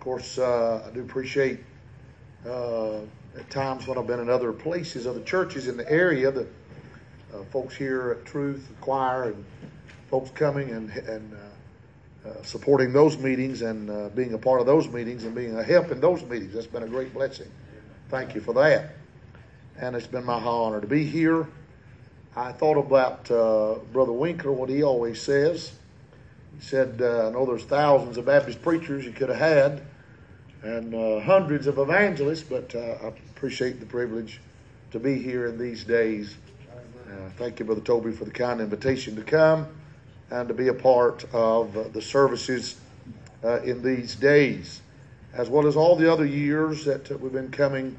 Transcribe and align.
Of 0.00 0.04
course, 0.04 0.38
uh, 0.38 0.82
I 0.88 0.94
do 0.94 1.02
appreciate 1.02 1.60
uh, 2.46 3.00
at 3.36 3.50
times 3.50 3.86
when 3.86 3.98
I've 3.98 4.06
been 4.06 4.20
in 4.20 4.30
other 4.30 4.50
places, 4.50 5.06
other 5.06 5.20
churches 5.20 5.68
in 5.68 5.76
the 5.76 5.86
area, 5.92 6.30
the 6.30 6.46
uh, 7.34 7.44
folks 7.52 7.76
here 7.76 8.16
at 8.18 8.24
Truth, 8.24 8.66
the 8.68 8.74
choir, 8.76 9.24
and 9.24 9.44
folks 10.08 10.30
coming 10.30 10.70
and 10.70 10.88
and 10.90 11.34
uh, 11.34 12.30
uh, 12.30 12.42
supporting 12.42 12.94
those 12.94 13.18
meetings 13.18 13.60
and 13.60 13.90
uh, 13.90 14.08
being 14.08 14.32
a 14.32 14.38
part 14.38 14.62
of 14.62 14.66
those 14.66 14.88
meetings 14.88 15.24
and 15.24 15.34
being 15.34 15.58
a 15.58 15.62
help 15.62 15.90
in 15.90 16.00
those 16.00 16.24
meetings. 16.24 16.54
That's 16.54 16.66
been 16.66 16.84
a 16.84 16.88
great 16.88 17.12
blessing. 17.12 17.50
Thank 18.08 18.34
you 18.34 18.40
for 18.40 18.54
that. 18.54 18.92
And 19.78 19.94
it's 19.94 20.06
been 20.06 20.24
my 20.24 20.40
honor 20.40 20.80
to 20.80 20.86
be 20.86 21.04
here. 21.04 21.46
I 22.34 22.52
thought 22.52 22.78
about 22.78 23.26
Brother 23.92 24.12
Winkler, 24.12 24.52
what 24.52 24.70
he 24.70 24.82
always 24.82 25.20
says. 25.20 25.74
He 26.58 26.62
said, 26.62 27.02
uh, 27.02 27.28
I 27.28 27.30
know 27.32 27.44
there's 27.44 27.64
thousands 27.64 28.16
of 28.16 28.24
Baptist 28.24 28.62
preachers 28.62 29.04
you 29.04 29.12
could 29.12 29.28
have 29.28 29.38
had 29.38 29.82
and 30.62 30.94
uh, 30.94 31.20
hundreds 31.20 31.66
of 31.66 31.78
evangelists, 31.78 32.42
but 32.42 32.74
uh, 32.74 32.98
I 33.02 33.08
appreciate 33.08 33.80
the 33.80 33.86
privilege 33.86 34.40
to 34.90 34.98
be 34.98 35.20
here 35.20 35.46
in 35.46 35.58
these 35.58 35.84
days. 35.84 36.36
Uh, 37.08 37.30
thank 37.36 37.58
you, 37.58 37.64
Brother 37.64 37.80
Toby, 37.80 38.12
for 38.12 38.24
the 38.24 38.30
kind 38.30 38.60
invitation 38.60 39.16
to 39.16 39.22
come 39.22 39.66
and 40.30 40.48
to 40.48 40.54
be 40.54 40.68
a 40.68 40.74
part 40.74 41.24
of 41.32 41.76
uh, 41.76 41.84
the 41.88 42.02
services 42.02 42.78
uh, 43.42 43.60
in 43.62 43.82
these 43.82 44.14
days, 44.14 44.82
as 45.34 45.48
well 45.48 45.66
as 45.66 45.76
all 45.76 45.96
the 45.96 46.12
other 46.12 46.26
years 46.26 46.84
that 46.84 47.10
we've 47.20 47.32
been 47.32 47.50
coming. 47.50 47.96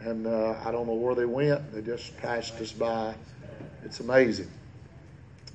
And 0.00 0.26
uh, 0.26 0.56
I 0.64 0.70
don't 0.72 0.86
know 0.86 0.94
where 0.94 1.14
they 1.14 1.24
went, 1.24 1.72
they 1.72 1.80
just 1.80 2.16
passed 2.18 2.54
us 2.60 2.72
by. 2.72 3.14
It's 3.84 4.00
amazing. 4.00 4.50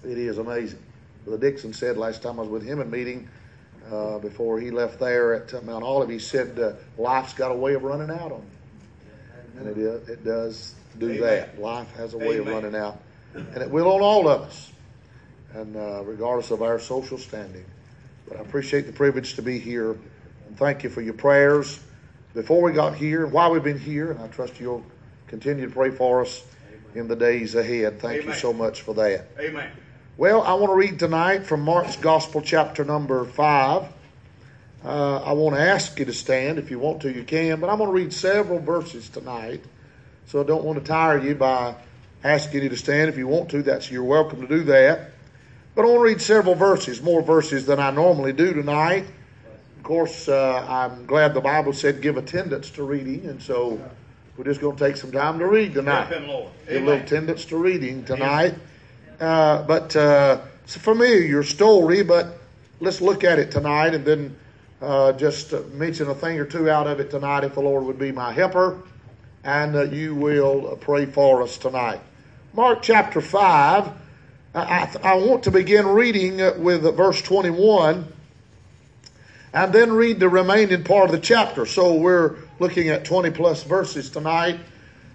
It 0.03 0.17
is 0.17 0.37
amazing. 0.37 0.79
Brother 1.25 1.49
Dixon 1.49 1.73
said 1.73 1.97
last 1.97 2.23
time 2.23 2.39
I 2.39 2.43
was 2.43 2.49
with 2.49 2.63
him 2.63 2.79
in 2.79 2.89
meeting 2.89 3.27
uh, 3.91 4.19
before 4.19 4.59
he 4.59 4.71
left 4.71 4.99
there 4.99 5.33
at 5.33 5.53
uh, 5.53 5.61
Mount 5.61 5.83
Olive, 5.83 6.09
he 6.09 6.19
said, 6.19 6.57
uh, 6.59 6.73
"Life's 6.97 7.33
got 7.33 7.51
a 7.51 7.55
way 7.55 7.73
of 7.73 7.83
running 7.83 8.09
out 8.09 8.31
on 8.31 8.41
you," 8.41 9.59
and 9.59 9.67
it 9.67 9.77
is, 9.77 10.09
it 10.09 10.23
does 10.23 10.75
do 10.97 11.07
Amen. 11.07 11.21
that. 11.21 11.59
Life 11.59 11.91
has 11.95 12.13
a 12.13 12.17
way 12.17 12.39
Amen. 12.39 12.39
of 12.39 12.47
running 12.47 12.75
out, 12.75 13.01
and 13.33 13.57
it 13.57 13.69
will 13.69 13.91
on 13.91 14.01
all 14.01 14.27
of 14.27 14.41
us, 14.41 14.71
and 15.53 15.75
uh, 15.75 16.03
regardless 16.03 16.51
of 16.51 16.61
our 16.61 16.79
social 16.79 17.17
standing. 17.17 17.65
But 18.27 18.37
I 18.37 18.41
appreciate 18.41 18.85
the 18.85 18.93
privilege 18.93 19.35
to 19.35 19.41
be 19.41 19.59
here, 19.59 19.91
and 19.91 20.57
thank 20.57 20.83
you 20.83 20.89
for 20.89 21.01
your 21.01 21.15
prayers 21.15 21.79
before 22.33 22.61
we 22.61 22.71
got 22.73 22.95
here 22.95 23.25
while 23.25 23.51
we've 23.51 23.63
been 23.63 23.79
here. 23.79 24.11
And 24.11 24.19
I 24.19 24.27
trust 24.27 24.59
you'll 24.59 24.85
continue 25.27 25.65
to 25.65 25.71
pray 25.71 25.89
for 25.89 26.21
us 26.21 26.43
in 26.95 27.07
the 27.07 27.15
days 27.15 27.55
ahead. 27.55 27.99
Thank 27.99 28.25
you 28.25 28.33
so 28.33 28.53
much 28.53 28.81
for 28.81 28.93
that. 28.95 29.27
Amen. 29.39 29.71
Well, 30.19 30.41
I 30.41 30.53
want 30.55 30.71
to 30.71 30.75
read 30.75 30.99
tonight 30.99 31.45
from 31.45 31.61
Mark's 31.61 31.95
Gospel, 31.95 32.41
chapter 32.41 32.83
number 32.83 33.23
5. 33.23 33.83
Uh, 34.83 35.17
I 35.23 35.31
want 35.31 35.55
to 35.55 35.61
ask 35.61 35.97
you 35.97 36.03
to 36.03 36.11
stand. 36.11 36.59
If 36.59 36.69
you 36.69 36.77
want 36.77 37.03
to, 37.03 37.09
you 37.09 37.23
can. 37.23 37.61
But 37.61 37.69
I'm 37.69 37.77
going 37.77 37.87
to 37.87 37.93
read 37.93 38.11
several 38.11 38.59
verses 38.59 39.07
tonight. 39.07 39.63
So 40.25 40.41
I 40.41 40.43
don't 40.43 40.65
want 40.65 40.77
to 40.77 40.83
tire 40.83 41.19
you 41.19 41.35
by 41.35 41.73
asking 42.21 42.63
you 42.63 42.67
to 42.67 42.75
stand. 42.75 43.07
If 43.07 43.17
you 43.17 43.29
want 43.29 43.49
to, 43.51 43.63
that's 43.63 43.89
you're 43.89 44.03
welcome 44.03 44.41
to 44.41 44.47
do 44.49 44.63
that. 44.63 45.11
But 45.73 45.83
I 45.83 45.85
want 45.85 45.99
to 45.99 46.03
read 46.03 46.21
several 46.21 46.55
verses, 46.55 47.01
more 47.01 47.21
verses 47.21 47.65
than 47.65 47.79
I 47.79 47.89
normally 47.91 48.33
do 48.33 48.51
tonight. 48.51 49.05
Of 49.77 49.83
course, 49.83 50.27
uh, 50.27 50.65
I'm 50.67 51.05
glad 51.05 51.33
the 51.33 51.39
Bible 51.39 51.71
said 51.71 52.01
give 52.01 52.17
attendance 52.17 52.71
to 52.71 52.83
reading, 52.83 53.25
and 53.25 53.41
so 53.41 53.81
we're 54.35 54.43
just 54.43 54.59
going 54.59 54.75
to 54.75 54.85
take 54.85 54.97
some 54.97 55.13
time 55.13 55.39
to 55.39 55.47
read 55.47 55.75
tonight. 55.75 56.07
Help 56.07 56.21
him, 56.23 56.27
Lord. 56.27 56.51
Give 56.67 56.83
a 56.83 56.85
little 56.85 57.01
attendance 57.05 57.45
to 57.45 57.55
reading 57.55 58.03
tonight. 58.03 58.55
Uh, 59.19 59.63
but 59.63 59.95
uh, 59.97 60.39
it's 60.63 60.77
a 60.77 60.79
familiar 60.79 61.43
story, 61.43 62.03
but 62.03 62.37
let's 62.79 63.01
look 63.01 63.25
at 63.25 63.37
it 63.37 63.51
tonight 63.51 63.93
and 63.93 64.05
then 64.05 64.35
uh, 64.81 65.11
just 65.13 65.51
mention 65.73 66.07
a 66.09 66.15
thing 66.15 66.39
or 66.39 66.45
two 66.45 66.69
out 66.69 66.87
of 66.87 67.01
it 67.01 67.11
tonight 67.11 67.43
if 67.43 67.55
the 67.55 67.59
Lord 67.59 67.83
would 67.83 67.99
be 67.99 68.13
my 68.13 68.31
helper. 68.31 68.81
And 69.43 69.75
uh, 69.75 69.83
you 69.83 70.15
will 70.15 70.77
pray 70.77 71.05
for 71.05 71.41
us 71.41 71.57
tonight. 71.57 71.99
Mark 72.53 72.81
chapter 72.81 73.19
5. 73.19 73.91
I, 74.55 74.97
I, 75.03 75.15
want 75.15 75.43
to 75.43 75.51
begin 75.51 75.85
reading 75.85 76.37
with 76.63 76.81
verse 76.95 77.21
21 77.21 78.11
and 79.53 79.73
then 79.73 79.91
read 79.91 80.19
the 80.19 80.29
remaining 80.29 80.83
part 80.83 81.09
of 81.09 81.11
the 81.11 81.21
chapter. 81.21 81.65
So 81.65 81.93
we're 81.95 82.37
looking 82.59 82.87
at 82.89 83.05
20 83.05 83.31
plus 83.31 83.63
verses 83.63 84.09
tonight 84.09 84.59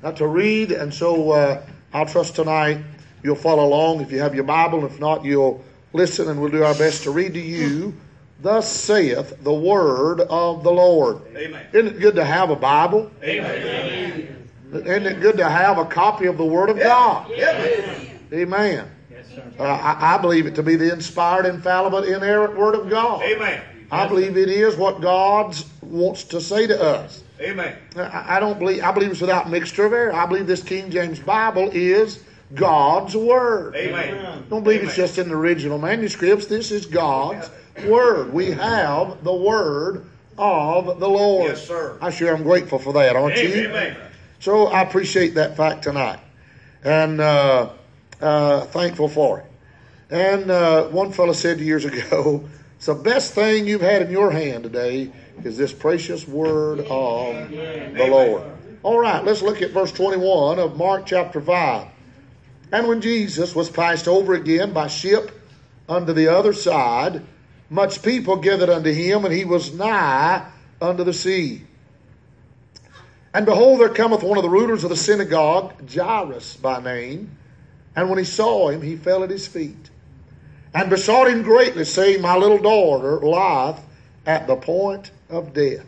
uh, 0.03 0.13
to 0.13 0.27
read, 0.27 0.71
and 0.73 0.95
so 0.95 1.63
I'll 1.93 2.07
trust 2.07 2.37
tonight 2.37 2.79
you'll 3.25 3.35
follow 3.35 3.65
along 3.65 4.03
if 4.03 4.13
you 4.13 4.21
have 4.21 4.35
your 4.37 4.45
Bible. 4.45 4.85
If 4.85 5.01
not, 5.01 5.25
you'll 5.25 5.65
listen, 5.93 6.29
and 6.29 6.41
we'll 6.41 6.53
do 6.53 6.63
our 6.63 6.75
best 6.75 7.03
to 7.05 7.11
read 7.11 7.35
to 7.35 7.41
you. 7.41 7.95
Thus 8.41 8.71
saith 8.71 9.43
the 9.43 9.53
word 9.53 10.21
of 10.21 10.63
the 10.63 10.71
Lord. 10.71 11.23
Amen. 11.37 11.67
Isn't 11.73 11.97
it 11.97 12.01
good 12.01 12.15
to 12.17 12.25
have 12.25 12.51
a 12.51 12.57
Bible? 12.57 13.11
Amen. 13.23 14.35
Isn't 14.73 15.07
it 15.07 15.21
good 15.21 15.37
to 15.39 15.49
have 15.49 15.79
a 15.79 15.85
copy 15.85 16.27
of 16.27 16.37
the 16.37 16.45
Word 16.45 16.69
of 16.69 16.79
God? 16.79 17.31
Amen. 17.31 18.21
Amen. 18.33 18.91
Uh, 19.59 19.63
I, 19.63 20.17
I 20.17 20.19
believe 20.19 20.47
it 20.47 20.57
to 20.57 20.65
be 20.65 20.75
the 20.75 20.93
inspired, 20.93 21.47
infallible, 21.47 22.03
inerrant 22.03 22.57
Word 22.57 22.75
of 22.75 22.91
God. 22.91 23.23
Amen. 23.23 23.63
I 23.91 24.09
believe 24.09 24.37
it 24.37 24.49
is 24.49 24.75
what 24.77 25.01
God 25.01 25.57
wants 25.81 26.25
to 26.25 26.41
say 26.41 26.67
to 26.67 26.83
us. 26.83 27.23
Amen. 27.41 27.77
I 27.97 28.37
I 28.37 28.41
don't 28.41 28.59
believe. 28.59 28.83
I 28.83 28.91
believe 28.91 29.13
it's 29.13 29.21
without 29.21 29.49
mixture 29.49 29.87
of 29.87 29.93
error. 29.93 30.13
I 30.13 30.27
believe 30.27 30.47
this 30.47 30.63
King 30.63 30.91
James 30.91 31.21
Bible 31.21 31.71
is 31.73 32.25
God's 32.53 33.17
word. 33.17 33.75
Amen. 33.75 34.45
Don't 34.51 34.63
believe 34.63 34.83
it's 34.83 34.95
just 34.95 35.19
in 35.19 35.29
the 35.29 35.35
original 35.35 35.79
manuscripts. 35.79 36.47
This 36.47 36.71
is 36.71 36.87
God's 36.87 37.49
word. 37.87 38.33
We 38.33 38.51
have 38.51 39.25
the 39.25 39.35
word 39.35 40.05
of 40.37 41.01
the 41.01 41.09
Lord. 41.09 41.51
Yes, 41.51 41.67
sir. 41.67 41.97
I 42.01 42.11
sure 42.11 42.37
am 42.37 42.43
grateful 42.43 42.79
for 42.79 42.93
that, 42.93 43.17
aren't 43.17 43.37
you? 43.37 43.69
Amen. 43.69 43.97
So 44.41 44.67
I 44.67 44.83
appreciate 44.83 45.37
that 45.37 45.57
fact 45.57 45.85
tonight, 45.85 46.21
and 46.85 47.21
uh, 47.21 47.71
uh, 48.21 48.61
thankful 48.63 49.09
for 49.09 49.41
it. 49.41 49.47
And 50.11 50.51
uh, 50.51 50.85
one 50.89 51.13
fellow 51.13 51.33
said 51.33 51.61
years 51.61 51.87
ago, 51.87 52.47
"It's 52.77 52.87
the 52.87 52.95
best 52.95 53.33
thing 53.33 53.67
you've 53.67 53.81
had 53.81 54.03
in 54.03 54.11
your 54.11 54.31
hand 54.31 54.65
today 54.65 55.11
is 55.43 55.57
this 55.57 55.73
precious 55.73 56.29
word 56.29 56.81
of 56.81 57.51
the 57.51 58.07
Lord." 58.11 58.43
All 58.83 58.99
right, 58.99 59.25
let's 59.25 59.41
look 59.41 59.63
at 59.63 59.71
verse 59.71 59.93
twenty-one 59.93 60.59
of 60.59 60.77
Mark 60.77 61.07
chapter 61.07 61.41
five. 61.41 61.89
And 62.73 62.89
when 62.89 63.01
Jesus 63.01 63.55
was 63.55 63.71
passed 63.71 64.09
over 64.09 64.35
again 64.35 64.73
by 64.73 64.89
ship 64.89 65.31
unto 65.89 66.13
the 66.13 66.29
other 66.29 66.53
side, 66.53 67.23
much 67.71 68.03
people 68.03 68.37
gathered 68.37 68.71
unto 68.71 68.93
him, 68.93 69.25
and 69.25 69.35
he 69.35 69.45
was 69.45 69.75
nigh 69.75 70.51
unto 70.81 71.05
the 71.05 71.13
sea. 71.13 71.63
And 73.33 73.47
behold, 73.47 73.81
there 73.81 73.89
cometh 73.89 74.23
one 74.23 74.39
of 74.39 74.45
the 74.45 74.51
rulers 74.51 74.85
of 74.85 74.91
the 74.91 74.97
synagogue, 74.97 75.91
Jairus 75.91 76.57
by 76.57 76.81
name. 76.81 77.37
And 77.97 78.09
when 78.09 78.19
he 78.19 78.25
saw 78.25 78.69
him, 78.69 78.83
he 78.83 78.97
fell 78.97 79.25
at 79.25 79.31
his 79.31 79.47
feet 79.47 79.91
and 80.75 80.91
besought 80.91 81.29
him 81.29 81.43
greatly, 81.43 81.85
saying, 81.85 82.21
My 82.21 82.37
little 82.37 82.59
daughter 82.59 83.19
lieth 83.21 83.81
at 84.27 84.47
the 84.47 84.57
point 84.57 85.11
of 85.31 85.55
death. 85.55 85.87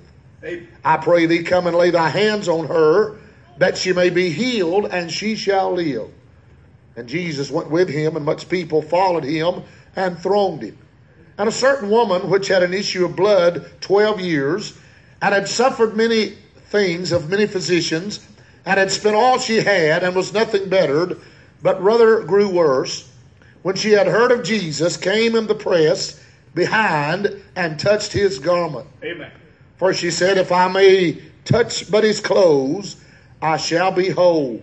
I 0.85 0.97
pray 0.99 1.27
thee, 1.27 1.43
come 1.43 1.67
and 1.67 1.77
lay 1.77 1.91
thy 1.91 2.09
hands 2.09 2.49
on 2.49 2.67
her, 2.67 3.17
that 3.59 3.77
she 3.77 3.93
may 3.93 4.11
be 4.11 4.31
healed, 4.31 4.87
and 4.87 5.11
she 5.11 5.35
shall 5.35 5.73
live. 5.73 6.11
And 6.97 7.09
Jesus 7.09 7.51
went 7.51 7.71
with 7.71 7.89
him, 7.89 8.17
and 8.17 8.25
much 8.25 8.49
people 8.49 8.81
followed 8.83 9.25
him 9.25 9.63
and 9.95 10.19
thronged 10.19 10.63
him. 10.63 10.79
And 11.39 11.49
a 11.49 11.53
certain 11.53 11.91
woman, 11.91 12.31
which 12.31 12.49
had 12.49 12.63
an 12.63 12.73
issue 12.73 13.05
of 13.05 13.15
blood 13.15 13.71
twelve 13.81 14.21
years, 14.21 14.77
and 15.21 15.35
had 15.35 15.49
suffered 15.49 15.97
many 15.97 16.37
things 16.71 17.13
of 17.13 17.31
many 17.31 17.47
physicians, 17.47 18.27
and 18.65 18.79
had 18.79 18.91
spent 18.91 19.15
all 19.15 19.39
she 19.39 19.57
had, 19.57 20.03
and 20.03 20.17
was 20.17 20.33
nothing 20.33 20.69
bettered, 20.69 21.21
but 21.63 21.83
rather 21.83 22.23
grew 22.23 22.49
worse, 22.49 23.11
when 23.63 23.77
she 23.77 23.91
had 23.91 24.07
heard 24.07 24.33
of 24.33 24.45
Jesus, 24.45 24.97
came 24.97 25.37
in 25.37 25.47
the 25.47 25.55
press 25.55 26.23
behind 26.55 27.43
and 27.55 27.79
touched 27.79 28.13
his 28.13 28.39
garment. 28.39 28.87
Amen. 29.03 29.31
For 29.77 29.93
she 29.93 30.11
said, 30.11 30.39
If 30.39 30.53
I 30.53 30.69
may 30.69 31.23
touch 31.45 31.91
but 31.91 32.05
his 32.05 32.21
clothes, 32.21 32.97
I 33.43 33.59
shall 33.59 33.93
be 33.93 34.09
whole. 34.09 34.63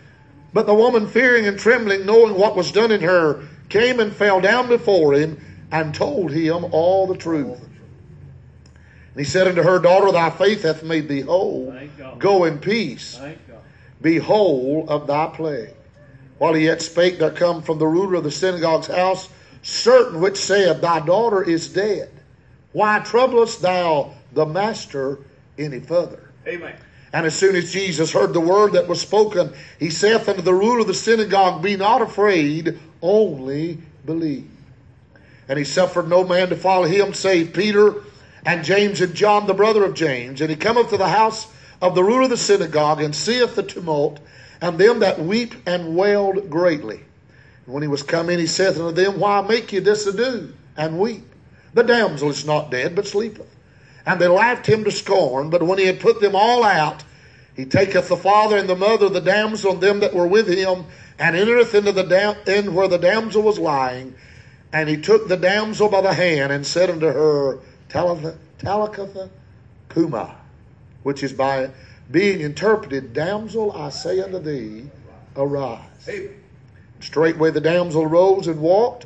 But 0.53 0.65
the 0.65 0.73
woman, 0.73 1.07
fearing 1.07 1.45
and 1.47 1.57
trembling, 1.57 2.05
knowing 2.05 2.35
what 2.35 2.55
was 2.55 2.71
done 2.71 2.91
in 2.91 3.01
her, 3.01 3.43
came 3.69 3.99
and 3.99 4.13
fell 4.13 4.41
down 4.41 4.67
before 4.67 5.13
him 5.13 5.39
and 5.71 5.95
told 5.95 6.31
him 6.31 6.65
all 6.71 7.07
the 7.07 7.15
truth. 7.15 7.59
And 7.61 9.17
he 9.17 9.23
said 9.23 9.47
unto 9.47 9.63
her, 9.63 9.79
Daughter, 9.79 10.11
thy 10.11 10.29
faith 10.29 10.63
hath 10.63 10.83
made 10.83 11.07
thee 11.07 11.21
whole. 11.21 11.73
Go 12.17 12.43
in 12.43 12.59
peace. 12.59 13.19
Be 14.01 14.17
whole 14.17 14.89
of 14.89 15.07
thy 15.07 15.27
plague. 15.27 15.73
While 16.37 16.53
he 16.55 16.65
yet 16.65 16.81
spake, 16.81 17.19
there 17.19 17.31
come 17.31 17.61
from 17.61 17.77
the 17.77 17.87
ruler 17.87 18.15
of 18.15 18.23
the 18.23 18.31
synagogue's 18.31 18.87
house 18.87 19.29
certain 19.61 20.19
which 20.21 20.37
said, 20.37 20.81
Thy 20.81 20.99
daughter 21.05 21.43
is 21.43 21.71
dead. 21.71 22.09
Why 22.71 22.99
troublest 22.99 23.61
thou 23.61 24.15
the 24.31 24.45
master 24.45 25.19
any 25.57 25.79
further? 25.79 26.31
Amen. 26.47 26.75
And 27.13 27.25
as 27.25 27.35
soon 27.35 27.55
as 27.55 27.73
Jesus 27.73 28.13
heard 28.13 28.33
the 28.33 28.39
word 28.39 28.73
that 28.73 28.87
was 28.87 29.01
spoken, 29.01 29.53
he 29.79 29.89
saith 29.89 30.29
unto 30.29 30.41
the 30.41 30.53
ruler 30.53 30.79
of 30.79 30.87
the 30.87 30.93
synagogue, 30.93 31.61
Be 31.61 31.75
not 31.75 32.01
afraid, 32.01 32.79
only 33.01 33.79
believe. 34.05 34.49
And 35.47 35.59
he 35.59 35.65
suffered 35.65 36.07
no 36.07 36.23
man 36.23 36.49
to 36.49 36.55
follow 36.55 36.85
him, 36.85 37.13
save 37.13 37.53
Peter 37.53 37.95
and 38.45 38.63
James 38.63 39.01
and 39.01 39.13
John, 39.13 39.45
the 39.45 39.53
brother 39.53 39.83
of 39.83 39.93
James. 39.93 40.39
And 40.39 40.49
he 40.49 40.55
cometh 40.55 40.89
to 40.89 40.97
the 40.97 41.09
house 41.09 41.47
of 41.81 41.95
the 41.95 42.03
ruler 42.03 42.23
of 42.23 42.29
the 42.29 42.37
synagogue, 42.37 43.01
and 43.01 43.15
seeth 43.15 43.55
the 43.55 43.63
tumult, 43.63 44.19
and 44.61 44.77
them 44.77 44.99
that 44.99 45.19
weep 45.19 45.55
and 45.65 45.95
wailed 45.95 46.49
greatly. 46.49 47.01
And 47.65 47.73
when 47.73 47.81
he 47.81 47.89
was 47.89 48.03
come 48.03 48.29
in, 48.29 48.39
he 48.39 48.47
saith 48.47 48.79
unto 48.79 48.91
them, 48.91 49.19
Why 49.19 49.41
make 49.41 49.73
ye 49.73 49.79
this 49.79 50.07
ado, 50.07 50.53
and 50.77 50.99
weep? 50.99 51.25
The 51.73 51.83
damsel 51.83 52.29
is 52.29 52.45
not 52.45 52.71
dead, 52.71 52.95
but 52.95 53.07
sleepeth. 53.07 53.47
And 54.05 54.19
they 54.19 54.27
laughed 54.27 54.65
him 54.65 54.83
to 54.85 54.91
scorn. 54.91 55.49
But 55.49 55.63
when 55.63 55.79
he 55.79 55.85
had 55.85 55.99
put 55.99 56.19
them 56.19 56.35
all 56.35 56.63
out, 56.63 57.03
he 57.55 57.65
taketh 57.65 58.07
the 58.07 58.17
father 58.17 58.57
and 58.57 58.69
the 58.69 58.75
mother 58.75 59.07
of 59.07 59.13
the 59.13 59.21
damsel 59.21 59.73
and 59.73 59.81
them 59.81 59.99
that 59.99 60.13
were 60.13 60.27
with 60.27 60.47
him, 60.47 60.85
and 61.19 61.35
entereth 61.35 61.75
into 61.75 61.91
the 61.91 62.03
dam- 62.03 62.37
in 62.47 62.73
where 62.73 62.87
the 62.87 62.97
damsel 62.97 63.43
was 63.43 63.59
lying. 63.59 64.15
And 64.73 64.87
he 64.89 64.97
took 64.97 65.27
the 65.27 65.37
damsel 65.37 65.89
by 65.89 66.01
the 66.01 66.13
hand 66.13 66.51
and 66.51 66.65
said 66.65 66.89
unto 66.89 67.07
her, 67.07 67.59
Talitha 67.89 69.29
cumi, 69.89 70.27
which 71.03 71.23
is 71.23 71.33
by 71.33 71.69
being 72.09 72.41
interpreted, 72.41 73.13
Damsel, 73.13 73.71
I 73.71 73.89
say 73.89 74.19
unto 74.19 74.39
thee, 74.39 74.89
arise. 75.35 76.09
Straightway 76.99 77.51
the 77.51 77.61
damsel 77.61 78.05
rose 78.05 78.47
and 78.47 78.61
walked, 78.61 79.05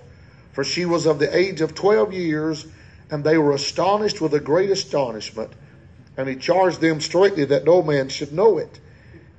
for 0.53 0.63
she 0.63 0.85
was 0.85 1.05
of 1.05 1.19
the 1.19 1.35
age 1.35 1.61
of 1.61 1.73
twelve 1.75 2.13
years, 2.13 2.65
and 3.11 3.23
they 3.23 3.37
were 3.37 3.53
astonished 3.53 4.21
with 4.21 4.33
a 4.33 4.39
great 4.39 4.69
astonishment. 4.69 5.51
And 6.17 6.29
he 6.29 6.35
charged 6.35 6.81
them 6.81 7.01
straightly 7.01 7.45
that 7.45 7.65
no 7.65 7.83
man 7.83 8.09
should 8.09 8.31
know 8.31 8.57
it, 8.57 8.79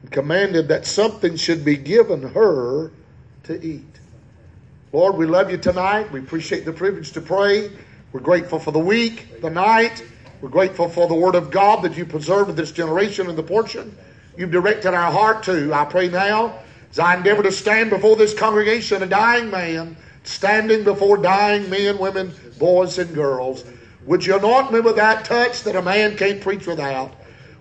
and 0.02 0.10
commanded 0.10 0.68
that 0.68 0.86
something 0.86 1.36
should 1.36 1.64
be 1.64 1.76
given 1.76 2.22
her 2.22 2.90
to 3.44 3.64
eat. 3.64 3.84
Lord, 4.92 5.16
we 5.16 5.26
love 5.26 5.50
you 5.50 5.56
tonight. 5.56 6.10
We 6.12 6.20
appreciate 6.20 6.64
the 6.64 6.72
privilege 6.72 7.12
to 7.12 7.20
pray. 7.20 7.70
We're 8.12 8.20
grateful 8.20 8.58
for 8.58 8.70
the 8.70 8.78
week, 8.78 9.40
the 9.40 9.50
night. 9.50 10.04
We're 10.40 10.48
grateful 10.48 10.88
for 10.88 11.08
the 11.08 11.14
word 11.14 11.34
of 11.34 11.50
God 11.50 11.82
that 11.82 11.96
you 11.96 12.04
preserved 12.04 12.56
this 12.56 12.72
generation 12.72 13.28
and 13.28 13.36
the 13.36 13.42
portion 13.42 13.96
you've 14.36 14.50
directed 14.50 14.94
our 14.94 15.10
heart 15.10 15.42
to. 15.44 15.72
I 15.72 15.84
pray 15.86 16.08
now 16.08 16.58
as 16.90 16.98
I 16.98 17.16
endeavor 17.16 17.42
to 17.42 17.52
stand 17.52 17.90
before 17.90 18.16
this 18.16 18.32
congregation, 18.32 19.02
a 19.02 19.06
dying 19.06 19.50
man, 19.50 19.96
standing 20.24 20.84
before 20.84 21.16
dying 21.18 21.68
men, 21.68 21.98
women, 21.98 22.32
boys, 22.58 22.98
and 22.98 23.14
girls. 23.14 23.64
Would 24.04 24.24
you 24.24 24.36
anoint 24.36 24.72
me 24.72 24.80
with 24.80 24.96
that 24.96 25.24
touch 25.24 25.62
that 25.62 25.76
a 25.76 25.82
man 25.82 26.16
can't 26.16 26.40
preach 26.40 26.66
without? 26.66 27.12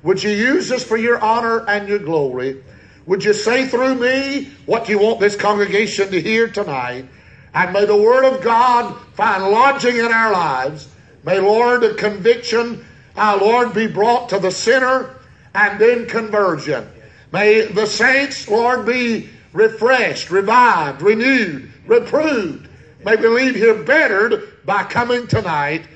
Would 0.03 0.21
you 0.21 0.29
use 0.29 0.69
this 0.69 0.83
for 0.83 0.97
your 0.97 1.19
honor 1.19 1.67
and 1.67 1.87
your 1.87 1.99
glory? 1.99 2.63
Would 3.07 3.23
you 3.23 3.33
say 3.33 3.67
through 3.67 3.95
me 3.95 4.51
what 4.65 4.89
you 4.89 4.99
want 4.99 5.19
this 5.19 5.35
congregation 5.35 6.11
to 6.11 6.21
hear 6.21 6.47
tonight? 6.47 7.05
And 7.53 7.73
may 7.73 7.85
the 7.85 7.95
Word 7.95 8.25
of 8.25 8.43
God 8.43 8.95
find 9.13 9.43
lodging 9.43 9.97
in 9.97 10.11
our 10.11 10.31
lives. 10.31 10.89
May, 11.23 11.39
Lord, 11.39 11.83
a 11.83 11.95
conviction, 11.95 12.85
our 13.15 13.37
Lord, 13.37 13.73
be 13.73 13.87
brought 13.87 14.29
to 14.29 14.39
the 14.39 14.51
sinner 14.51 15.15
and 15.55 15.79
then 15.79 16.05
conversion. 16.05 16.87
May 17.31 17.65
the 17.65 17.87
saints, 17.87 18.47
Lord, 18.47 18.85
be 18.85 19.29
refreshed, 19.53 20.29
revived, 20.29 21.01
renewed, 21.01 21.71
reproved. 21.87 22.69
May 23.03 23.15
we 23.15 23.27
leave 23.27 23.55
here 23.55 23.83
bettered 23.83 24.54
by 24.65 24.83
coming 24.83 25.27
tonight. 25.27 25.87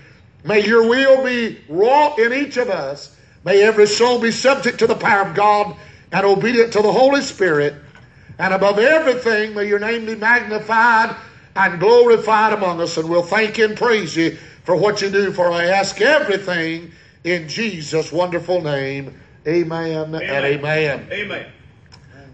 May 0.44 0.66
your 0.66 0.88
will 0.88 1.24
be 1.24 1.60
wrought 1.68 2.20
in 2.20 2.34
each 2.34 2.58
of 2.58 2.70
us. 2.70 3.16
May 3.44 3.62
every 3.62 3.88
soul 3.88 4.20
be 4.20 4.32
subject 4.32 4.80
to 4.80 4.88
the 4.88 4.96
power 4.96 5.28
of 5.28 5.36
God 5.36 5.76
and 6.12 6.26
obedient 6.26 6.74
to 6.74 6.82
the 6.82 6.92
Holy 6.92 7.22
Spirit. 7.22 7.76
And 8.38 8.54
above 8.54 8.80
everything, 8.80 9.54
may 9.54 9.68
your 9.68 9.80
name 9.80 10.06
be 10.06 10.16
magnified 10.16 11.16
and 11.56 11.80
glorified 11.80 12.54
among 12.54 12.80
us. 12.82 12.98
And 12.98 13.10
we'll 13.10 13.24
thank 13.24 13.58
you 13.58 13.66
and 13.66 13.78
praise 13.78 14.16
you 14.16 14.38
for 14.64 14.76
what 14.76 15.02
you 15.02 15.10
do. 15.10 15.32
For 15.32 15.52
I 15.52 15.66
ask 15.66 16.00
everything 16.00 16.92
in 17.24 17.50
Jesus' 17.50 18.12
wonderful 18.12 18.62
name. 18.62 19.20
Amen, 19.48 20.14
and 20.16 20.46
amen. 20.46 21.08
Amen. 21.12 21.52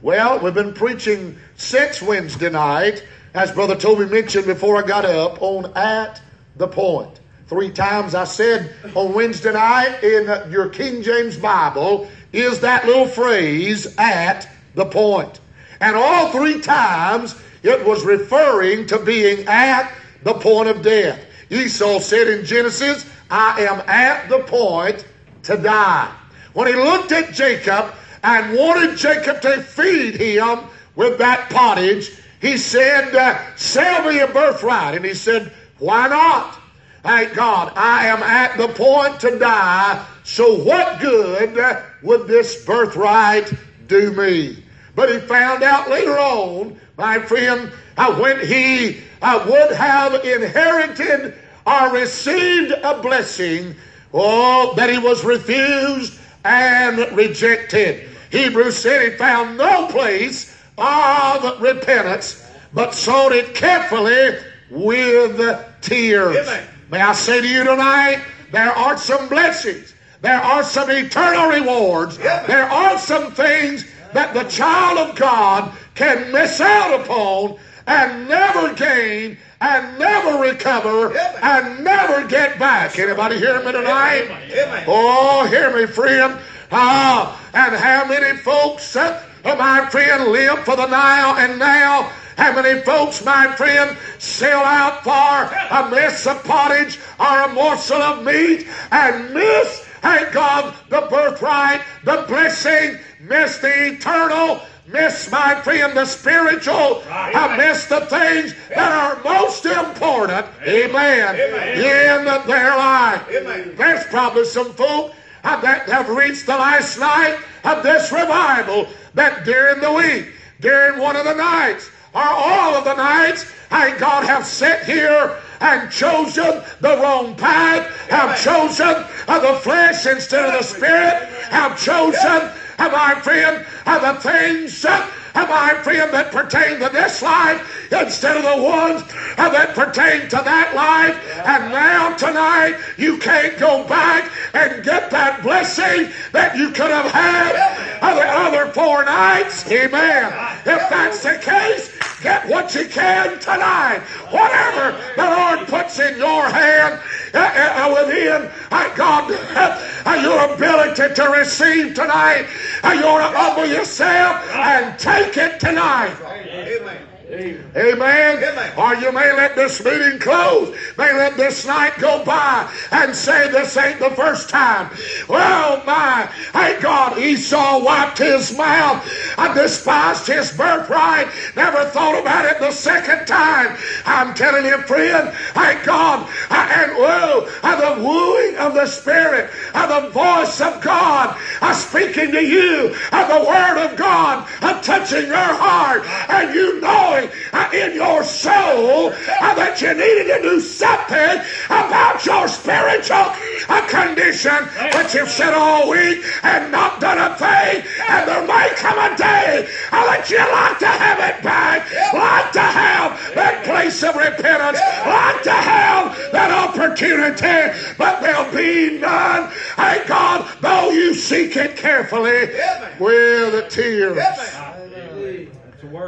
Well, 0.01 0.39
we've 0.39 0.53
been 0.53 0.73
preaching 0.73 1.37
since 1.55 2.01
Wednesday 2.01 2.49
night, 2.49 3.03
as 3.33 3.51
Brother 3.51 3.75
Toby 3.75 4.05
mentioned 4.05 4.45
before 4.45 4.77
I 4.77 4.85
got 4.85 5.05
up, 5.05 5.41
on 5.41 5.71
At 5.75 6.21
the 6.57 6.67
Point. 6.67 7.19
Three 7.47 7.69
times 7.69 8.15
I 8.15 8.23
said 8.23 8.73
on 8.95 9.13
Wednesday 9.13 9.53
night 9.53 10.03
in 10.03 10.51
your 10.51 10.69
King 10.69 11.03
James 11.03 11.37
Bible 11.37 12.09
is 12.33 12.61
that 12.61 12.85
little 12.85 13.07
phrase, 13.07 13.93
at 13.99 14.49
the 14.73 14.85
point. 14.85 15.39
And 15.79 15.95
all 15.95 16.31
three 16.31 16.59
times 16.59 17.35
it 17.61 17.85
was 17.85 18.03
referring 18.03 18.87
to 18.87 18.99
being 18.99 19.47
at 19.47 19.91
the 20.23 20.33
point 20.33 20.69
of 20.69 20.81
death. 20.81 21.19
Esau 21.51 21.99
said 21.99 22.27
in 22.27 22.45
Genesis, 22.45 23.07
I 23.29 23.61
am 23.61 23.81
at 23.87 24.27
the 24.27 24.39
point 24.39 25.05
to 25.43 25.57
die. 25.57 26.11
When 26.53 26.67
he 26.67 26.73
looked 26.73 27.11
at 27.11 27.33
Jacob 27.33 27.93
and 28.23 28.57
wanted 28.57 28.97
Jacob 28.97 29.41
to 29.41 29.61
feed 29.61 30.15
him 30.15 30.61
with 30.95 31.19
that 31.19 31.49
pottage, 31.51 32.11
he 32.41 32.57
said, 32.57 33.11
Sell 33.55 34.09
me 34.09 34.19
a 34.19 34.27
birthright. 34.27 34.95
And 34.95 35.05
he 35.05 35.13
said, 35.13 35.51
Why 35.79 36.07
not? 36.07 36.57
Thank 37.03 37.35
God, 37.35 37.71
I 37.75 38.07
am 38.07 38.23
at 38.23 38.57
the 38.57 38.67
point 38.69 39.19
to 39.19 39.37
die, 39.37 40.03
so 40.23 40.55
what 40.63 40.99
good 40.99 41.55
would 42.01 42.27
this 42.27 42.65
birthright 42.65 43.53
do 43.87 44.11
me? 44.11 44.63
But 44.95 45.13
he 45.13 45.19
found 45.19 45.61
out 45.61 45.89
later 45.89 46.17
on, 46.17 46.79
my 46.97 47.19
friend, 47.19 47.71
when 48.17 48.39
he 48.39 49.01
uh, 49.21 49.45
would 49.47 49.75
have 49.75 50.25
inherited 50.25 51.35
or 51.67 51.91
received 51.91 52.71
a 52.71 53.01
blessing, 53.01 53.75
oh, 54.13 54.73
that 54.75 54.89
he 54.89 54.97
was 54.97 55.23
refused 55.23 56.17
and 56.43 57.15
rejected. 57.15 58.09
Hebrews 58.31 58.77
said 58.77 59.11
he 59.11 59.17
found 59.17 59.57
no 59.57 59.87
place 59.87 60.55
of 60.77 61.61
repentance, 61.61 62.43
but 62.73 62.95
sought 62.95 63.31
it 63.31 63.53
carefully 63.53 64.37
with 64.69 65.65
tears. 65.81 66.37
Amen. 66.37 66.67
May 66.91 67.01
I 67.01 67.13
say 67.13 67.41
to 67.41 67.47
you 67.47 67.63
tonight, 67.63 68.21
there 68.51 68.71
are 68.71 68.97
some 68.97 69.27
blessings. 69.27 69.93
There 70.21 70.39
are 70.39 70.63
some 70.63 70.89
eternal 70.89 71.49
rewards. 71.49 72.17
Amen. 72.19 72.45
There 72.47 72.63
are 72.63 72.97
some 72.99 73.33
things 73.33 73.85
that 74.13 74.33
the 74.33 74.43
child 74.45 75.09
of 75.09 75.15
God 75.15 75.75
can 75.93 76.31
miss 76.31 76.61
out 76.61 77.01
upon 77.01 77.57
and 77.87 78.27
never 78.27 78.73
gain 78.73 79.37
and 79.61 79.99
never 79.99 80.41
recover 80.41 81.17
and 81.17 81.83
never 81.83 82.27
get 82.27 82.57
back. 82.59 82.97
Anybody 82.97 83.37
hear 83.37 83.59
me 83.63 83.71
tonight? 83.71 84.27
Amen. 84.51 84.85
Oh, 84.87 85.45
hear 85.47 85.75
me, 85.75 85.85
friend. 85.85 86.39
Ah, 86.71 87.39
and 87.53 87.75
how 87.75 88.05
many 88.07 88.37
folks, 88.37 88.95
uh, 88.95 89.23
my 89.43 89.87
friend, 89.89 90.31
live 90.31 90.59
for 90.59 90.75
the 90.75 90.87
now 90.87 91.35
and 91.37 91.59
now? 91.59 92.11
How 92.37 92.53
many 92.53 92.81
folks, 92.81 93.23
my 93.23 93.55
friend, 93.55 93.97
sell 94.19 94.63
out 94.63 95.03
for 95.03 95.11
a 95.11 95.89
mess 95.89 96.27
of 96.27 96.43
pottage 96.43 96.99
or 97.19 97.43
a 97.43 97.53
morsel 97.53 98.01
of 98.01 98.25
meat? 98.25 98.67
And 98.91 99.33
miss, 99.33 99.79
thank 100.01 100.33
God, 100.33 100.73
the 100.89 101.07
birthright, 101.09 101.81
the 102.03 102.25
blessing, 102.27 102.99
miss 103.21 103.57
the 103.59 103.93
eternal, 103.93 104.61
miss, 104.87 105.31
my 105.31 105.61
friend, 105.61 105.95
the 105.95 106.05
spiritual, 106.05 107.03
I 107.09 107.55
miss 107.57 107.85
the 107.85 108.01
things 108.01 108.53
that 108.69 108.91
are 108.91 109.23
most 109.23 109.65
important, 109.65 110.45
amen, 110.61 111.35
in 111.35 112.25
their 112.47 112.77
life. 112.77 113.27
Amen. 113.29 113.75
There's 113.77 114.05
probably 114.07 114.45
some 114.45 114.73
folk 114.73 115.13
that 115.43 115.89
have 115.89 116.09
reached 116.09 116.47
the 116.47 116.57
last 116.57 116.99
night 116.99 117.39
of 117.63 117.81
this 117.83 118.11
revival 118.11 118.87
that 119.13 119.45
during 119.45 119.79
the 119.79 119.91
week, 119.93 120.33
during 120.59 120.99
one 120.99 121.15
of 121.15 121.23
the 121.25 121.33
nights, 121.33 121.89
or 122.15 122.23
all 122.23 122.75
of 122.75 122.85
the 122.85 122.95
nights, 122.95 123.45
I 123.69 123.97
God 123.97 124.23
have 124.23 124.45
sat 124.45 124.85
here 124.85 125.37
and 125.59 125.91
chosen 125.91 126.63
the 126.79 126.97
wrong 126.97 127.35
path, 127.35 127.91
have 128.09 128.41
chosen 128.41 128.95
of 129.27 129.41
the 129.41 129.59
flesh 129.61 130.05
instead 130.05 130.45
of 130.45 130.53
the 130.53 130.63
spirit, 130.63 131.27
have 131.49 131.79
chosen, 131.79 132.49
of 132.79 132.91
my 132.91 133.19
friend, 133.21 133.65
of 133.85 134.01
the 134.01 134.13
things 134.21 134.85
uh, 134.85 135.09
my 135.49 135.73
friend, 135.83 136.13
that 136.13 136.31
pertain 136.31 136.79
to 136.79 136.89
this 136.89 137.21
life 137.21 137.84
instead 137.95 138.37
of 138.37 138.43
the 138.43 138.63
ones 138.63 139.03
that 139.37 139.75
pertain 139.75 140.21
to 140.29 140.37
that 140.37 140.75
life. 140.75 141.15
And 141.45 141.71
now 141.71 142.15
tonight, 142.15 142.79
you 142.97 143.17
can't 143.17 143.57
go 143.57 143.87
back 143.87 144.31
and 144.53 144.83
get 144.83 145.11
that 145.11 145.41
blessing 145.41 146.11
that 146.31 146.55
you 146.57 146.69
could 146.69 146.91
have 146.91 147.11
had 147.11 147.85
the 148.15 148.27
other 148.27 148.71
four 148.71 149.03
nights. 149.05 149.69
Amen. 149.71 150.33
If 150.65 150.89
that's 150.89 151.23
the 151.23 151.37
case, 151.41 151.97
get 152.21 152.47
what 152.47 152.73
you 152.73 152.87
can 152.87 153.39
tonight. 153.39 153.99
Whatever 154.31 154.97
the 155.15 155.23
Lord 155.23 155.67
puts 155.67 155.99
in 155.99 156.17
your 156.17 156.49
hand, 156.49 156.99
uh, 157.33 157.39
uh, 157.39 158.05
within 158.05 158.49
uh, 158.71 158.95
God, 158.95 159.31
uh, 160.05 160.13
your 160.21 160.53
ability 160.53 161.13
to 161.15 161.23
receive 161.29 161.93
tonight, 161.93 162.47
uh, 162.83 162.91
you 162.91 163.03
ought 163.03 163.29
to 163.29 163.37
humble 163.37 163.65
yourself 163.65 164.41
and 164.55 164.97
take 164.97 165.37
it 165.37 165.59
tonight. 165.59 166.15
Amen. 166.21 167.14
Amen. 167.27 167.71
Amen. 167.75 168.73
Or 168.77 168.93
you 168.95 169.11
may 169.11 169.33
let 169.33 169.55
this 169.55 169.83
meeting 169.83 170.19
close, 170.19 170.75
may 170.95 171.11
let 171.13 171.35
this 171.37 171.65
night 171.65 171.97
go 171.97 172.23
by 172.23 172.71
and 172.91 173.15
say 173.15 173.49
this 173.49 173.75
ain't 173.77 173.99
the 173.99 174.11
first 174.11 174.47
time. 174.47 174.95
Well, 175.27 175.83
my, 175.85 176.29
hey 176.53 176.79
God, 176.79 177.17
Esau 177.17 177.83
wiped 177.83 178.19
his 178.19 178.55
mouth. 178.55 179.03
I 179.39 179.53
despised 179.55 180.27
his 180.27 180.55
birthright. 180.55 181.27
Never 181.55 181.85
thought 181.85 182.21
about 182.21 182.45
it 182.45 182.59
the 182.59 182.71
second 182.71 183.25
time. 183.25 183.75
I'm 184.05 184.35
telling 184.35 184.65
you, 184.65 184.77
friend, 184.83 185.33
hey 185.55 185.81
God, 185.83 186.29
I, 186.51 186.83
and 186.83 186.91
whoa, 186.93 187.49
the 187.85 188.03
wooing 188.03 188.57
of 188.57 188.73
the 188.75 188.85
Spirit, 188.85 189.49
the 189.73 190.09
voice 190.11 190.61
of 190.61 190.81
God, 190.81 191.37
I 191.61 191.73
speaking 191.73 192.31
to 192.31 192.45
you, 192.45 192.89
the 192.89 193.45
Word 193.47 193.85
of 193.85 193.97
God, 193.97 194.47
I'm 194.61 194.81
touching 194.83 195.27
your 195.27 195.35
heart, 195.35 196.05
and 196.29 196.53
you 196.53 196.81
know 196.81 197.14
uh, 197.53 197.69
in 197.73 197.95
your 197.95 198.23
soul. 198.23 199.11
That 199.55 199.81
you 199.81 199.93
needed 199.93 200.27
to 200.35 200.41
do 200.41 200.59
something 200.59 201.39
about 201.67 202.25
your 202.25 202.47
spiritual 202.47 203.31
uh, 203.71 203.87
condition, 203.87 204.67
but 204.91 205.13
you've 205.13 205.29
said 205.29 205.53
all 205.53 205.89
week 205.89 206.23
and 206.43 206.71
not 206.71 206.99
done 206.99 207.17
a 207.17 207.35
thing. 207.39 207.83
And 208.09 208.27
there 208.27 208.45
may 208.45 208.69
come 208.75 208.99
a 208.99 209.15
day 209.15 209.67
that 209.91 210.29
you 210.29 210.37
like 210.37 210.79
to 210.79 210.87
have 210.87 211.19
it 211.19 211.43
back, 211.43 211.87
like 212.13 212.51
to 212.51 212.59
have 212.59 213.35
that 213.35 213.63
place 213.63 214.03
of 214.03 214.15
repentance, 214.15 214.79
like 215.05 215.43
to 215.43 215.51
have 215.51 216.31
that 216.31 216.51
opportunity, 216.51 217.95
but 217.97 218.21
there'll 218.21 218.51
be 218.51 218.99
none. 218.99 219.49
Thank 219.75 220.07
God, 220.07 220.47
though 220.61 220.89
you 220.91 221.13
seek 221.13 221.55
it 221.55 221.77
carefully 221.77 222.51
with 222.99 223.53
the 223.53 223.65
tears. 223.69 224.17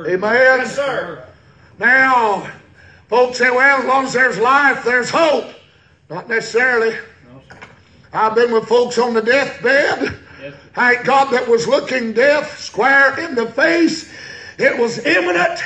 Amen. 0.08 0.34
Yes, 0.34 0.76
sir. 0.76 1.26
Now, 1.80 2.50
folks 3.08 3.38
say, 3.38 3.50
well, 3.50 3.80
as 3.80 3.86
long 3.86 4.06
as 4.06 4.14
there's 4.14 4.38
life, 4.38 4.84
there's 4.84 5.10
hope. 5.10 5.46
Not 6.10 6.28
necessarily. 6.28 6.96
I've 8.14 8.36
been 8.36 8.52
with 8.52 8.68
folks 8.68 8.98
on 8.98 9.14
the 9.14 9.22
deathbed. 9.22 10.18
Thank 10.74 11.06
God 11.06 11.32
that 11.34 11.48
was 11.48 11.68
looking 11.68 12.14
death 12.14 12.60
square 12.60 13.20
in 13.20 13.36
the 13.36 13.48
face. 13.48 14.12
It 14.58 14.78
was 14.78 15.00
imminent. 15.06 15.60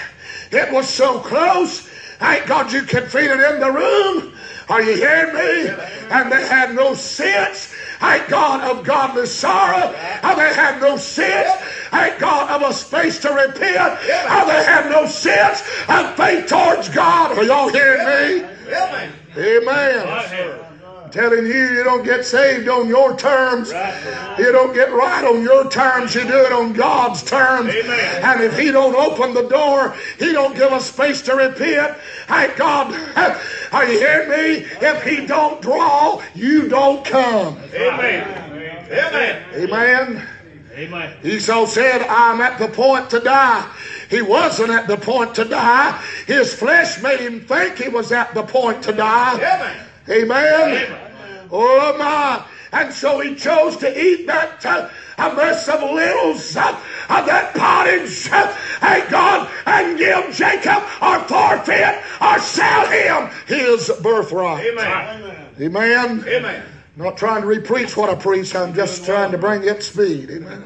It 0.51 0.71
was 0.71 0.89
so 0.89 1.19
close. 1.19 1.81
Thank 2.19 2.47
God 2.47 2.71
you 2.71 2.83
could 2.83 3.11
feel 3.11 3.31
it 3.31 3.53
in 3.53 3.59
the 3.59 3.71
room. 3.71 4.33
Are 4.69 4.81
you 4.81 4.95
hearing 4.95 5.33
me? 5.35 5.69
And 6.09 6.31
they 6.31 6.47
had 6.47 6.73
no 6.75 6.93
sense. 6.93 7.73
Thank 8.01 8.29
God 8.29 8.61
of 8.69 8.83
godly 8.83 9.27
sorrow. 9.27 9.93
And 9.93 10.39
they 10.39 10.53
had 10.55 10.81
no 10.81 10.97
sense. 10.97 11.51
Thank 11.91 12.19
God 12.19 12.49
of 12.49 12.67
a 12.67 12.73
space 12.73 13.19
to 13.19 13.29
repent. 13.29 14.01
And 14.01 14.49
they 14.49 14.63
had 14.63 14.89
no 14.89 15.05
sense 15.05 15.61
of 15.87 16.17
faith 16.17 16.47
towards 16.47 16.89
God. 16.89 17.37
Are 17.37 17.43
y'all 17.43 17.69
hearing 17.69 18.05
me? 18.05 18.47
Amen. 18.73 19.13
Amen 19.37 20.70
telling 21.11 21.45
you, 21.45 21.73
you 21.73 21.83
don't 21.83 22.03
get 22.03 22.25
saved 22.25 22.67
on 22.67 22.87
your 22.87 23.15
terms. 23.15 23.69
You 23.71 24.51
don't 24.51 24.73
get 24.73 24.91
right 24.91 25.23
on 25.23 25.41
your 25.41 25.69
terms. 25.69 26.15
You 26.15 26.23
do 26.23 26.45
it 26.45 26.51
on 26.51 26.73
God's 26.73 27.23
terms. 27.23 27.69
Amen. 27.73 28.23
And 28.23 28.41
if 28.41 28.57
He 28.57 28.71
don't 28.71 28.95
open 28.95 29.33
the 29.33 29.47
door, 29.47 29.95
He 30.19 30.31
don't 30.31 30.55
give 30.55 30.71
us 30.71 30.91
space 30.91 31.21
to 31.23 31.35
repent. 31.35 31.97
Hey, 32.27 32.53
God, 32.55 32.93
are 33.71 33.85
you 33.85 33.99
hearing 33.99 34.29
me? 34.29 34.67
If 34.81 35.03
He 35.03 35.25
don't 35.25 35.61
draw, 35.61 36.21
you 36.33 36.67
don't 36.67 37.03
come. 37.05 37.57
Amen. 37.73 38.51
Amen. 38.91 39.45
Amen. 39.53 40.27
Amen. 40.73 41.17
Esau 41.23 41.65
said, 41.65 42.01
I'm 42.01 42.39
at 42.41 42.57
the 42.57 42.67
point 42.67 43.09
to 43.09 43.19
die. 43.19 43.69
He 44.09 44.21
wasn't 44.21 44.71
at 44.71 44.87
the 44.87 44.97
point 44.97 45.35
to 45.35 45.45
die. 45.45 46.01
His 46.27 46.53
flesh 46.53 47.01
made 47.01 47.19
him 47.19 47.41
think 47.41 47.77
he 47.77 47.89
was 47.89 48.11
at 48.11 48.33
the 48.33 48.43
point 48.43 48.83
to 48.83 48.93
die. 48.93 49.35
Amen. 49.35 49.87
Amen. 50.09 50.29
Amen. 50.29 51.49
Oh 51.51 51.97
my. 51.97 52.45
And 52.73 52.93
so 52.93 53.19
he 53.19 53.35
chose 53.35 53.75
to 53.77 54.01
eat 54.01 54.27
that 54.27 54.65
uh, 54.65 54.89
a 55.17 55.35
mess 55.35 55.67
of 55.67 55.81
littles 55.81 56.55
uh, 56.55 56.69
of 57.09 57.25
that 57.25 57.53
pottage, 57.53 58.29
uh, 58.31 58.53
hey 58.79 59.05
God, 59.09 59.51
and 59.65 59.97
give 59.97 60.33
Jacob 60.33 60.81
or 61.01 61.19
forfeit 61.27 62.01
or 62.21 62.39
sell 62.39 62.87
him 62.87 63.29
his 63.45 63.91
birthright. 64.01 64.65
Amen. 64.67 65.43
Amen. 65.59 66.23
Amen. 66.27 66.63
Not 66.95 67.17
trying 67.17 67.41
to 67.41 67.47
repreach 67.47 67.97
what 67.97 68.09
I 68.09 68.15
preach. 68.15 68.55
I'm 68.55 68.73
just 68.73 69.03
trying 69.05 69.31
to 69.31 69.37
bring 69.37 69.61
to 69.63 69.81
speed. 69.81 70.29
Amen. 70.31 70.63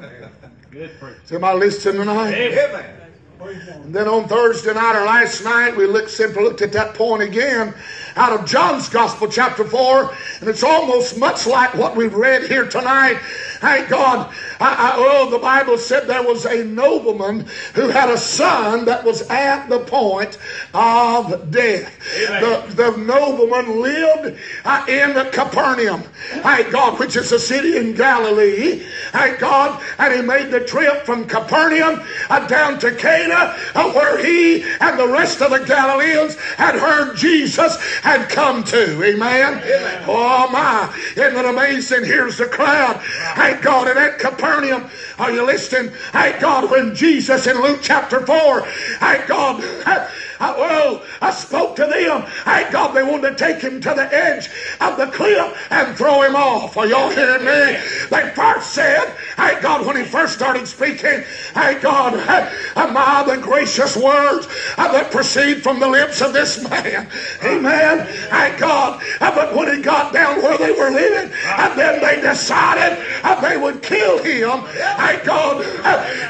Good 0.70 0.92
preach. 1.00 1.32
Am 1.32 1.44
I 1.44 1.54
listening 1.54 1.98
tonight? 1.98 2.34
Amen. 2.34 3.02
And 3.42 3.94
then 3.94 4.08
on 4.08 4.28
Thursday 4.28 4.74
night 4.74 4.96
or 4.96 5.06
last 5.06 5.44
night, 5.44 5.76
we 5.76 5.86
looked, 5.86 6.10
simply 6.10 6.44
looked 6.44 6.62
at 6.62 6.72
that 6.74 6.96
point 6.96 7.22
again 7.22 7.74
out 8.16 8.40
of 8.40 8.46
John's 8.46 8.88
Gospel, 8.88 9.28
chapter 9.28 9.66
4, 9.66 10.14
and 10.40 10.50
it's 10.50 10.64
almost 10.64 11.18
much 11.20 11.46
like 11.46 11.74
what 11.74 11.96
we've 11.96 12.14
read 12.14 12.44
here 12.44 12.66
tonight. 12.66 13.20
Thank 13.60 13.90
God. 13.90 14.34
I, 14.60 14.76
I, 14.76 14.94
oh, 14.96 15.30
the 15.30 15.40
Bible 15.40 15.78
said 15.78 16.08
there 16.08 16.24
was 16.24 16.46
a 16.46 16.64
nobleman 16.64 17.46
who 17.74 17.90
had 17.90 18.10
a 18.10 18.18
son 18.18 18.86
that 18.86 19.04
was 19.04 19.22
at 19.30 19.68
the 19.68 19.80
point 19.80 20.38
of 20.74 21.52
death. 21.52 21.92
The, 22.40 22.74
the 22.76 22.98
nobleman 22.98 23.82
lived 23.82 24.40
uh, 24.64 24.86
in 24.88 25.14
Capernaum, 25.32 26.04
thank 26.42 26.72
God, 26.72 27.00
which 27.00 27.16
is 27.16 27.32
a 27.32 27.40
city 27.40 27.78
in 27.78 27.96
Galilee. 27.96 28.86
Thank 29.12 29.40
God. 29.40 29.82
And 29.98 30.14
he 30.14 30.22
made 30.22 30.52
the 30.52 30.62
trip 30.62 31.06
from 31.06 31.26
Capernaum 31.26 32.02
uh, 32.30 32.48
down 32.48 32.80
to 32.80 32.94
Cana, 32.96 33.25
uh, 33.32 33.92
where 33.92 34.24
he 34.24 34.64
and 34.80 35.00
the 35.00 35.08
rest 35.08 35.42
of 35.42 35.52
the 35.52 35.66
Galileans 35.66 36.36
had 36.58 36.76
heard 36.76 37.16
Jesus 37.16 37.78
had 38.02 38.30
come 38.30 38.64
to. 38.66 39.04
Amen. 39.04 39.60
Amen. 39.60 40.04
Oh 40.08 40.50
my. 40.52 40.94
Isn't 41.16 41.38
it 41.38 41.46
amazing? 41.46 42.04
Here's 42.04 42.38
the 42.38 42.48
crowd. 42.48 43.02
Thank 43.36 43.62
God. 43.62 43.88
And 43.88 43.98
at 44.00 44.20
Capernaum, 44.20 44.90
are 45.18 45.32
you 45.32 45.46
listening? 45.46 45.92
Thank 46.12 46.42
God 46.42 46.70
when 46.70 46.96
Jesus 46.96 47.48
in 47.48 47.62
Luke 47.62 47.80
chapter 47.82 48.26
4, 48.26 48.62
thank 49.00 49.28
God. 49.28 50.10
I, 50.40 50.58
well, 50.58 51.04
I 51.22 51.32
spoke 51.32 51.76
to 51.78 51.86
them. 51.86 52.24
Thank 52.44 52.72
God 52.72 52.94
they 52.94 53.04
wanted 53.04 53.32
to 53.32 53.36
take 53.36 53.62
him 53.62 53.82
to 53.82 53.90
the 53.90 54.14
edge 54.14 54.50
of 54.82 54.98
the 54.98 55.08
cliff 55.08 55.68
and 55.70 55.98
throw 55.98 56.22
him 56.22 56.36
off. 56.36 56.78
Are 56.78 56.88
y'all 56.88 57.10
hearing 57.10 57.46
me? 57.46 57.80
They 58.10 58.32
first 58.36 58.74
said, 58.74 59.06
thank 59.36 59.62
God, 59.62 59.86
when 59.86 59.98
he 59.98 60.04
first 60.04 60.34
started 60.34 60.68
speaking, 60.68 61.24
thank 61.54 61.82
God, 61.82 62.14
my 62.76 63.24
the 63.28 63.42
gracious 63.42 63.96
words 63.98 64.48
uh, 64.78 64.92
that 64.92 65.12
proceed 65.12 65.64
from 65.64 65.80
the 65.80 65.88
lips 65.88 66.22
of 66.22 66.34
this 66.34 66.68
man. 66.70 67.10
Amen. 67.44 68.08
Thank 68.30 68.60
God. 68.60 69.02
Uh, 69.20 69.36
but 69.36 69.56
when 69.56 69.76
he 69.76 69.82
got 69.82 70.14
down 70.14 70.42
where 70.42 70.58
they 70.58 70.72
were 70.72 70.92
living, 70.92 71.32
and 71.46 71.80
then 71.80 72.02
they 72.02 72.22
decided 72.22 72.98
they 73.42 73.58
would 73.58 73.82
kill 73.82 74.18
him. 74.24 74.64
Thank 74.98 75.24
God. 75.24 75.66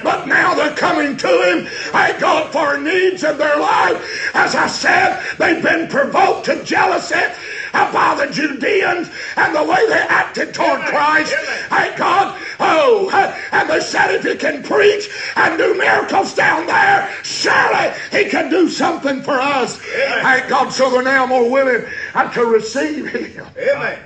But 0.03 0.27
now 0.27 0.53
they're 0.55 0.75
coming 0.75 1.17
to 1.17 1.27
him, 1.27 1.65
thank 1.91 2.19
God, 2.19 2.51
for 2.51 2.79
needs 2.79 3.23
of 3.23 3.37
their 3.37 3.59
life. 3.59 3.97
As 4.33 4.55
I 4.55 4.67
said, 4.67 5.23
they've 5.37 5.63
been 5.63 5.87
provoked 5.87 6.45
to 6.45 6.63
jealousy 6.63 7.15
eh, 7.15 7.91
by 7.91 8.15
the 8.15 8.31
Judeans 8.31 9.09
and 9.35 9.55
the 9.55 9.63
way 9.63 9.87
they 9.87 9.99
acted 10.09 10.53
toward 10.53 10.81
Christ. 10.81 11.33
Thank 11.69 11.97
God. 11.97 12.39
Oh, 12.59 13.09
eh, 13.13 13.37
and 13.51 13.69
they 13.69 13.79
said 13.79 14.15
if 14.15 14.23
he 14.23 14.35
can 14.35 14.63
preach 14.63 15.09
and 15.35 15.57
do 15.57 15.75
miracles 15.77 16.33
down 16.33 16.67
there, 16.67 17.11
surely 17.23 17.93
he 18.11 18.29
can 18.29 18.49
do 18.49 18.69
something 18.69 19.21
for 19.21 19.39
us. 19.39 19.77
Thank 19.77 20.49
God. 20.49 20.71
So 20.71 20.89
they're 20.89 21.03
now 21.03 21.25
more 21.25 21.49
willing 21.49 21.85
uh, 22.13 22.31
to 22.33 22.45
receive 22.45 23.07
him. 23.07 23.45
Amen. 23.57 23.99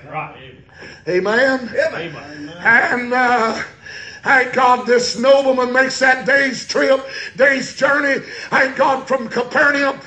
Amen. 1.08 1.70
Amen. 1.76 2.50
And 2.62 3.14
uh, 3.14 3.64
Thank 4.24 4.54
God 4.54 4.86
this 4.86 5.18
nobleman 5.18 5.72
makes 5.72 6.00
that 6.00 6.26
day's 6.26 6.68
trip, 6.68 7.06
day's 7.38 7.76
journey, 7.76 8.20
thank 8.50 8.76
God 8.76 9.08
from 9.08 9.30
Capernaum 9.30 10.00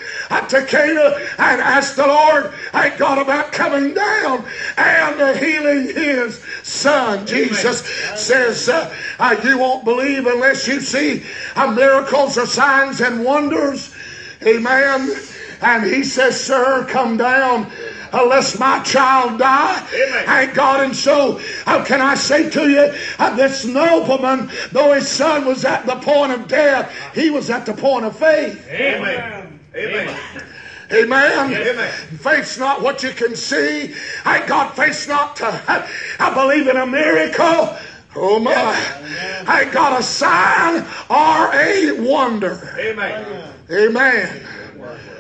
to 0.49 0.67
Cana 0.67 1.19
and 1.39 1.61
ask 1.61 1.97
the 1.97 2.07
Lord, 2.07 2.53
thank 2.73 2.99
God 2.99 3.19
about 3.19 3.53
coming 3.53 3.95
down 3.95 4.45
and 4.77 5.39
healing 5.39 5.95
his 5.95 6.43
son. 6.63 7.27
Jesus 7.27 7.87
says, 8.17 8.69
uh, 8.69 8.95
uh, 9.19 9.41
you 9.45 9.59
won't 9.59 9.85
believe 9.85 10.27
unless 10.27 10.69
you 10.69 10.81
see 10.81 11.25
uh, 11.57 11.71
miracles 11.71 12.37
or 12.37 12.47
signs 12.47 13.01
and 13.01 13.25
wonders. 13.25 13.95
Amen. 14.43 15.17
And 15.63 15.85
he 15.85 16.05
says, 16.05 16.39
sir, 16.39 16.85
come 16.89 17.17
down 17.17 17.71
unless 18.13 18.59
my 18.59 18.83
child 18.83 19.39
die. 19.39 19.89
Amen. 19.95 20.27
Thank 20.27 20.55
God. 20.55 20.85
And 20.85 20.95
so, 20.97 21.41
how 21.65 21.85
can 21.85 22.01
I 22.01 22.15
say 22.15 22.51
to 22.51 22.69
you, 22.69 22.95
uh, 23.19 23.37
this 23.37 23.65
nobleman, 23.65 24.51
though 24.73 24.93
his 24.93 25.09
son 25.09 25.45
was 25.47 25.65
at 25.65 25.87
the 25.87 25.97
point 25.97 26.33
of 26.33 26.49
death, 26.49 26.93
he 27.15 27.31
was 27.31 27.51
at 27.51 27.67
the 27.67 27.75
point 27.75 28.05
of 28.05 28.17
faith. 28.17 28.67
Amen. 28.69 29.61
Amen. 29.75 30.19
Amen. 30.93 31.55
Amen. 31.55 31.93
Faith's 32.19 32.59
not 32.59 32.83
what 32.83 33.03
you 33.03 33.13
can 33.13 33.35
see. 33.35 33.95
I 34.25 34.47
God, 34.47 34.75
faith's 34.75 35.09
not 35.09 35.37
to, 35.37 35.47
I 36.19 36.35
believe 36.35 36.69
in 36.69 36.77
a 36.77 36.87
miracle. 36.87 37.77
Oh 38.15 38.39
my. 38.39 38.53
I 39.47 39.65
got 39.73 39.99
a 39.99 40.03
sign 40.03 40.85
or 41.09 41.55
a 41.55 41.93
wonder. 42.07 42.77
Amen. 42.79 43.55
Amen. 43.71 44.47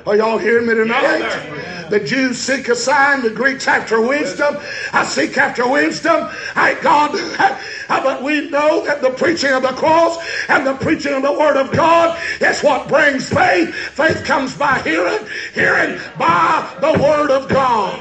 Are 0.04 0.16
y'all 0.16 0.38
hearing 0.38 0.66
me 0.66 0.74
tonight? 0.74 1.88
The 1.88 2.00
Jews 2.00 2.38
seek 2.38 2.68
a 2.68 2.74
sign, 2.74 3.22
the 3.22 3.30
Greeks 3.30 3.68
after 3.68 4.00
wisdom. 4.00 4.56
I 4.92 5.04
seek 5.04 5.38
after 5.38 5.68
wisdom. 5.68 6.28
I 6.56 6.74
God, 6.82 7.12
but 7.88 8.22
we 8.22 8.50
know 8.50 8.84
that 8.84 9.00
the 9.00 9.10
preaching 9.10 9.52
of 9.52 9.62
the 9.62 9.68
cross 9.68 10.18
and 10.48 10.66
the 10.66 10.74
preaching 10.74 11.14
of 11.14 11.22
the 11.22 11.32
Word 11.32 11.56
of 11.56 11.70
God 11.70 12.18
is 12.40 12.60
what 12.62 12.88
brings 12.88 13.28
faith. 13.28 13.72
Faith 13.74 14.24
comes 14.24 14.56
by 14.56 14.80
hearing, 14.80 15.24
hearing 15.54 16.00
by 16.18 16.68
the 16.80 16.92
Word 17.00 17.30
of 17.30 17.48
God. 17.48 18.00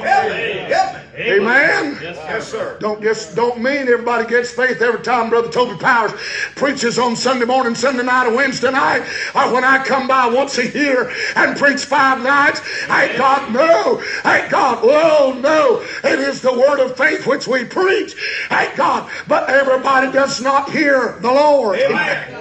Amen. 1.16 1.98
Yes, 2.02 2.50
sir. 2.50 2.78
Don't 2.80 3.02
just 3.02 3.36
don't 3.36 3.62
mean 3.62 3.88
everybody 3.90 4.28
gets 4.30 4.52
faith 4.52 4.82
every 4.82 5.02
time 5.02 5.30
Brother 5.30 5.50
Toby 5.50 5.78
Powers 5.78 6.14
preaches 6.56 6.98
on 6.98 7.18
Sunday 7.18 7.46
morning, 7.46 7.76
Sunday 7.76 8.04
night, 8.04 8.28
or 8.28 8.36
Wednesday 8.36 8.72
night, 8.72 9.02
or 9.36 9.54
when 9.54 9.64
I 9.64 9.84
come 9.84 10.08
by 10.08 10.28
once 10.28 10.58
a 10.58 10.68
year 10.72 11.12
and 11.36 11.58
preach 11.58 11.84
five 11.84 12.24
nights. 12.24 12.62
Ain't 12.90 13.18
God 13.18 13.52
no. 13.52 14.02
Ain't 14.26 14.50
God. 14.50 14.80
Oh 14.84 15.38
no. 15.42 15.82
It 16.10 16.20
is 16.20 16.42
the 16.42 16.54
word 16.54 16.80
of 16.80 16.96
faith 16.96 17.28
which 17.28 17.46
we 17.46 17.66
preach. 17.66 18.16
Ain't 18.50 18.76
God. 18.78 19.12
But 19.28 19.50
everybody 19.50 20.12
does 20.12 20.42
not 20.42 20.72
hear 20.72 21.18
the 21.20 21.32
Lord. 21.32 21.78
Amen. 21.78 22.28
Amen. 22.30 22.41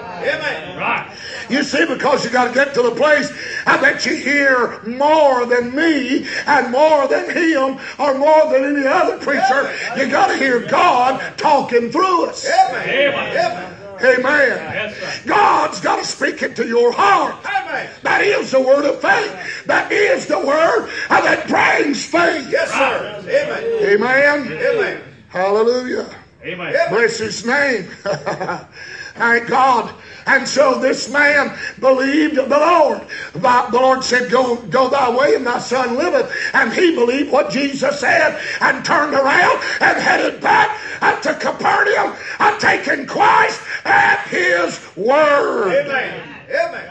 Right. 0.77 1.17
You 1.49 1.63
see, 1.65 1.85
because 1.85 2.25
you 2.25 2.31
got 2.31 2.49
to 2.49 2.55
get 2.55 2.75
to 2.75 2.83
the 2.83 2.93
place 2.93 3.33
I 3.67 3.81
bet 3.81 4.07
you 4.07 4.17
hear 4.17 4.81
more 4.83 5.47
than 5.47 5.75
me 5.75 6.27
and 6.47 6.71
more 6.71 7.07
than 7.09 7.31
him 7.31 7.79
or 7.99 8.19
more 8.19 8.53
than 8.53 8.77
any 8.77 8.87
other 8.87 9.19
preacher. 9.19 9.73
You 9.97 10.09
got 10.09 10.29
to 10.29 10.37
hear 10.37 10.61
God 10.61 11.37
talking 11.37 11.91
through 11.91 12.27
us. 12.27 12.47
Amen. 12.47 13.77
Amen. 14.03 14.95
God's 15.27 15.81
got 15.81 15.97
to 15.97 16.05
speak 16.05 16.43
into 16.43 16.67
your 16.67 16.93
heart. 16.93 17.37
Amen. 17.45 17.91
That 18.03 18.23
is 18.23 18.51
the 18.51 18.61
word 18.61 18.87
of 18.87 19.01
faith. 19.01 19.65
That 19.67 19.93
is 19.93 20.27
the 20.27 20.39
word 20.39 20.91
that 21.09 21.47
brings 21.49 22.05
faith. 22.07 22.51
Yes, 22.51 22.71
sir. 22.71 23.23
Amen. 23.29 24.49
Amen. 24.49 24.53
Amen. 24.53 25.03
Hallelujah. 25.29 26.09
Amen. 26.43 26.75
Bless 26.89 27.19
his 27.19 27.45
name. 27.45 27.89
Thank 29.15 29.49
God. 29.49 29.95
And 30.27 30.47
so 30.47 30.81
this 30.81 31.11
man 31.11 31.57
believed 31.81 32.37
the 32.37 32.47
Lord. 32.47 33.03
The 33.33 33.69
Lord 33.73 34.05
said, 34.05 34.31
Go, 34.31 34.57
go 34.57 34.89
thy 34.89 35.15
way, 35.17 35.35
and 35.35 35.47
thy 35.47 35.59
son 35.59 35.97
liveth. 35.97 36.33
And 36.53 36.73
he 36.73 36.95
believed 36.95 37.33
what 37.33 37.51
Jesus 37.51 38.01
said 38.01 38.41
and 38.61 38.85
turned 38.85 39.15
around 39.15 39.63
and 39.81 39.99
headed 39.99 40.41
back 40.41 40.79
uh, 41.03 41.21
to 41.21 41.35
Capernaum, 41.35 42.15
and 42.39 42.61
taking 42.61 43.07
Christ 43.07 43.61
at 43.85 44.27
his 44.29 44.81
word. 44.97 45.73
Amen. 45.87 46.29
Amen. 46.51 46.91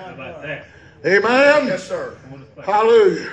Amen. 1.06 1.68
Yes, 1.68 1.88
sir. 1.88 2.18
Hallelujah. 2.64 3.32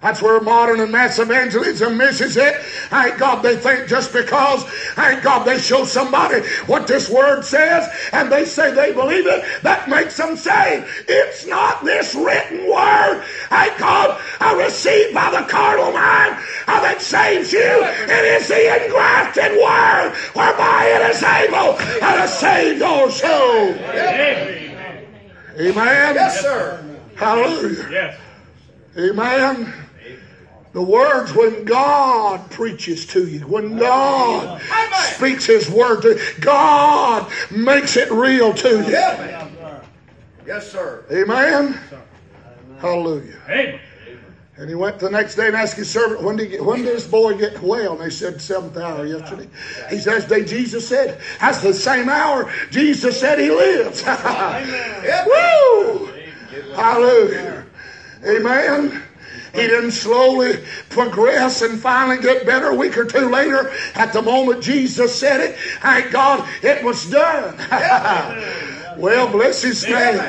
That's 0.00 0.22
where 0.22 0.40
modern 0.40 0.80
and 0.80 0.90
mass 0.90 1.18
evangelism 1.18 1.98
misses 1.98 2.36
it. 2.38 2.56
Thank 2.88 3.18
God 3.18 3.42
they 3.42 3.56
think 3.56 3.86
just 3.86 4.14
because, 4.14 4.64
thank 4.94 5.22
God 5.22 5.44
they 5.44 5.58
show 5.58 5.84
somebody 5.84 6.40
what 6.66 6.86
this 6.86 7.10
word 7.10 7.42
says 7.42 7.86
and 8.12 8.32
they 8.32 8.46
say 8.46 8.72
they 8.72 8.94
believe 8.94 9.26
it, 9.26 9.44
that 9.62 9.88
makes 9.90 10.16
them 10.16 10.36
say, 10.36 10.86
it's 11.06 11.46
not 11.46 11.84
this 11.84 12.14
written 12.14 12.66
word, 12.66 13.22
thank 13.50 13.78
God, 13.78 14.18
I 14.40 14.54
received 14.64 15.14
by 15.14 15.30
the 15.30 15.46
carnal 15.46 15.92
mind 15.92 16.42
that 16.66 17.02
saves 17.02 17.52
you. 17.52 17.60
It 17.60 18.40
is 18.40 18.48
the 18.48 18.84
engrafted 18.84 19.52
word 19.52 20.14
whereby 20.34 20.86
it 20.86 21.10
is 21.10 21.22
able 21.22 21.76
to 21.76 22.28
save 22.28 22.78
your 22.78 23.10
soul. 23.10 23.74
Amen. 23.74 24.70
Amen. 25.58 26.14
Yes, 26.14 26.40
sir. 26.40 26.82
Hallelujah. 27.16 27.88
Yes. 27.90 28.20
Amen. 28.96 29.72
The 30.72 30.82
words 30.82 31.34
when 31.34 31.64
God 31.64 32.48
preaches 32.50 33.04
to 33.06 33.26
you, 33.26 33.40
when 33.40 33.76
God 33.76 34.62
speaks 35.14 35.46
His 35.46 35.68
word 35.68 36.02
to 36.02 36.10
you, 36.10 36.20
God 36.40 37.30
makes 37.50 37.96
it 37.96 38.10
real 38.10 38.54
to 38.54 38.68
you. 38.68 38.90
Yes, 40.46 40.70
sir. 40.70 41.04
Amen. 41.10 41.78
Hallelujah. 42.80 43.40
Amen. 43.48 43.80
And 44.60 44.68
he 44.68 44.74
went 44.74 44.98
the 44.98 45.08
next 45.08 45.36
day 45.36 45.46
and 45.46 45.56
asked 45.56 45.76
his 45.76 45.90
servant, 45.90 46.22
when 46.22 46.36
did, 46.36 46.60
when 46.60 46.82
did 46.82 46.94
this 46.94 47.06
boy 47.06 47.34
get 47.34 47.62
well? 47.62 47.92
And 47.92 48.00
they 48.02 48.10
said, 48.10 48.42
seventh 48.42 48.76
hour 48.76 49.06
yesterday. 49.06 49.48
He 49.88 49.96
says, 49.96 50.26
day 50.26 50.44
Jesus 50.44 50.86
said, 50.86 51.18
that's 51.40 51.62
the 51.62 51.72
same 51.72 52.10
hour 52.10 52.52
Jesus 52.70 53.18
said 53.18 53.38
he 53.38 53.50
lives. 53.50 54.02
Woo! 55.26 56.06
Hallelujah. 56.74 57.64
Amen. 58.26 59.02
He 59.52 59.60
didn't 59.60 59.92
slowly 59.92 60.64
progress 60.90 61.62
and 61.62 61.80
finally 61.80 62.22
get 62.22 62.46
better 62.46 62.68
a 62.68 62.74
week 62.74 62.96
or 62.96 63.04
two 63.04 63.28
later. 63.28 63.72
At 63.94 64.12
the 64.12 64.22
moment 64.22 64.62
Jesus 64.62 65.14
said 65.14 65.40
it, 65.40 65.56
thank 65.80 66.12
God 66.12 66.48
it 66.62 66.84
was 66.84 67.10
done. 67.10 67.56
well, 68.98 69.30
bless 69.30 69.62
his 69.62 69.84
name. 69.84 70.22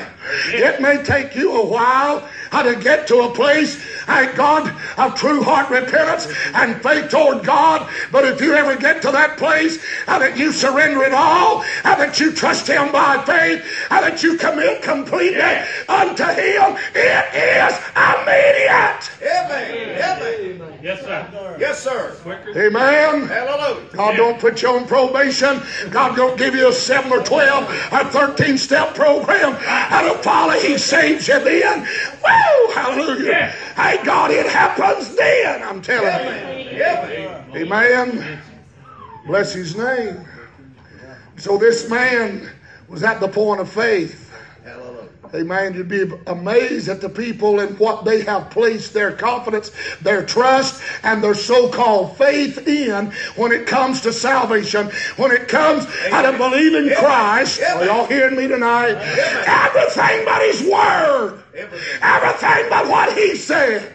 It 0.48 0.82
may 0.82 1.04
take 1.04 1.36
you 1.36 1.56
a 1.56 1.66
while 1.66 2.28
how 2.52 2.64
to 2.64 2.76
get 2.76 3.08
to 3.08 3.22
a 3.22 3.34
place, 3.34 3.82
thank 4.06 4.36
God, 4.36 4.74
of 4.98 5.16
true 5.16 5.44
heart 5.44 5.70
repentance 5.70 6.28
and 6.54 6.82
faith 6.82 7.10
toward 7.10 7.44
God. 7.44 7.88
But 8.12 8.26
if 8.26 8.42
you 8.42 8.54
ever 8.54 8.76
get 8.76 9.02
to 9.04 9.12
that 9.12 9.38
place, 9.38 9.84
how 10.06 10.20
that 10.20 10.38
you 10.38 10.52
surrender 10.52 11.04
it 11.04 11.14
all, 11.14 11.60
how 11.84 11.96
that 11.96 12.20
you 12.20 12.32
trust 12.32 12.68
Him 12.68 12.92
by 12.92 13.24
faith, 13.24 13.64
how 13.90 14.02
that 14.02 14.24
you 14.24 14.38
commit 14.38 14.82
completely 14.82 15.42
unto 15.88 16.24
Him, 16.24 16.78
it 16.96 17.26
is 17.34 17.80
immediate. 17.96 19.12
Amen. 19.22 20.02
Amen. 20.02 20.80
Yes, 20.82 21.02
sir. 21.02 21.58
Yes, 21.60 21.84
sir. 21.84 22.16
Amen. 22.56 23.28
Hallelujah. 23.28 23.88
God 23.94 24.16
don't 24.18 24.40
put 24.40 24.62
you 24.64 24.70
on 24.70 24.88
probation. 24.88 25.62
God 25.92 26.16
don't 26.16 26.38
give 26.38 26.56
you 26.56 26.70
a 26.70 26.74
seven 26.74 27.12
or 27.12 27.22
twelve 27.24 27.66
or 27.92 28.04
thirteen 28.06 28.58
step 28.58 28.96
program. 28.96 29.54
How 29.54 30.12
to 30.12 30.18
follow, 30.24 30.54
He 30.54 30.78
saves 30.78 31.28
you 31.28 31.40
then. 31.44 31.82
Woo! 31.82 32.74
Hallelujah. 32.74 33.30
Yeah. 33.30 33.56
Hey, 33.92 34.06
God, 34.06 34.32
it 34.32 34.46
happens 34.46 35.14
then. 35.18 35.62
I'm 35.64 35.82
telling 35.82 36.08
you. 36.74 36.82
Amen. 36.82 37.58
Amen. 37.58 38.40
Bless 39.26 39.54
His 39.54 39.76
name. 39.76 40.26
So 41.36 41.58
this 41.58 41.90
man 41.90 42.50
was 42.88 43.04
at 43.04 43.20
the 43.20 43.28
point 43.28 43.60
of 43.60 43.70
faith. 43.70 44.31
Amen. 45.34 45.74
You'd 45.74 45.88
be 45.88 46.12
amazed 46.28 46.90
at 46.90 47.00
the 47.02 47.10
people 47.10 47.60
and 47.60 47.78
what 47.80 48.04
they 48.04 48.22
have 48.24 48.50
placed 48.50 48.94
their 48.94 49.14
confidence, 49.14 49.72
their 50.02 50.26
trust, 50.26 50.82
and 51.04 51.24
their 51.24 51.34
so-called 51.34 52.18
faith 52.18 52.68
in 52.68 53.12
when 53.36 53.52
it 53.52 53.66
comes 53.66 54.02
to 54.02 54.14
salvation. 54.14 54.92
When 55.16 55.32
it 55.32 55.48
comes 55.48 55.86
out 56.12 56.26
of 56.26 56.38
believing 56.38 56.94
Christ. 56.96 57.62
Are 57.62 57.86
y'all 57.86 58.08
hearing 58.08 58.36
me 58.36 58.48
tonight? 58.48 58.96
Everything 59.48 60.26
but 60.26 60.42
His 60.42 60.62
Word. 60.64 61.42
Everything 62.02 62.66
but 62.70 62.88
what 62.88 63.18
He 63.18 63.36
said. 63.36 63.94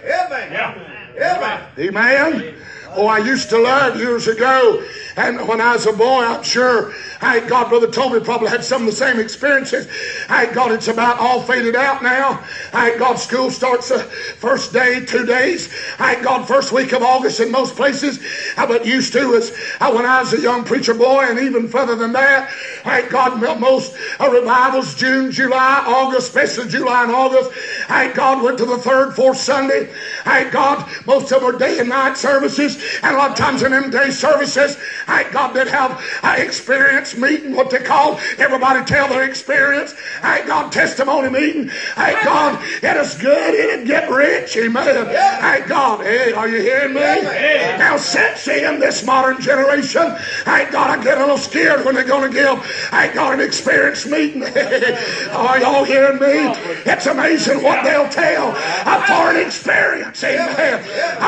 Amen. 1.18 1.62
Amen. 1.78 2.54
Oh, 2.94 3.06
I 3.06 3.18
used 3.18 3.50
to 3.50 3.60
learn 3.60 3.98
years 3.98 4.28
ago, 4.28 4.82
and 5.16 5.46
when 5.48 5.60
I 5.60 5.72
was 5.72 5.86
a 5.86 5.92
boy, 5.92 6.24
I'm 6.24 6.42
sure 6.42 6.92
Thank 7.20 7.48
God, 7.48 7.70
Brother 7.70 7.86
Tommy 7.86 8.20
probably 8.20 8.48
had 8.48 8.62
some 8.62 8.82
of 8.82 8.86
the 8.86 8.92
same 8.92 9.18
experiences. 9.18 9.86
Thank 10.26 10.54
God 10.54 10.70
it's 10.72 10.88
about 10.88 11.18
all 11.18 11.40
faded 11.40 11.74
out 11.74 12.02
now. 12.02 12.42
Thank 12.70 12.98
God 12.98 13.14
school 13.16 13.50
starts 13.50 13.88
the 13.88 14.00
first 14.00 14.72
day, 14.72 15.04
two 15.04 15.24
days. 15.24 15.66
Thank 15.96 16.24
God 16.24 16.46
first 16.46 16.72
week 16.72 16.92
of 16.92 17.02
August 17.02 17.40
in 17.40 17.50
most 17.50 17.74
places. 17.74 18.18
I 18.58 18.66
but 18.66 18.84
used 18.84 19.14
to 19.14 19.32
is 19.32 19.50
when 19.80 20.04
I 20.04 20.20
was 20.20 20.34
a 20.34 20.40
young 20.40 20.64
preacher 20.64 20.92
boy 20.92 21.24
and 21.24 21.38
even 21.38 21.68
further 21.68 21.96
than 21.96 22.12
that. 22.12 22.50
Thank 22.82 23.10
God 23.10 23.40
most 23.60 23.96
uh, 24.20 24.28
revivals 24.30 24.94
June, 24.94 25.30
July, 25.30 25.84
August, 25.86 26.28
especially 26.28 26.68
July 26.68 27.04
and 27.04 27.12
August. 27.12 27.50
Thank 27.86 28.14
God 28.14 28.42
went 28.42 28.58
to 28.58 28.66
the 28.66 28.78
third, 28.78 29.14
fourth 29.14 29.38
Sunday. 29.38 29.90
Thank 30.24 30.52
God 30.52 30.86
most 31.06 31.32
of 31.32 31.40
them 31.40 31.52
were 31.52 31.58
day 31.58 31.78
and 31.78 31.88
night 31.88 32.18
services 32.18 32.76
and 33.02 33.14
a 33.14 33.18
lot 33.18 33.30
of 33.30 33.36
times 33.36 33.62
in 33.62 33.72
them 33.72 33.90
day 33.90 34.10
services. 34.10 34.76
Thank 35.06 35.32
God 35.32 35.54
did 35.54 35.68
have 35.68 36.00
uh, 36.22 36.34
experience 36.38 37.16
meeting, 37.16 37.54
what 37.54 37.70
they 37.70 37.78
call 37.78 38.18
everybody 38.38 38.84
tell 38.84 39.08
their 39.08 39.24
experience. 39.24 39.92
Thank 40.20 40.46
God 40.46 40.72
testimony 40.72 41.30
meeting. 41.30 41.68
Thank 41.68 42.24
God 42.24 42.62
it 42.82 42.96
is 42.96 43.14
good. 43.14 43.54
It'd 43.54 43.86
get 43.86 44.10
rich. 44.10 44.56
Amen. 44.56 45.06
Thank 45.06 45.66
God. 45.66 46.00
Hey, 46.00 46.32
are 46.32 46.48
you 46.48 46.60
hearing 46.60 46.94
me? 46.94 47.00
Now 47.00 47.96
since 47.96 48.46
in 48.48 48.80
this 48.80 49.04
modern 49.04 49.40
generation, 49.40 50.14
thank 50.44 50.72
God 50.72 50.98
I 50.98 51.02
get 51.02 51.18
a 51.18 51.20
little 51.20 51.38
scared 51.38 51.84
when 51.84 51.94
they're 51.94 52.04
going 52.04 52.30
to 52.30 52.34
give. 52.34 52.64
Thank 52.64 53.14
God 53.14 53.34
an 53.34 53.40
experience 53.40 54.06
meeting. 54.06 54.42
are 55.32 55.58
y'all 55.58 55.84
hearing 55.84 56.18
me? 56.18 56.52
It's 56.86 57.06
amazing 57.06 57.62
what 57.62 57.84
they'll 57.84 58.08
tell 58.08 58.50
a 58.50 59.06
foreign 59.06 59.44
experience. 59.44 60.22
Amen. 60.24 60.82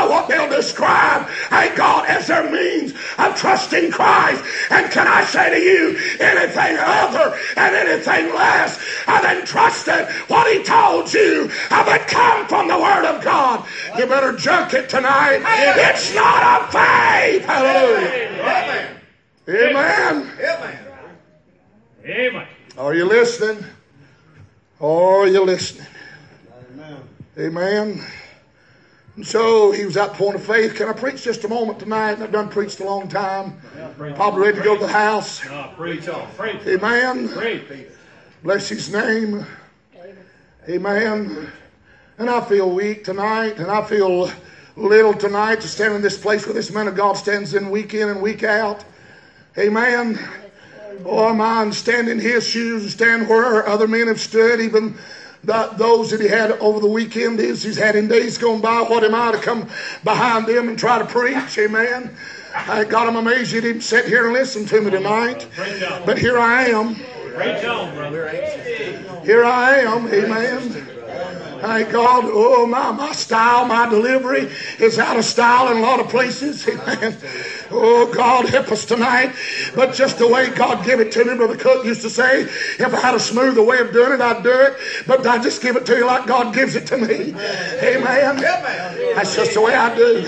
What 0.08 0.28
they'll 0.28 0.48
describe, 0.48 1.28
thank 1.48 1.76
God, 1.76 2.08
as 2.08 2.26
their 2.26 2.50
means 2.50 2.92
of 3.18 3.36
trusting 3.36 3.90
Christ. 3.90 4.44
And 4.70 4.90
can 4.90 5.06
I 5.06 5.24
say 5.24 5.50
to 5.50 5.60
you, 5.60 5.98
anything 6.20 6.76
other 6.78 7.36
and 7.56 7.74
anything 7.76 8.34
less 8.34 8.78
than 9.06 9.44
trusting 9.46 10.06
what 10.28 10.52
He 10.52 10.62
told 10.62 11.12
you 11.12 11.48
that 11.70 12.06
come 12.08 12.46
from 12.48 12.68
the 12.68 12.78
Word 12.78 13.04
of 13.04 13.22
God, 13.22 13.66
you 13.98 14.06
better 14.06 14.36
junk 14.36 14.74
it 14.74 14.88
tonight. 14.88 15.42
It's 15.44 16.14
not 16.14 16.42
a 16.42 16.72
faith. 16.72 17.44
Hallelujah. 17.44 19.00
Amen. 19.48 20.30
Amen. 20.40 20.78
Amen. 22.04 22.46
Are 22.76 22.94
you 22.94 23.04
listening? 23.04 23.64
Are 24.80 25.26
you 25.26 25.44
listening? 25.44 25.86
Amen. 26.72 27.02
Amen. 27.38 28.04
And 29.18 29.26
so 29.26 29.72
he 29.72 29.84
was 29.84 29.96
at 29.96 30.12
the 30.12 30.16
point 30.16 30.36
of 30.36 30.44
faith. 30.44 30.76
Can 30.76 30.88
I 30.88 30.92
preach 30.92 31.24
just 31.24 31.42
a 31.42 31.48
moment 31.48 31.80
tonight? 31.80 32.22
I've 32.22 32.30
done 32.30 32.48
preached 32.48 32.78
a 32.78 32.84
long 32.84 33.08
time. 33.08 33.60
Probably 34.14 34.42
ready 34.42 34.58
to 34.58 34.62
go 34.62 34.76
to 34.76 34.86
the 34.86 34.92
house. 34.92 35.44
Amen. 36.68 37.26
Bless 38.44 38.68
his 38.68 38.92
name. 38.92 39.44
Amen. 40.68 41.50
And 42.16 42.30
I 42.30 42.40
feel 42.42 42.70
weak 42.70 43.02
tonight, 43.02 43.58
and 43.58 43.68
I 43.68 43.82
feel 43.82 44.30
little 44.76 45.14
tonight 45.14 45.62
to 45.62 45.66
stand 45.66 45.94
in 45.94 46.00
this 46.00 46.16
place 46.16 46.46
where 46.46 46.54
this 46.54 46.70
man 46.70 46.86
of 46.86 46.94
God 46.94 47.14
stands 47.14 47.54
in 47.54 47.70
week 47.70 47.94
in 47.94 48.08
and 48.08 48.22
week 48.22 48.44
out. 48.44 48.84
Amen. 49.58 50.16
Oh, 51.04 51.26
or 51.26 51.34
mine 51.34 51.72
stand 51.72 52.08
in 52.08 52.20
his 52.20 52.46
shoes 52.46 52.82
and 52.82 52.92
stand 52.92 53.28
where 53.28 53.66
other 53.66 53.88
men 53.88 54.06
have 54.06 54.20
stood, 54.20 54.60
even 54.60 54.96
those 55.44 56.10
that 56.10 56.20
he 56.20 56.28
had 56.28 56.52
over 56.52 56.80
the 56.80 56.88
weekend 56.88 57.40
is 57.40 57.62
he's 57.62 57.76
had 57.76 57.96
in 57.96 58.08
days 58.08 58.38
gone 58.38 58.60
by. 58.60 58.82
What 58.82 59.04
am 59.04 59.14
I 59.14 59.32
to 59.32 59.38
come 59.38 59.68
behind 60.04 60.46
them 60.46 60.68
and 60.68 60.78
try 60.78 60.98
to 60.98 61.04
preach? 61.04 61.58
Amen. 61.58 62.14
I 62.54 62.84
God, 62.84 63.06
I'm 63.06 63.16
amazed 63.16 63.52
you 63.52 63.60
didn't 63.60 63.82
sit 63.82 64.06
here 64.06 64.24
and 64.24 64.32
listen 64.32 64.66
to 64.66 64.80
me 64.80 64.90
tonight. 64.90 65.46
But 66.06 66.18
here 66.18 66.38
I 66.38 66.64
am. 66.64 66.96
Here 69.24 69.44
I 69.44 69.78
am. 69.78 70.08
Amen. 70.08 70.88
Thank 71.60 71.90
God. 71.90 72.24
Oh, 72.26 72.66
my, 72.66 72.92
my 72.92 73.12
style, 73.12 73.64
my 73.64 73.88
delivery 73.88 74.50
is 74.78 74.98
out 74.98 75.16
of 75.16 75.24
style 75.24 75.70
in 75.70 75.78
a 75.78 75.80
lot 75.80 75.98
of 76.00 76.08
places. 76.08 76.66
Amen. 76.68 77.16
Oh, 77.70 78.10
God, 78.12 78.48
help 78.48 78.70
us 78.72 78.84
tonight. 78.84 79.34
But 79.74 79.94
just 79.94 80.18
the 80.18 80.26
way 80.26 80.48
God 80.50 80.84
gave 80.84 81.00
it 81.00 81.12
to 81.12 81.24
me, 81.24 81.34
Brother 81.36 81.56
Cook 81.56 81.84
used 81.84 82.02
to 82.02 82.10
say, 82.10 82.42
if 82.42 82.80
I 82.94 83.00
had 83.00 83.14
a 83.14 83.20
smoother 83.20 83.62
way 83.62 83.78
of 83.78 83.92
doing 83.92 84.12
it, 84.12 84.20
I'd 84.20 84.42
do 84.42 84.50
it. 84.52 84.74
But 85.06 85.26
I 85.26 85.38
just 85.38 85.60
give 85.62 85.76
it 85.76 85.86
to 85.86 85.96
you 85.96 86.06
like 86.06 86.26
God 86.26 86.54
gives 86.54 86.74
it 86.74 86.86
to 86.88 86.96
me. 86.96 87.34
Amen. 87.82 88.36
That's 89.16 89.34
just 89.34 89.54
the 89.54 89.60
way 89.60 89.74
I 89.74 89.94
do. 89.94 90.22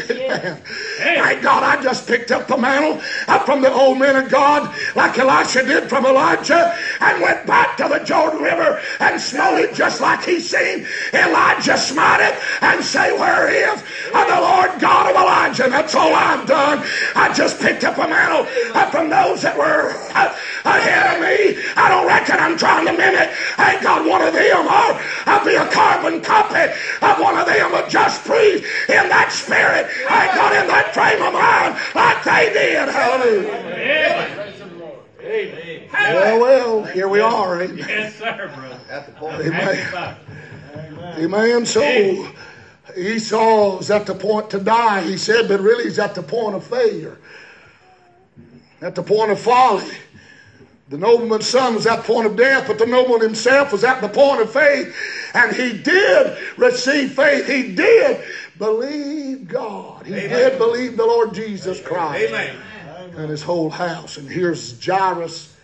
Thank 1.01 1.43
God 1.43 1.63
I 1.63 1.83
just 1.83 2.07
picked 2.07 2.31
up 2.31 2.47
the 2.47 2.57
mantle 2.57 3.01
up 3.29 3.47
from 3.47 3.63
the 3.63 3.73
old 3.73 3.99
men 3.99 4.17
of 4.17 4.31
God 4.31 4.75
like 4.95 5.19
Elisha 5.19 5.63
did 5.65 5.89
from 5.89 6.05
Elijah 6.05 6.77
and 7.01 7.23
went 7.23 7.47
back 7.47 7.77
to 7.79 7.85
the 7.89 7.99
Jordan 8.05 8.43
River 8.43 8.81
and 9.01 9.21
smote 9.21 9.59
it 9.61 9.75
just 9.75 10.01
like 10.01 10.25
he 10.25 10.41
seen 10.41 10.87
Elijah 11.15 11.79
smite 11.79 12.21
it 12.21 12.39
and 12.61 12.85
say, 12.85 13.17
Where 13.19 13.49
is 13.49 13.83
the 14.13 14.41
Lord 14.41 14.81
God 14.81 15.11
of 15.11 15.17
Elijah? 15.17 15.65
And 15.65 15.73
that's 15.73 15.95
all 15.95 16.13
I've 16.15 16.47
done. 16.47 16.85
I 17.15 17.30
just 17.35 17.61
picked 17.61 17.85
up 17.85 17.97
a 17.99 18.07
mantle 18.09 18.47
uh, 18.75 18.91
from 18.91 19.09
those 19.11 19.43
that 19.43 19.57
were 19.57 19.95
uh, 20.15 20.35
ahead 20.65 21.17
of 21.17 21.21
me. 21.23 21.61
I 21.77 21.89
don't 21.89 22.07
reckon 22.07 22.39
I'm 22.39 22.57
trying 22.57 22.87
to 22.87 22.93
mimic. 22.93 23.31
I 23.59 23.75
ain't 23.75 23.83
got 23.83 24.05
one 24.07 24.23
of 24.23 24.33
them 24.33 24.67
or 24.67 25.01
I'll 25.27 25.45
be 25.45 25.55
a 25.55 25.67
carbon 25.67 26.21
copy 26.23 26.73
of 27.03 27.19
one 27.21 27.37
of 27.37 27.47
them, 27.47 27.71
but 27.71 27.89
just 27.89 28.25
breathe 28.25 28.65
in 28.89 29.09
that 29.09 29.31
spirit. 29.33 29.87
I 30.09 30.27
ain't 30.27 30.35
got 30.35 30.53
in 30.55 30.67
that 30.69 30.93
frame 30.95 31.23
of 31.23 31.33
mind 31.33 31.77
like 31.95 32.23
they 32.25 32.53
did. 32.53 32.89
Hallelujah. 32.89 33.51
Amen. 35.23 36.15
Well, 36.15 36.41
well, 36.41 36.83
here 36.85 37.09
we 37.09 37.21
are. 37.21 37.61
Amen. 37.63 37.77
Yes, 37.79 38.17
sir, 38.17 38.51
brother. 38.55 38.81
At 38.91 39.07
the 39.07 39.13
point. 39.13 39.41
Amen. 39.47 40.17
Amen. 41.19 41.67
So 41.67 41.81
Esau 42.97 43.79
is 43.79 43.91
at 43.91 44.07
the 44.07 44.15
point 44.15 44.51
to 44.51 44.59
die, 44.59 45.03
he 45.03 45.17
said, 45.17 45.49
but 45.49 45.61
really 45.61 45.85
he's 45.85 45.99
at 45.99 46.15
the 46.15 46.23
point 46.23 46.55
of 46.55 46.65
failure, 46.65 47.19
at 48.81 48.95
the 48.95 49.03
point 49.03 49.31
of 49.31 49.41
folly. 49.41 49.91
The 50.89 50.99
nobleman's 50.99 51.47
son 51.47 51.77
was 51.77 51.87
at 51.87 51.99
the 51.99 52.03
point 52.03 52.27
of 52.27 52.37
death, 52.37 52.67
but 52.67 52.79
the 52.79 52.87
nobleman 52.87 53.21
himself 53.21 53.71
was 53.71 53.85
at 53.85 54.01
the 54.01 54.09
point 54.09 54.41
of 54.43 54.53
faith. 54.53 54.93
And 55.35 55.55
he 55.55 55.79
did 55.79 56.37
receive 56.57 57.13
faith. 57.13 57.47
He 57.47 57.77
did 57.77 58.25
believe 58.59 59.47
God. 59.47 60.05
He 60.05 60.15
Amen. 60.15 60.29
did 60.29 60.59
believe 60.59 60.97
the 60.97 61.07
Lord 61.07 61.33
Jesus 61.33 61.81
Christ. 61.81 62.33
Amen. 62.33 62.57
And 63.17 63.31
his 63.31 63.41
whole 63.41 63.71
house. 63.71 64.17
And 64.17 64.29
here's 64.29 64.85
Jairus. 64.85 65.57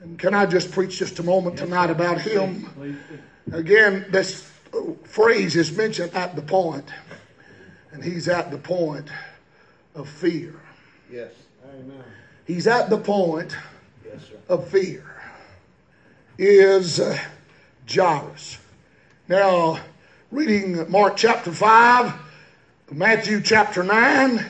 And 0.00 0.18
can 0.18 0.34
I 0.34 0.46
just 0.46 0.72
preach 0.72 0.98
just 0.98 1.20
a 1.20 1.22
moment 1.22 1.56
tonight 1.56 1.90
about 1.90 2.20
him? 2.20 2.98
Again, 3.52 4.06
this 4.10 4.49
phrase 5.04 5.56
is 5.56 5.76
mentioned 5.76 6.14
at 6.14 6.36
the 6.36 6.42
point, 6.42 6.88
and 7.92 8.02
he's 8.02 8.28
at 8.28 8.50
the 8.50 8.58
point 8.58 9.08
of 9.94 10.08
fear. 10.08 10.54
Yes. 11.10 11.32
Amen. 11.64 12.04
He's 12.46 12.66
at 12.66 12.90
the 12.90 12.98
point 12.98 13.56
yes, 14.04 14.20
of 14.48 14.68
fear. 14.68 15.04
Is 16.38 17.00
uh, 17.00 17.18
Jairus. 17.88 18.58
Now, 19.28 19.78
reading 20.30 20.90
Mark 20.90 21.16
chapter 21.16 21.52
5, 21.52 22.12
Matthew 22.92 23.40
chapter 23.40 23.84
9, 23.84 24.44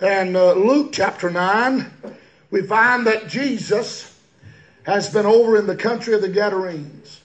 and 0.00 0.36
uh, 0.36 0.54
Luke 0.54 0.90
chapter 0.92 1.30
9, 1.30 1.90
we 2.50 2.62
find 2.62 3.06
that 3.06 3.28
Jesus 3.28 4.18
has 4.82 5.12
been 5.12 5.26
over 5.26 5.56
in 5.56 5.66
the 5.66 5.76
country 5.76 6.12
of 6.14 6.22
the 6.22 6.28
Gadarenes 6.28 7.21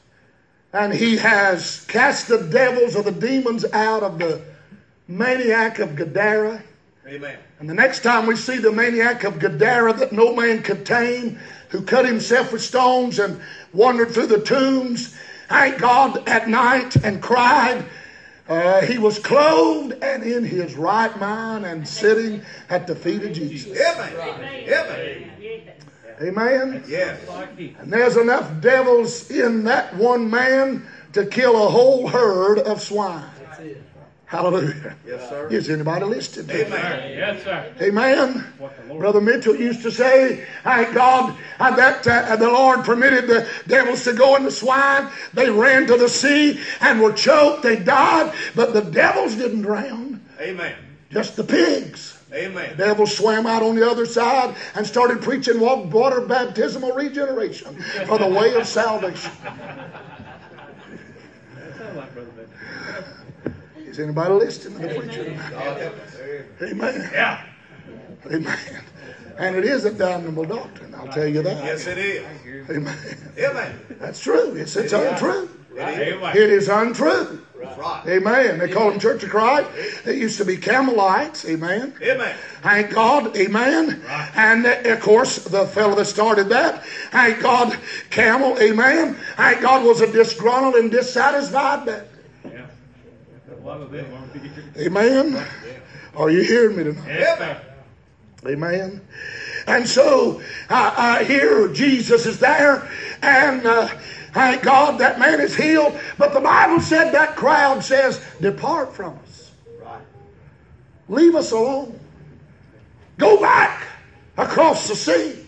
and 0.74 0.94
he 0.94 1.18
has 1.18 1.86
cast 1.88 2.28
the 2.28 2.38
devils 2.38 2.96
or 2.96 3.04
the 3.04 3.12
demons 3.12 3.66
out 3.74 4.04
of 4.04 4.20
the 4.20 4.42
maniac 5.08 5.80
of 5.80 5.96
Gadara. 5.96 6.62
Amen. 7.08 7.38
And 7.60 7.70
the 7.70 7.74
next 7.74 8.04
time 8.04 8.28
we 8.28 8.36
see 8.36 8.58
the 8.58 8.72
maniac 8.72 9.24
of 9.24 9.40
Gadara 9.40 9.94
that 9.94 10.12
no 10.12 10.36
man 10.36 10.62
could 10.62 10.86
tame, 10.86 11.40
who 11.70 11.82
cut 11.82 12.06
himself 12.06 12.52
with 12.52 12.62
stones 12.62 13.20
and 13.20 13.40
wandered 13.74 14.12
through 14.12 14.28
the 14.28 14.42
tombs, 14.42 15.16
thank 15.48 15.80
God, 15.80 16.28
at 16.28 16.50
night 16.50 16.96
and 16.98 17.22
cried. 17.22 17.86
Uh, 18.50 18.82
he 18.82 18.98
was 18.98 19.20
clothed 19.20 19.94
and 20.02 20.24
in 20.24 20.44
his 20.44 20.76
right 20.76 21.18
mind 21.20 21.66
and 21.66 21.88
sitting 21.88 22.42
at 22.70 22.88
the 22.88 22.96
feet 22.96 23.24
of 23.24 23.34
Jesus. 23.34 23.78
Amen. 23.78 24.14
Amen. 24.16 24.70
Amen? 24.70 25.74
Yes. 26.88 27.20
And 27.80 27.92
there's 27.94 28.18
enough 28.18 28.62
devils 28.62 29.30
in 29.30 29.66
that 29.66 29.96
one 29.96 30.30
man 30.30 30.86
to 31.14 31.26
kill 31.26 31.56
a 31.66 31.70
whole 31.70 32.08
herd 32.08 32.60
of 32.60 32.82
swine. 32.82 33.24
Hallelujah. 34.28 34.98
Yes, 35.06 35.30
sir. 35.30 35.48
Is 35.48 35.70
anybody 35.70 36.04
listening? 36.04 36.50
Amen. 36.50 37.18
Yes, 37.18 37.44
sir. 37.46 37.74
Amen. 37.82 38.46
Brother 39.00 39.22
Mitchell 39.22 39.56
used 39.56 39.84
to 39.84 39.92
say, 39.92 40.44
"Hey 40.66 40.92
God, 40.94 41.34
that 41.60 42.06
uh, 42.06 42.36
the 42.36 42.50
Lord 42.50 42.84
permitted 42.84 43.28
the 43.28 43.48
devils 43.68 44.04
to 44.04 44.12
go 44.12 44.36
in 44.36 44.44
the 44.44 44.52
swine. 44.52 45.08
They 45.34 45.50
ran 45.50 45.88
to 45.88 45.96
the 45.96 46.10
sea 46.10 46.60
and 46.82 47.02
were 47.02 47.14
choked. 47.14 47.64
They 47.64 47.78
died, 47.78 48.34
but 48.54 48.74
the 48.74 48.82
devils 48.82 49.36
didn't 49.36 49.62
drown. 49.62 50.22
Amen. 50.42 50.76
Just 51.10 51.38
the 51.38 51.46
pigs. 51.46 52.17
Amen. 52.34 52.72
The 52.72 52.76
devil 52.76 53.08
swam 53.08 53.46
out 53.48 53.64
on 53.64 53.76
the 53.76 53.90
other 53.90 54.06
side 54.06 54.56
and 54.76 54.86
started 54.86 55.22
preaching 55.22 55.60
water 55.60 56.22
baptismal 56.22 56.92
regeneration 56.92 57.76
for 58.06 58.18
the 58.18 58.28
way 58.28 58.54
of 58.56 58.68
salvation. 58.68 59.32
Is 63.78 64.00
anybody 64.00 64.34
listening 64.34 64.80
to 64.82 64.88
the 64.88 65.00
preacher? 65.00 65.22
Amen. 66.62 67.10
Yeah. 67.14 67.42
Amen. 68.32 68.60
And 69.38 69.56
it 69.56 69.66
is 69.66 69.86
a 69.86 69.92
damnable 69.92 70.46
doctrine, 70.46 70.94
I'll 70.96 71.08
tell 71.08 71.28
you 71.28 71.42
that. 71.44 71.64
Yes, 71.64 71.88
it 71.88 71.98
is. 71.98 72.26
Amen. 72.70 72.98
Amen. 73.38 73.80
That's 74.00 74.20
true. 74.20 74.56
It's, 74.56 74.76
it's 74.76 74.94
untrue. 74.94 75.50
It 75.76 76.50
is 76.50 76.68
untrue. 76.68 77.42
Right. 77.78 78.04
Amen. 78.08 78.58
They 78.58 78.70
call 78.70 78.90
them 78.90 79.00
Church 79.00 79.24
of 79.24 79.30
Christ. 79.30 79.70
They 80.04 80.18
used 80.18 80.40
to 80.40 80.46
be 80.46 80.58
Campbellites. 80.58 81.48
Amen. 81.48 81.94
Amen. 82.02 82.36
Thank 82.64 82.92
God. 82.92 83.38
Amen. 83.38 84.02
And 84.36 84.66
uh, 84.66 84.82
of 84.86 85.00
course, 85.00 85.44
the 85.44 85.68
fellow 85.68 85.94
that 85.96 86.06
started 86.06 86.50
that, 86.50 86.84
thank 87.12 87.40
God, 87.40 87.78
Campbell. 88.10 88.58
Amen. 88.60 89.16
Thank 89.36 89.62
God 89.62 89.86
was 89.86 90.02
a 90.02 90.12
disgruntled 90.12 90.74
and 90.76 90.90
dissatisfied 90.90 91.86
man. 91.86 92.06
Yeah. 92.46 92.66
A 93.52 93.62
lot 93.64 93.82
are. 93.82 94.78
Amen. 94.78 95.48
Are 96.16 96.32
you 96.32 96.42
hearing 96.42 96.78
me 96.78 96.84
tonight? 96.86 97.08
Amen. 97.08 97.58
Amen. 98.48 99.02
And 99.68 99.88
so 99.88 100.42
uh, 100.70 100.94
uh, 100.96 101.26
here 101.26 101.68
Jesus 101.68 102.26
is 102.26 102.40
there, 102.40 102.90
and 103.22 103.66
uh, 103.66 103.90
thank 104.38 104.62
God 104.62 105.00
that 105.00 105.20
man 105.20 105.40
is 105.40 105.56
healed. 105.56 106.00
But 106.20 106.34
the 106.34 106.40
Bible 106.40 106.80
said 106.80 107.12
that 107.14 107.36
crowd 107.36 107.84
says, 107.84 108.22
"Depart 108.40 108.96
from 108.96 109.20
us, 109.24 109.52
Right. 109.84 110.02
leave 111.10 111.36
us 111.36 111.52
alone, 111.52 112.00
go 113.18 113.42
back 113.42 113.88
across 114.38 114.88
the 114.88 114.96
sea. 114.96 115.44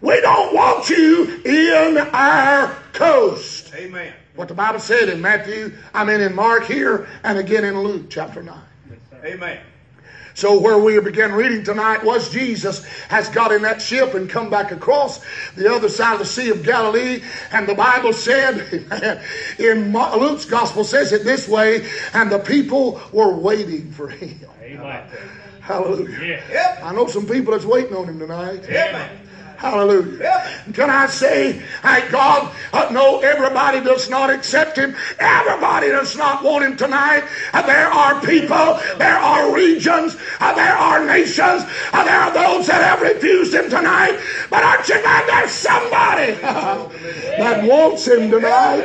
We 0.00 0.20
don't 0.20 0.54
want 0.54 0.88
you 0.90 1.40
in 1.44 1.98
our 2.12 2.72
coast." 2.92 3.72
Amen. 3.74 4.12
What 4.36 4.48
the 4.48 4.54
Bible 4.54 4.80
said 4.80 5.08
in 5.08 5.20
Matthew, 5.20 5.72
I 5.92 6.04
mean 6.04 6.20
in 6.20 6.34
Mark 6.34 6.64
here, 6.64 7.06
and 7.24 7.38
again 7.38 7.64
in 7.64 7.80
Luke 7.80 8.06
chapter 8.10 8.42
nine. 8.42 8.60
Amen. 9.24 9.58
So 10.34 10.58
where 10.58 10.78
we 10.78 10.98
began 11.00 11.32
reading 11.32 11.62
tonight 11.62 12.02
was 12.02 12.28
Jesus 12.28 12.84
has 13.08 13.28
got 13.28 13.52
in 13.52 13.62
that 13.62 13.80
ship 13.80 14.14
and 14.14 14.28
come 14.28 14.50
back 14.50 14.72
across 14.72 15.24
the 15.54 15.72
other 15.72 15.88
side 15.88 16.14
of 16.14 16.18
the 16.18 16.26
Sea 16.26 16.50
of 16.50 16.64
Galilee. 16.64 17.22
And 17.52 17.68
the 17.68 17.74
Bible 17.74 18.12
said, 18.12 19.22
in 19.58 19.92
Luke's 19.92 20.44
gospel 20.44 20.82
says 20.82 21.12
it 21.12 21.22
this 21.24 21.48
way, 21.48 21.88
and 22.12 22.32
the 22.32 22.40
people 22.40 23.00
were 23.12 23.32
waiting 23.32 23.92
for 23.92 24.08
him. 24.08 24.40
Amen. 24.60 25.04
Hallelujah. 25.60 26.42
Yeah. 26.50 26.80
I 26.82 26.92
know 26.92 27.06
some 27.06 27.26
people 27.26 27.52
that's 27.52 27.64
waiting 27.64 27.94
on 27.94 28.06
him 28.06 28.18
tonight. 28.18 28.64
Amen. 28.64 29.20
Hallelujah. 29.64 30.44
Can 30.74 30.90
I 30.90 31.06
say, 31.06 31.54
thank 31.80 32.12
God, 32.12 32.54
uh, 32.74 32.90
no, 32.92 33.20
everybody 33.20 33.80
does 33.80 34.10
not 34.10 34.28
accept 34.28 34.76
him. 34.76 34.94
Everybody 35.18 35.88
does 35.88 36.14
not 36.18 36.44
want 36.44 36.66
him 36.66 36.76
tonight. 36.76 37.24
Uh, 37.54 37.62
there 37.62 37.86
are 37.86 38.20
people, 38.20 38.78
there 38.98 39.16
are 39.16 39.54
regions, 39.54 40.18
uh, 40.38 40.54
there 40.54 40.76
are 40.76 41.06
nations, 41.06 41.64
uh, 41.94 42.04
there 42.04 42.20
are 42.20 42.34
those 42.34 42.66
that 42.66 42.84
have 42.84 43.00
refused 43.00 43.54
him 43.54 43.70
tonight. 43.70 44.20
But 44.50 44.64
aren't 44.64 44.86
you 44.86 45.00
glad 45.00 45.28
there's 45.30 45.52
somebody 45.52 46.32
that 47.38 47.64
wants 47.64 48.06
him 48.06 48.30
tonight? 48.30 48.84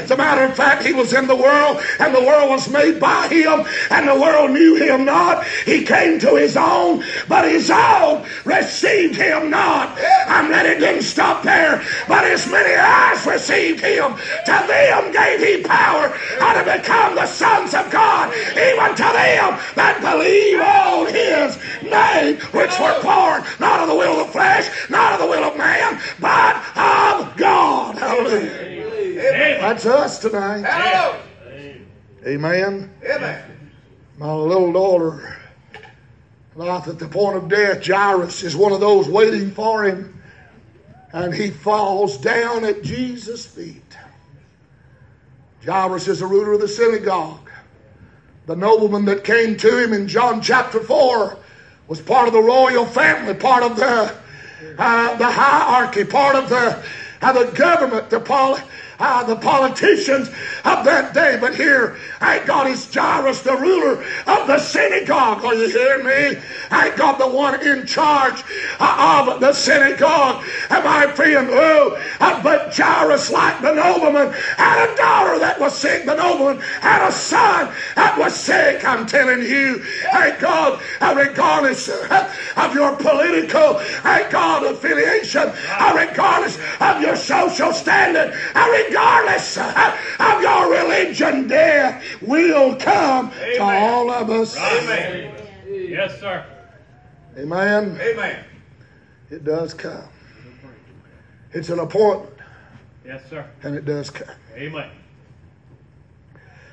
As 0.00 0.10
a 0.10 0.16
matter 0.16 0.44
of 0.44 0.56
fact, 0.56 0.82
he 0.82 0.94
was 0.94 1.12
in 1.12 1.26
the 1.26 1.36
world, 1.36 1.82
and 1.98 2.14
the 2.14 2.22
world 2.22 2.48
was 2.48 2.70
made 2.70 2.98
by 2.98 3.28
him, 3.28 3.66
and 3.90 4.08
the 4.08 4.18
world 4.18 4.52
knew 4.52 4.76
him 4.76 5.04
not. 5.04 5.46
He 5.66 5.84
came 5.84 6.18
to 6.20 6.36
his 6.36 6.56
own, 6.56 7.04
but 7.28 7.44
his 7.46 7.70
own 7.70 8.24
received 8.44 9.16
him 9.16 9.50
not. 9.50 9.89
I'm 10.28 10.48
glad 10.48 10.66
it 10.66 10.78
didn't 10.78 11.02
stop 11.02 11.42
there, 11.42 11.82
but 12.08 12.24
as 12.24 12.46
many 12.50 12.74
as 12.74 13.26
received 13.26 13.80
him, 13.80 14.14
to 14.46 14.56
them 14.66 15.12
gave 15.12 15.40
he 15.40 15.62
power 15.62 16.08
how 16.38 16.62
to 16.62 16.78
become 16.78 17.14
the 17.14 17.26
sons 17.26 17.74
of 17.74 17.90
God, 17.90 18.32
even 18.52 18.94
to 18.94 19.08
them 19.10 19.58
that 19.76 19.98
believe 20.00 20.60
on 20.60 21.06
his 21.12 21.58
name, 21.82 22.36
which 22.52 22.78
were 22.78 23.02
born 23.02 23.44
not 23.58 23.80
of 23.80 23.88
the 23.88 23.94
will 23.94 24.20
of 24.20 24.26
the 24.26 24.32
flesh, 24.32 24.68
not 24.90 25.14
of 25.14 25.20
the 25.20 25.26
will 25.26 25.44
of 25.44 25.56
man, 25.56 26.00
but 26.20 26.56
of 26.76 27.36
God. 27.36 27.96
Hallelujah. 27.96 28.70
Amen. 29.20 29.60
That's 29.60 29.86
us 29.86 30.18
tonight. 30.18 30.64
Hello. 30.66 31.20
Amen. 32.26 32.90
Amen. 33.04 33.70
My 34.18 34.34
little 34.34 34.72
daughter, 34.72 35.39
life 36.54 36.88
at 36.88 36.98
the 36.98 37.08
point 37.08 37.36
of 37.36 37.48
death, 37.48 37.86
Jairus 37.86 38.42
is 38.42 38.56
one 38.56 38.72
of 38.72 38.80
those 38.80 39.08
waiting 39.08 39.50
for 39.52 39.84
him, 39.84 40.20
and 41.12 41.32
he 41.32 41.50
falls 41.50 42.18
down 42.18 42.64
at 42.64 42.82
Jesus' 42.82 43.46
feet. 43.46 43.96
Jairus 45.64 46.08
is 46.08 46.20
the 46.20 46.26
ruler 46.26 46.54
of 46.54 46.60
the 46.60 46.68
synagogue. 46.68 47.50
The 48.46 48.56
nobleman 48.56 49.04
that 49.04 49.22
came 49.22 49.56
to 49.58 49.78
him 49.78 49.92
in 49.92 50.08
John 50.08 50.40
chapter 50.40 50.80
4 50.80 51.38
was 51.86 52.00
part 52.00 52.26
of 52.26 52.32
the 52.32 52.42
royal 52.42 52.86
family, 52.86 53.34
part 53.34 53.62
of 53.62 53.76
the, 53.76 54.14
uh, 54.78 55.16
the 55.16 55.30
hierarchy, 55.30 56.04
part 56.04 56.36
of 56.36 56.48
the, 56.48 56.82
uh, 57.22 57.32
the 57.32 57.52
government, 57.52 58.10
the 58.10 58.20
poli- 58.20 58.62
uh, 59.00 59.24
the 59.24 59.36
politicians 59.36 60.28
of 60.64 60.84
that 60.84 61.14
day. 61.14 61.38
But 61.40 61.54
here, 61.54 61.96
I 62.20 62.44
God 62.44 62.68
is 62.68 62.92
Jairus, 62.92 63.40
the 63.42 63.56
ruler 63.56 64.02
of 64.26 64.46
the 64.46 64.58
synagogue. 64.58 65.44
Are 65.44 65.54
you 65.54 65.68
hearing 65.68 66.06
me? 66.06 66.40
I 66.70 66.94
God, 66.96 67.18
the 67.18 67.28
one 67.28 67.66
in 67.66 67.86
charge 67.86 68.44
of 68.78 69.40
the 69.40 69.52
synagogue. 69.52 70.44
And 70.68 70.84
my 70.84 71.06
friend, 71.08 71.48
oh, 71.50 71.98
uh, 72.20 72.42
but 72.42 72.76
Jairus, 72.76 73.30
like 73.30 73.60
the 73.62 73.74
nobleman, 73.74 74.32
had 74.56 74.90
a 74.90 74.96
daughter 74.96 75.38
that 75.38 75.58
was 75.58 75.76
sick. 75.76 76.04
The 76.04 76.14
nobleman 76.14 76.60
had 76.80 77.08
a 77.08 77.12
son 77.12 77.72
that 77.96 78.18
was 78.18 78.34
sick. 78.34 78.84
I'm 78.84 79.06
telling 79.06 79.42
you, 79.42 79.82
thank 80.12 80.40
God, 80.40 80.80
regardless 81.00 81.88
of 82.56 82.74
your 82.74 82.94
political, 82.96 83.78
thank 84.02 84.30
God, 84.30 84.64
affiliation, 84.64 85.50
regardless 85.94 86.58
of 86.80 87.00
your 87.00 87.16
social 87.16 87.72
standing, 87.72 88.36
uh, 88.54 88.68
regardless 88.90 89.56
of 89.56 90.42
your 90.42 90.70
religion, 90.70 91.46
death 91.46 92.02
will 92.22 92.76
come 92.76 93.30
to 93.30 93.62
all 93.62 94.10
of 94.10 94.30
us. 94.30 94.56
Amen. 94.56 95.34
Yes, 95.68 96.18
sir. 96.20 96.44
Amen. 97.38 97.98
Amen. 98.00 98.44
It 99.30 99.44
does 99.44 99.74
come. 99.74 100.02
It's 101.52 101.68
an 101.68 101.78
appointment, 101.78 102.32
Yes, 103.04 103.22
sir. 103.28 103.44
and 103.62 103.74
it 103.74 103.84
does 103.84 104.10
come. 104.10 104.34
Amen. 104.54 104.90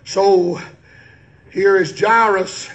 So 0.04 0.60
here 1.52 1.78
is 1.78 2.00
Jairus, 2.00 2.70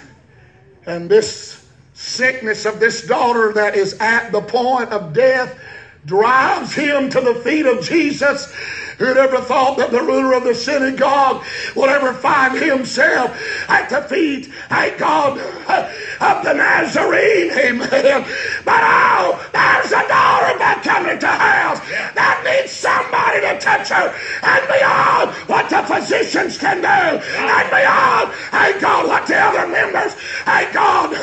and 0.85 1.09
this 1.09 1.65
sickness 1.93 2.65
of 2.65 2.79
this 2.79 3.05
daughter 3.07 3.53
that 3.53 3.75
is 3.75 3.93
at 3.99 4.31
the 4.31 4.41
point 4.41 4.89
of 4.91 5.13
death 5.13 5.57
drives 6.05 6.73
him 6.73 7.09
to 7.09 7.21
the 7.21 7.35
feet 7.35 7.65
of 7.65 7.83
Jesus. 7.83 8.51
Who'd 8.97 9.17
ever 9.17 9.41
thought 9.41 9.77
that 9.77 9.91
the 9.91 10.01
ruler 10.01 10.33
of 10.33 10.43
the 10.43 10.53
synagogue 10.53 11.43
would 11.75 11.89
ever 11.89 12.13
find 12.13 12.55
himself 12.57 13.35
at 13.67 13.89
the 13.89 14.01
feet, 14.03 14.45
thank 14.69 14.99
God, 14.99 15.39
uh, 15.67 15.91
of 16.21 16.43
the 16.43 16.53
Nazarene? 16.53 17.51
Amen. 17.51 18.25
But 18.63 18.81
oh, 18.85 19.49
there's 19.51 19.91
a 19.91 20.07
daughter 20.07 20.57
that 20.59 20.81
coming 20.85 21.19
to 21.19 21.27
house 21.27 21.79
that 22.13 22.43
needs 22.45 22.71
somebody 22.71 23.41
to 23.41 23.57
touch 23.59 23.89
her, 23.89 24.13
and 24.45 24.63
beyond 24.69 25.31
what 25.49 25.69
the 25.69 25.81
physicians 25.89 26.57
can 26.57 26.77
do, 26.77 27.17
and 27.17 27.69
beyond, 27.73 28.31
thank 28.51 28.79
God, 28.79 29.07
what 29.07 29.25
the 29.25 29.37
other 29.37 29.67
members, 29.67 30.13
thank 30.45 30.71
God, 30.73 31.17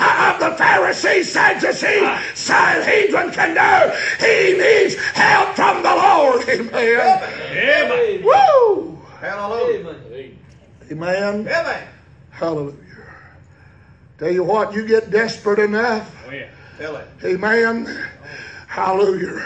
of 0.00 0.40
the 0.40 0.56
Pharisees, 0.56 1.32
Sadducees, 1.32 2.08
Sanhedrin 2.34 3.30
can 3.32 3.54
do. 3.54 4.24
He 4.24 4.56
needs 4.56 4.94
help 4.96 5.54
from 5.54 5.82
the 5.82 5.94
Lord. 5.94 6.48
Amen. 6.48 7.22
Amen. 7.52 8.22
Woo! 8.22 8.98
Hallelujah. 9.20 9.96
Amen. 10.90 11.46
Amen. 11.46 11.88
Hallelujah. 12.30 12.76
Tell 14.18 14.30
you 14.30 14.44
what, 14.44 14.74
you 14.74 14.86
get 14.86 15.10
desperate 15.10 15.58
enough. 15.58 16.14
Oh, 16.26 16.32
yeah. 16.32 16.48
Tell 16.78 16.96
it. 16.96 17.06
Amen. 17.24 17.86
Oh. 17.88 18.26
Hallelujah. 18.66 19.44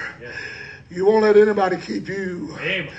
You 0.90 1.06
won't 1.06 1.22
let 1.22 1.36
anybody 1.36 1.76
keep 1.78 2.08
you 2.08 2.56
Amen. 2.60 2.92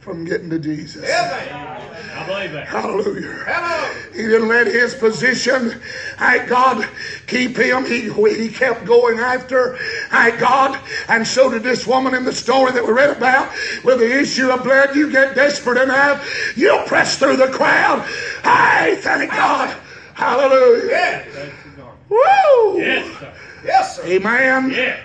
From 0.00 0.24
getting 0.24 0.48
to 0.50 0.58
Jesus. 0.58 1.04
Amen. 1.04 1.52
I 1.52 2.26
believe 2.26 2.52
that. 2.52 2.66
Hallelujah. 2.66 3.44
Hello. 3.46 4.10
He 4.12 4.22
didn't 4.22 4.48
let 4.48 4.66
his 4.66 4.94
position, 4.94 5.80
thank 6.16 6.48
God, 6.48 6.88
keep 7.26 7.56
him. 7.56 7.84
He, 7.84 8.10
he 8.34 8.48
kept 8.48 8.84
going 8.84 9.18
after, 9.18 9.76
thank 10.08 10.40
God. 10.40 10.78
And 11.08 11.26
so 11.26 11.50
did 11.50 11.62
this 11.62 11.86
woman 11.86 12.14
in 12.14 12.24
the 12.24 12.32
story 12.32 12.72
that 12.72 12.84
we 12.84 12.92
read 12.92 13.16
about 13.16 13.50
with 13.84 14.00
the 14.00 14.20
issue 14.20 14.50
of 14.50 14.64
blood. 14.64 14.96
You 14.96 15.10
get 15.12 15.34
desperate 15.34 15.80
enough, 15.80 16.56
you'll 16.56 16.84
press 16.84 17.18
through 17.18 17.36
the 17.36 17.48
crowd. 17.48 18.00
Hey, 18.42 18.96
thank 19.00 19.30
God. 19.30 19.76
Hallelujah. 20.14 20.90
Yeah. 20.90 21.24
That's 21.32 21.52
the. 21.76 21.84
Woo! 22.08 22.78
Yes, 22.78 23.18
sir. 23.18 23.32
Yes, 23.64 23.96
sir. 23.96 24.04
Amen. 24.06 24.70
Yeah. 24.70 25.00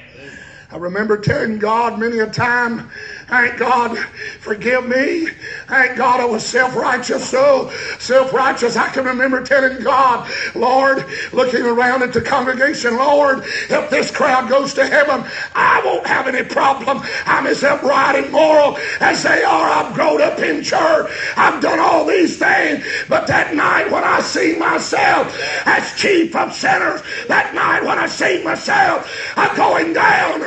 I 0.72 0.78
remember 0.78 1.18
telling 1.18 1.58
God 1.60 2.00
many 2.00 2.20
a 2.20 2.28
time, 2.28 2.90
thank 3.28 3.58
God, 3.58 3.98
forgive 4.40 4.88
me. 4.88 5.28
Thank 5.68 5.98
God 5.98 6.20
I 6.20 6.26
was 6.26 6.46
self-righteous, 6.46 7.30
so 7.30 7.72
self-righteous. 8.00 8.76
I 8.76 8.90
can 8.90 9.06
remember 9.06 9.44
telling 9.44 9.84
God, 9.84 10.30
Lord, 10.54 11.06
looking 11.34 11.64
around 11.64 12.04
at 12.04 12.14
the 12.14 12.22
congregation, 12.22 12.98
Lord, 12.98 13.44
if 13.70 13.90
this 13.90 14.12
crowd 14.12 14.50
goes 14.50 14.74
to 14.76 14.86
heaven, 14.86 15.26
I 15.54 15.82
won't 15.84 16.06
have 16.08 16.28
any 16.28 16.44
problem. 16.44 17.02
I'm 17.26 17.48
as 17.48 17.64
upright 17.64 18.16
and 18.16 18.32
moral 18.32 18.78
as 19.00 19.24
they 19.24 19.44
are. 19.44 19.70
I've 19.70 19.94
grown 19.94 20.22
up 20.22 20.40
in 20.40 20.64
church. 20.64 21.12
I've 21.36 21.62
done 21.62 21.80
all 21.80 22.06
these 22.06 22.38
things. 22.38 22.86
But 23.10 23.28
that 23.28 23.56
night 23.56 23.92
when 23.92 24.04
I 24.04 24.22
see 24.22 24.58
myself 24.58 25.36
as 25.66 25.96
chief 25.96 26.36
of 26.36 26.54
sinners, 26.54 27.02
that 27.28 27.54
night 27.54 27.84
when 27.84 27.98
I 27.98 28.08
see 28.08 28.44
myself 28.44 29.12
I'm 29.36 29.56
going 29.56 29.94
down 29.94 30.42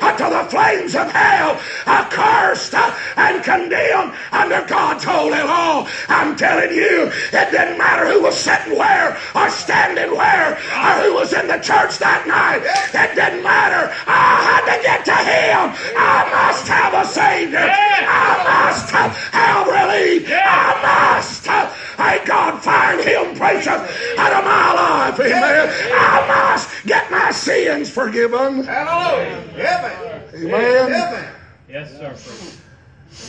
unto 0.00 0.30
the 0.30 0.46
flames 0.50 0.94
of 0.94 1.10
hell, 1.10 1.60
accursed 1.94 2.74
and 2.74 3.42
condemned 3.44 4.12
under 4.32 4.62
God's 4.66 5.04
holy 5.04 5.42
law. 5.42 5.86
I'm 6.08 6.36
telling 6.36 6.74
you, 6.74 7.10
it 7.32 7.50
didn't 7.50 7.78
matter 7.78 8.10
who 8.10 8.22
was 8.22 8.36
sitting 8.36 8.76
where 8.76 9.16
or 9.34 9.48
standing 9.50 10.10
where 10.16 10.54
or 10.54 10.92
who 11.02 11.14
was 11.14 11.32
in 11.32 11.46
the 11.46 11.58
church 11.58 11.98
that 11.98 12.26
night. 12.26 12.62
It 12.66 13.14
didn't 13.14 13.42
matter. 13.42 13.92
I 14.06 14.26
had 14.48 14.62
to 14.70 14.76
get 14.82 15.00
to 15.06 15.18
Him. 15.22 15.62
I 15.96 16.18
must 16.34 16.66
have 16.68 16.92
a 16.94 17.04
Savior. 17.06 17.62
I 17.62 18.30
must 18.42 18.90
have 18.90 19.66
relief. 19.66 20.28
I 20.30 20.70
must, 20.82 21.44
thank 21.44 22.26
God, 22.26 22.62
find 22.62 23.00
Him 23.00 23.36
precious 23.36 23.80
out 24.18 24.32
of 24.32 24.44
my 24.44 24.72
life. 24.74 25.20
Amen. 25.20 25.68
I 25.92 26.14
must 26.26 26.86
get 26.86 27.10
my 27.10 27.30
sins 27.30 27.90
forgiven. 27.90 28.64
Hallelujah. 28.64 29.44
Amen. 29.54 30.24
Amen. 30.34 30.92
Amen. 30.92 31.43
Yes, 31.68 31.90
sir. 31.98 32.14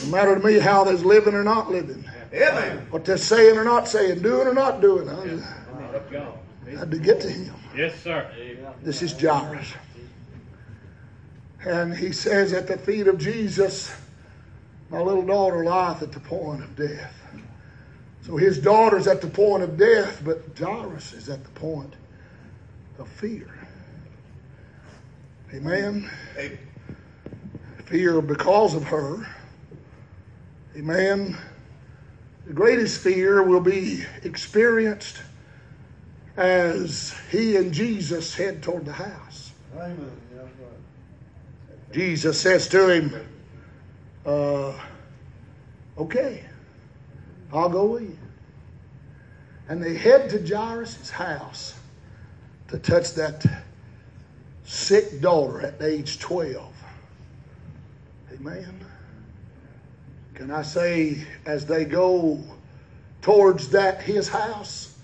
No 0.05 0.11
matter 0.11 0.35
to 0.35 0.45
me 0.45 0.59
how 0.59 0.83
they're 0.83 0.95
living 0.95 1.33
or 1.33 1.43
not 1.43 1.71
living, 1.71 2.03
Amen. 2.33 2.87
what 2.89 3.05
they're 3.05 3.17
saying 3.17 3.57
or 3.57 3.63
not 3.63 3.87
saying, 3.87 4.21
doing 4.21 4.47
or 4.47 4.53
not 4.53 4.81
doing. 4.81 5.07
I 5.09 5.39
Go. 6.11 6.37
had 6.77 6.91
to 6.91 6.97
get 6.97 7.21
to 7.21 7.29
Him. 7.29 7.53
Yes, 7.75 7.99
sir. 8.01 8.29
This 8.81 9.01
is 9.01 9.19
Jairus. 9.19 9.73
And 11.65 11.95
he 11.95 12.11
says 12.11 12.53
at 12.53 12.67
the 12.67 12.77
feet 12.77 13.07
of 13.07 13.17
Jesus, 13.17 13.93
My 14.89 14.99
little 15.01 15.25
daughter 15.25 15.65
lieth 15.65 16.03
at 16.03 16.11
the 16.11 16.19
point 16.19 16.63
of 16.63 16.75
death. 16.75 17.13
So 18.21 18.37
his 18.37 18.59
daughter's 18.59 19.07
at 19.07 19.21
the 19.21 19.27
point 19.27 19.63
of 19.63 19.77
death, 19.77 20.21
but 20.23 20.57
Jairus 20.57 21.13
is 21.13 21.29
at 21.29 21.43
the 21.43 21.49
point 21.51 21.93
of 22.99 23.07
fear. 23.07 23.53
Amen. 25.53 26.09
Amen. 26.37 26.59
Fear 27.85 28.21
because 28.21 28.73
of 28.73 28.83
her. 28.85 29.27
Amen. 30.75 31.37
The 32.47 32.53
greatest 32.53 32.99
fear 33.01 33.43
will 33.43 33.61
be 33.61 34.03
experienced 34.23 35.21
as 36.37 37.15
he 37.31 37.55
and 37.55 37.73
Jesus 37.73 38.35
head 38.35 38.61
toward 38.61 38.85
the 38.85 38.93
house. 38.93 39.51
Amen. 39.75 40.11
Jesus 41.91 42.39
says 42.41 42.67
to 42.69 42.89
him, 42.89 43.27
uh, 44.25 44.73
Okay, 45.97 46.43
I'll 47.53 47.69
go 47.69 47.85
with 47.85 48.03
you. 48.03 48.17
And 49.69 49.81
they 49.81 49.95
head 49.95 50.29
to 50.31 50.45
Jairus' 50.45 51.09
house 51.09 51.79
to 52.67 52.77
touch 52.77 53.13
that 53.13 53.45
sick 54.65 55.21
daughter 55.21 55.61
at 55.61 55.81
age 55.81 56.19
12. 56.19 56.74
Amen. 58.35 58.85
Can 60.33 60.51
I 60.51 60.61
say, 60.61 61.25
as 61.45 61.65
they 61.65 61.85
go 61.85 62.39
towards 63.21 63.69
that 63.69 64.01
his 64.01 64.27
house, 64.27 64.97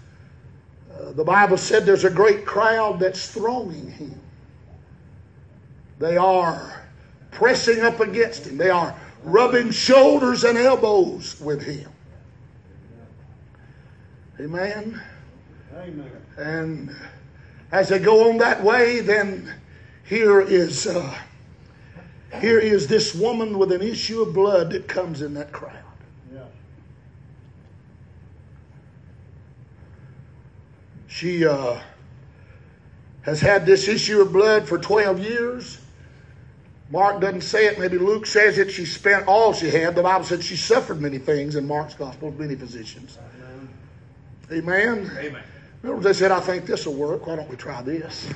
uh, 0.94 1.14
the 1.14 1.24
Bible 1.24 1.58
said 1.58 1.86
there's 1.86 2.04
a 2.04 2.10
great 2.10 2.46
crowd 2.46 3.00
that's 3.00 3.32
thronging 3.32 3.90
him. 3.92 4.20
They 6.00 6.18
are 6.18 6.84
pressing 7.32 7.82
up 7.82 8.02
against 8.02 8.48
him. 8.48 8.58
They 8.58 8.70
are 8.70 8.96
rubbing 9.24 9.72
shoulders 9.72 10.44
and 10.44 10.58
elbows 10.58 11.40
with 11.40 11.62
him. 11.62 11.90
Amen. 14.40 15.02
Amen. 15.76 16.12
And 16.38 16.96
as 17.72 17.90
they 17.90 18.00
go 18.00 18.30
on 18.30 18.40
that 18.40 18.62
way, 18.62 19.00
then 19.00 19.54
here 20.04 20.42
is 20.42 20.88
uh, 20.88 21.18
here 22.40 22.60
is 22.60 22.88
this 22.88 23.14
woman 23.14 23.58
with 23.58 23.72
an 23.72 23.82
issue 23.82 24.22
of 24.22 24.34
blood 24.34 24.72
that 24.72 24.88
comes 24.88 25.22
in 25.22 25.34
that 25.34 25.52
crowd. 25.52 25.76
Yeah. 26.34 26.44
She 31.08 31.46
uh, 31.46 31.80
has 33.24 33.42
had 33.42 33.66
this 33.66 33.88
issue 33.88 34.22
of 34.22 34.32
blood 34.32 34.68
for 34.68 34.78
12 34.78 35.20
years. 35.20 35.80
Mark 36.90 37.22
doesn't 37.22 37.42
say 37.42 37.68
it, 37.68 37.80
maybe 37.80 37.98
Luke 37.98 38.26
says 38.26 38.58
it. 38.58 38.72
She 38.72 38.86
spent 38.86 39.28
all 39.28 39.54
she 39.54 39.70
had. 39.70 39.96
The 39.96 40.04
Bible 40.04 40.26
said 40.26 40.44
she 40.44 40.58
suffered 40.58 41.02
many 41.02 41.18
things 41.18 41.56
in 41.56 41.68
Mark's 41.68 41.94
gospel, 41.94 42.32
many 42.32 42.56
physicians. 42.56 43.18
Amen. 44.52 45.10
Amen. 45.18 45.44
Remember, 45.82 46.04
they 46.04 46.14
said, 46.14 46.32
I 46.32 46.42
think 46.42 46.66
this 46.66 46.86
will 46.86 46.94
work. 46.94 47.28
Why 47.28 47.38
don't 47.38 47.50
we 47.50 47.56
try 47.56 47.82
this? 47.82 48.28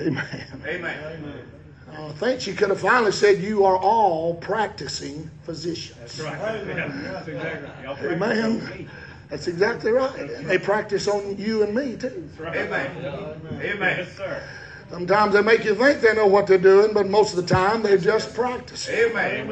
Amen. 0.00 0.26
Amen. 0.66 0.98
Amen. 1.04 1.51
I 1.98 2.12
think 2.12 2.40
she 2.40 2.54
could 2.54 2.70
have 2.70 2.80
finally 2.80 3.12
said, 3.12 3.38
You 3.38 3.64
are 3.64 3.76
all 3.76 4.34
practicing 4.34 5.30
physicians. 5.44 5.98
That's 5.98 6.20
right. 6.20 6.38
Yeah, 6.66 6.88
that's 6.88 7.28
exactly. 7.28 7.70
Y'all 7.84 7.96
Amen. 8.12 8.88
That's 9.28 9.46
exactly 9.46 9.92
right. 9.92 10.18
And 10.18 10.46
they 10.46 10.58
practice 10.58 11.08
on 11.08 11.36
you 11.38 11.62
and 11.62 11.74
me, 11.74 11.96
too. 11.96 12.28
That's 12.36 12.40
right. 12.40 12.56
Amen. 12.56 13.40
Amen. 13.60 13.98
Yes, 13.98 14.16
sir. 14.16 14.42
Sometimes 14.90 15.32
they 15.32 15.42
make 15.42 15.64
you 15.64 15.74
think 15.74 16.00
they 16.00 16.14
know 16.14 16.26
what 16.26 16.46
they're 16.46 16.58
doing, 16.58 16.92
but 16.92 17.08
most 17.08 17.34
of 17.34 17.36
the 17.36 17.54
time 17.54 17.82
they're 17.82 17.96
just 17.96 18.34
practicing. 18.34 18.94
Amen. 18.94 19.48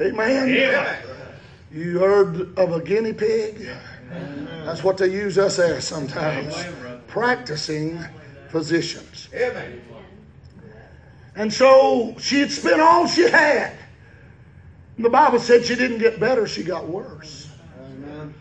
Amen. 0.00 0.48
Amen. 0.48 0.96
You 1.70 2.00
heard 2.00 2.58
of 2.58 2.72
a 2.72 2.80
guinea 2.80 3.12
pig? 3.12 3.68
That's 4.64 4.82
what 4.82 4.96
they 4.96 5.08
use 5.08 5.38
us 5.38 5.58
as 5.58 5.84
sometimes. 5.84 6.52
Amen. 6.54 7.00
Practicing 7.06 8.04
physicians. 8.48 9.28
Amen. 9.34 9.82
And 11.36 11.52
so 11.52 12.14
she 12.18 12.40
had 12.40 12.50
spent 12.50 12.80
all 12.80 13.06
she 13.06 13.28
had. 13.28 13.72
And 14.96 15.04
the 15.04 15.10
Bible 15.10 15.40
said 15.40 15.64
she 15.64 15.74
didn't 15.74 15.98
get 15.98 16.20
better, 16.20 16.46
she 16.46 16.62
got 16.62 16.88
worse. 16.88 17.48
Amen. 17.80 18.34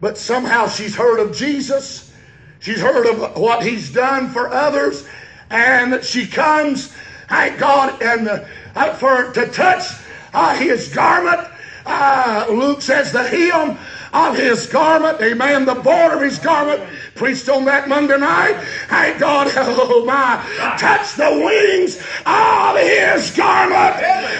But 0.00 0.18
somehow 0.18 0.68
she's 0.68 0.96
heard 0.96 1.20
of 1.20 1.36
Jesus. 1.36 2.12
She's 2.58 2.80
heard 2.80 3.06
of 3.06 3.36
what 3.36 3.64
he's 3.64 3.92
done 3.92 4.30
for 4.30 4.48
others. 4.48 5.06
And 5.50 6.02
she 6.04 6.26
comes, 6.26 6.92
thank 7.28 7.58
God, 7.58 8.02
and 8.02 8.28
uh, 8.74 8.94
for 8.94 9.32
to 9.32 9.46
touch 9.48 9.84
uh, 10.32 10.56
his 10.56 10.88
garment. 10.92 11.48
Uh, 11.86 12.46
Luke 12.48 12.80
says 12.82 13.12
the 13.12 13.22
hem 13.22 13.78
of 14.12 14.36
his 14.36 14.66
garment, 14.66 15.20
amen, 15.20 15.66
the 15.66 15.74
border 15.74 16.16
of 16.16 16.22
his 16.22 16.38
garment. 16.38 16.82
Preached 17.14 17.48
on 17.48 17.64
that 17.66 17.88
Monday 17.88 18.18
night. 18.18 18.60
Thank 18.88 19.20
God, 19.20 19.48
oh 19.56 20.04
my, 20.04 20.44
touch 20.78 21.14
the 21.14 21.30
wings 21.30 21.96
of 22.26 22.76
his 22.76 23.30
garment, 23.36 23.94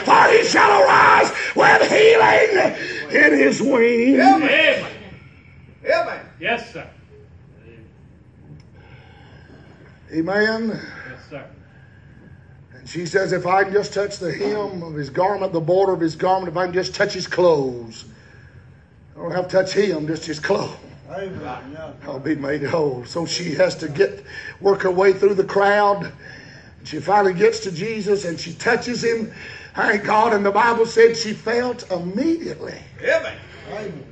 for 0.05 0.25
he 0.33 0.45
shall 0.45 0.83
arise 0.83 1.33
with 1.55 1.89
healing 1.89 2.75
in 3.11 3.39
his 3.39 3.63
wings. 3.63 4.19
Amen. 4.19 4.87
Amen. 5.87 6.27
Yes, 6.41 6.73
sir. 6.73 6.89
Amen. 10.13 10.69
Yes, 10.69 11.21
sir. 11.31 11.47
And 12.73 12.89
she 12.89 13.07
says, 13.07 13.33
if 13.33 13.47
I 13.47 13.65
can 13.65 13.73
just 13.73 13.93
touch 13.93 14.19
the 14.19 14.33
hem 14.33 14.83
of 14.83 14.95
his 14.95 15.11
garment, 15.11 15.53
the 15.53 15.61
border 15.61 15.93
of 15.93 16.01
his 16.01 16.17
garment, 16.17 16.49
if 16.49 16.57
I 16.57 16.65
can 16.67 16.75
just 16.75 16.95
touch 16.95 17.13
his 17.13 17.27
clothes, 17.27 18.05
I 19.17 19.21
don't 19.21 19.31
have 19.31 19.47
to 19.49 19.53
touch 19.53 19.73
him, 19.73 20.09
just 20.09 20.27
his 20.27 20.41
clothes. 20.41 20.77
Amen. 21.11 21.77
I'll 22.05 22.19
be 22.19 22.35
made 22.35 22.63
whole. 22.63 23.05
So 23.05 23.27
she 23.27 23.55
has 23.55 23.77
to 23.77 23.89
get 23.89 24.25
work 24.61 24.83
her 24.83 24.91
way 24.91 25.13
through 25.13 25.35
the 25.35 25.45
crowd. 25.45 26.13
She 26.85 27.01
finally 27.01 27.35
gets 27.35 27.61
to 27.61 27.73
Jesus 27.73 28.25
and 28.25 28.39
she 28.39 28.53
touches 28.55 29.03
him. 29.03 29.33
Thank 29.75 30.05
God. 30.05 30.33
And 30.33 30.45
the 30.45 30.53
Bible 30.53 30.87
said 30.87 31.17
she 31.17 31.33
felt 31.33 31.91
immediately. 31.91 32.79
Amen. 33.03 33.37
Amen. 33.71 34.05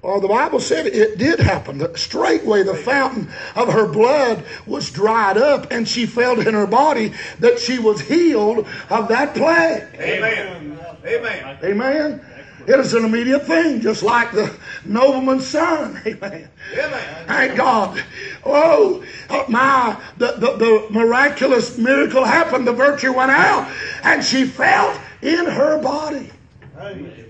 Or 0.00 0.20
the 0.20 0.28
Bible 0.28 0.60
said 0.60 0.86
it 0.86 1.18
did 1.18 1.40
happen. 1.40 1.84
Straightway 1.96 2.62
the 2.62 2.74
fountain 2.74 3.28
of 3.56 3.68
her 3.68 3.88
blood 3.88 4.44
was 4.64 4.90
dried 4.92 5.36
up, 5.36 5.72
and 5.72 5.88
she 5.88 6.06
felt 6.06 6.38
in 6.38 6.54
her 6.54 6.68
body 6.68 7.12
that 7.40 7.58
she 7.58 7.80
was 7.80 8.00
healed 8.00 8.66
of 8.90 9.08
that 9.08 9.34
plague. 9.34 9.88
Amen. 9.96 10.78
Amen. 11.04 11.58
Amen. 11.64 12.20
It 12.68 12.78
is 12.80 12.92
an 12.92 13.06
immediate 13.06 13.46
thing, 13.46 13.80
just 13.80 14.02
like 14.02 14.30
the 14.30 14.54
nobleman's 14.84 15.46
son. 15.46 16.02
Amen. 16.06 16.50
Amen. 16.74 17.26
Thank 17.26 17.56
God. 17.56 18.04
Oh, 18.44 19.02
uh, 19.30 19.44
my, 19.48 19.98
the, 20.18 20.32
the, 20.32 20.56
the 20.58 20.86
miraculous 20.90 21.78
miracle 21.78 22.24
happened. 22.24 22.66
The 22.66 22.74
virtue 22.74 23.14
went 23.14 23.30
out, 23.30 23.72
and 24.02 24.22
she 24.22 24.44
felt 24.44 25.00
in 25.22 25.46
her 25.46 25.80
body. 25.80 26.30
Amen. 26.78 27.24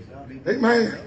Amen. 0.45 0.99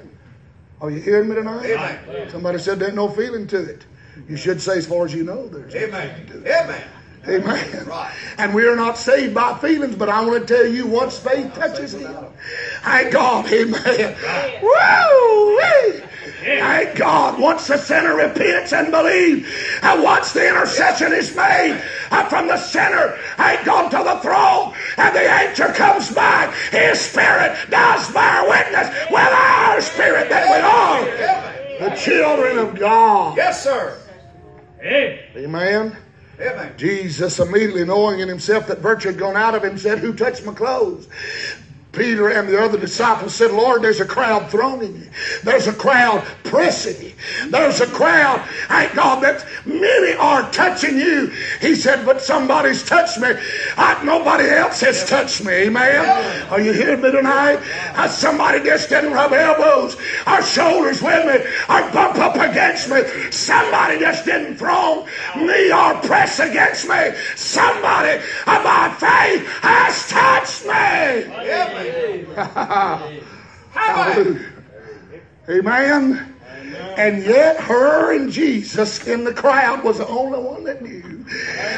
Are 0.81 0.91
you 0.91 1.01
hearing 1.01 1.29
me 1.29 1.35
tonight? 1.35 1.67
Amen. 1.67 2.31
Somebody 2.31 2.59
said 2.59 2.79
there's 2.79 2.95
no 2.95 3.11
feeling 3.11 3.47
to 3.49 3.63
it. 3.63 3.85
You 4.31 4.39
should 4.39 4.63
say, 4.63 4.79
as 4.79 4.87
far 4.87 5.05
as 5.05 5.15
you 5.15 5.25
know, 5.25 5.47
there's 5.47 5.75
no 5.75 5.81
Amen. 5.81 6.27
feeling 6.27 6.43
to 6.43 6.49
it. 6.49 6.65
Amen. 6.65 6.89
Amen. 7.27 7.87
Right. 7.87 8.13
And 8.39 8.53
we 8.53 8.67
are 8.67 8.75
not 8.75 8.99
saved 8.99 9.35
by 9.35 9.57
feelings, 9.59 9.95
but 9.95 10.09
I 10.09 10.25
want 10.25 10.47
to 10.47 10.55
tell 10.55 10.67
you 10.67 10.87
once 10.87 11.19
faith 11.19 11.55
touches 11.55 11.95
Him. 11.95 12.15
Thank 12.83 13.13
God. 13.13 13.47
Amen. 13.53 14.17
Woo! 14.63 15.59
Thank 16.41 16.99
God. 16.99 17.41
Once 17.41 17.69
the 17.69 17.79
sinner 17.79 18.17
repents 18.17 18.73
and 18.73 18.91
believes, 18.91 19.49
and 19.83 20.03
once 20.03 20.33
the 20.33 20.49
intercession 20.49 21.13
is 21.13 21.35
made 21.37 21.81
uh, 22.11 22.29
from 22.29 22.49
the 22.49 22.57
sinner, 22.57 23.17
thank 23.37 23.65
God 23.65 23.91
to 23.91 23.99
the 23.99 24.19
throne, 24.21 24.75
and 24.97 25.15
the 25.15 25.21
answer 25.21 25.73
comes 25.73 26.13
back, 26.13 26.53
His 26.73 27.01
Spirit 27.01 27.57
does 27.71 28.13
bear 28.13 28.49
witness 28.49 28.89
with 29.11 29.33
our 29.33 29.81
spirit 29.81 30.29
that 30.29 30.49
we 30.51 31.85
are 31.85 31.89
the 31.89 31.97
children 31.97 32.59
of 32.59 32.75
God. 32.75 33.37
Yes, 33.37 33.63
sir. 33.63 33.97
Hey. 34.81 35.29
Amen. 35.37 35.97
Amen. 36.41 36.73
Jesus, 36.77 37.39
immediately 37.39 37.85
knowing 37.85 38.21
in 38.21 38.29
himself 38.29 38.67
that 38.67 38.79
virtue 38.79 39.09
had 39.09 39.19
gone 39.19 39.37
out 39.37 39.55
of 39.55 39.63
him, 39.63 39.79
said, 39.79 39.99
Who 39.99 40.15
touched 40.15 40.45
my 40.45 40.55
clothes? 40.55 41.07
Peter 41.93 42.31
and 42.31 42.49
the 42.49 42.59
other 42.59 42.79
disciples 42.79 43.35
said, 43.35 43.51
Lord, 43.51 43.83
there's 43.83 44.01
a 44.01 44.07
crowd 44.07 44.51
thronging 44.51 44.97
you. 44.97 45.11
There's 45.45 45.67
a 45.67 45.75
crowd 45.75 46.25
pressing 46.43 47.05
you. 47.05 47.13
There's 47.51 47.81
a 47.81 47.87
crowd, 47.87 48.41
thank 48.69 48.95
God, 48.95 49.23
that 49.23 49.47
many 49.67 50.17
are 50.17 50.51
touching 50.53 50.97
you. 50.97 51.31
He 51.61 51.75
said, 51.75 52.07
But 52.07 52.23
somebody's 52.23 52.83
touched 52.83 53.21
me. 53.21 53.29
I, 53.77 54.03
nobody 54.05 54.49
else 54.49 54.81
has 54.81 55.07
touched 55.09 55.45
me. 55.45 55.53
Amen. 55.53 56.51
Are 56.51 56.61
you 56.61 56.73
hearing 56.73 57.03
me 57.03 57.13
tonight? 57.13 57.61
Uh, 57.95 58.09
somebody 58.09 58.65
just 58.65 58.89
didn't 58.89 59.13
rub 59.13 59.33
elbows 59.33 59.97
or 60.27 60.43
shoulders 60.43 61.03
with 61.03 61.27
me 61.27 61.51
or 61.69 61.91
bump 61.93 62.17
up 62.17 62.37
against 62.37 62.89
me. 62.89 63.03
Somebody 63.31 63.99
just 63.99 64.25
didn't 64.25 64.57
throw 64.57 65.07
me 65.37 65.71
or 65.71 65.95
press 66.01 66.39
against 66.39 66.89
me. 66.89 67.13
Somebody 67.37 68.23
by 68.47 68.95
faith 68.99 69.47
has 69.61 70.09
touched 70.09 70.67
me. 70.67 71.82
Hallelujah. 73.73 74.49
Amen. 75.49 76.35
And 76.97 77.25
yet, 77.25 77.59
her 77.61 78.15
and 78.15 78.31
Jesus 78.31 79.07
in 79.07 79.25
the 79.25 79.33
crowd 79.35 79.83
was 79.83 79.99
the 79.99 80.07
only 80.07 80.39
one 80.39 80.65
that 80.65 80.83
knew 80.83 81.25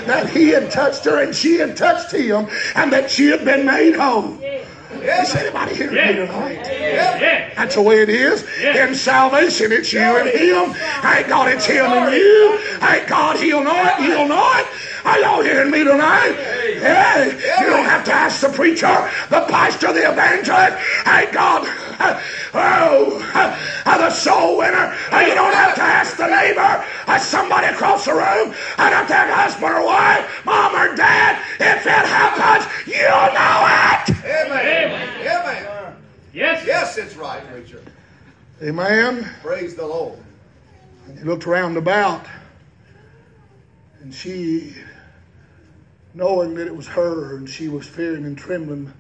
that 0.07 0.29
he 0.31 0.49
had 0.49 0.71
touched 0.71 1.05
her 1.05 1.23
and 1.23 1.35
she 1.35 1.57
had 1.59 1.77
touched 1.77 2.13
him 2.13 2.49
and 2.75 2.93
that 2.93 3.11
she 3.11 3.27
had 3.27 3.45
been 3.45 3.65
made 3.67 3.97
whole. 3.97 4.39
Is 4.41 5.35
anybody 5.35 5.75
hearing 5.75 5.95
me 5.95 6.27
tonight? 6.27 6.61
Yeah. 6.65 7.53
That's 7.57 7.75
the 7.75 7.83
way 7.83 8.03
it 8.03 8.09
is. 8.09 8.45
In 8.61 8.95
salvation, 8.95 9.73
it's 9.73 9.93
you 9.93 10.01
and 10.01 10.29
him. 10.29 10.73
Thank 11.03 11.29
God 11.29 11.49
it's 11.53 11.67
him 11.67 11.87
and 11.87 12.15
you. 12.15 12.59
Thank 12.79 13.09
God 13.09 13.37
he'll 13.39 13.65
know 13.65 13.75
it, 13.75 14.01
you'll 14.03 14.29
know 14.29 14.53
it. 14.57 14.67
Are 15.05 15.19
y'all 15.21 15.43
hearing 15.43 15.71
me 15.71 15.85
tonight? 15.85 16.35
Hey, 16.35 17.27
you 17.61 17.67
don't 17.71 17.85
have 17.85 18.05
to 18.05 18.13
ask 18.13 18.41
the 18.41 18.49
preacher, 18.49 19.11
the 19.31 19.45
pastor, 19.49 19.93
the 19.93 20.11
evangelist. 20.11 20.79
Hey, 21.05 21.31
God. 21.31 21.69
Uh, 21.99 22.21
oh, 22.55 23.33
uh, 23.85 23.99
the 23.99 24.11
soul 24.11 24.59
winner. 24.59 24.97
Uh, 25.13 25.21
you 25.21 25.35
don't 25.35 25.55
have 25.55 25.75
to 25.75 25.83
ask 25.83 26.17
the 26.17 26.27
neighbor, 26.27 26.85
somebody 27.21 27.67
across 27.67 28.07
the 28.07 28.13
room, 28.13 28.55
and 28.79 28.95
if 28.95 29.09
that 29.09 29.31
husband 29.31 29.73
or 29.75 29.85
wife, 29.87 30.45
mom 30.45 30.75
or 30.75 30.97
dad, 30.97 31.39
if 31.61 31.87
it 31.87 32.07
happens, 32.07 32.67
you 32.87 33.03
know 33.03 33.29
it. 33.93 34.25
Amen. 34.25 35.21
Amen. 35.21 35.97
Yes. 36.33 36.67
Yes, 36.67 36.99
it's 36.99 37.15
right, 37.15 37.47
preacher. 37.49 37.81
Amen. 38.63 39.31
Praise 39.43 39.75
the 39.75 39.87
Lord. 39.87 40.19
And 41.07 41.19
he 41.19 41.25
looked 41.25 41.47
round 41.47 41.77
about, 41.77 42.27
and 44.01 44.13
she, 44.13 44.75
knowing 46.15 46.55
that 46.55 46.67
it 46.67 46.75
was 46.75 46.87
her, 46.87 47.37
and 47.37 47.49
she 47.49 47.69
was 47.69 47.87
fearing 47.87 48.25
and 48.25 48.39
trembling. 48.39 48.93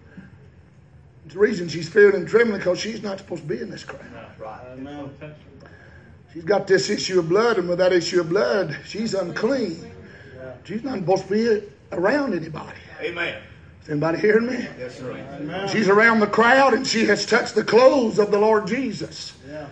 The 1.29 1.39
reason 1.39 1.69
she's 1.69 1.89
fearing 1.89 2.17
and 2.17 2.29
trembling 2.29 2.59
because 2.59 2.79
she's 2.79 3.03
not 3.03 3.19
supposed 3.19 3.43
to 3.43 3.49
be 3.49 3.61
in 3.61 3.71
this 3.71 3.85
crowd. 3.85 4.05
Right. 4.39 4.61
Amen. 4.73 5.11
She's 6.33 6.45
got 6.45 6.67
this 6.67 6.91
issue 6.91 7.21
of 7.21 7.29
blood, 7.29 7.59
and 7.59 7.69
with 7.69 7.79
that 7.79 7.93
issue 7.93 8.21
of 8.21 8.29
blood, 8.29 8.77
she's 8.85 9.15
unclean. 9.15 9.93
She's 10.65 10.83
not 10.83 10.99
supposed 10.99 11.29
to 11.29 11.31
be 11.31 11.67
around 11.93 12.35
anybody. 12.35 12.79
Amen. 13.01 13.41
Is 13.83 13.91
anybody 13.91 14.19
hearing 14.19 14.47
me? 14.47 14.67
Yes, 14.79 14.99
sir. 14.99 15.13
Amen. 15.13 15.69
She's 15.69 15.89
around 15.89 16.21
the 16.21 16.27
crowd, 16.27 16.75
and 16.75 16.87
she 16.87 17.05
has 17.07 17.27
touched 17.27 17.55
the 17.55 17.65
clothes 17.65 18.19
of 18.19 18.31
the 18.31 18.39
Lord 18.39 18.67
Jesus. 18.67 19.35
Yeah. 19.49 19.67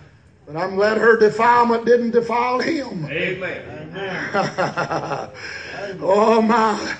But 0.45 0.55
I'm 0.57 0.75
glad 0.75 0.97
her 0.97 1.17
defilement 1.17 1.85
didn't 1.85 2.11
defile 2.11 2.59
him. 2.59 3.05
Amen. 3.05 3.91
Amen. 3.95 4.29
oh 6.01 6.41
my. 6.41 6.95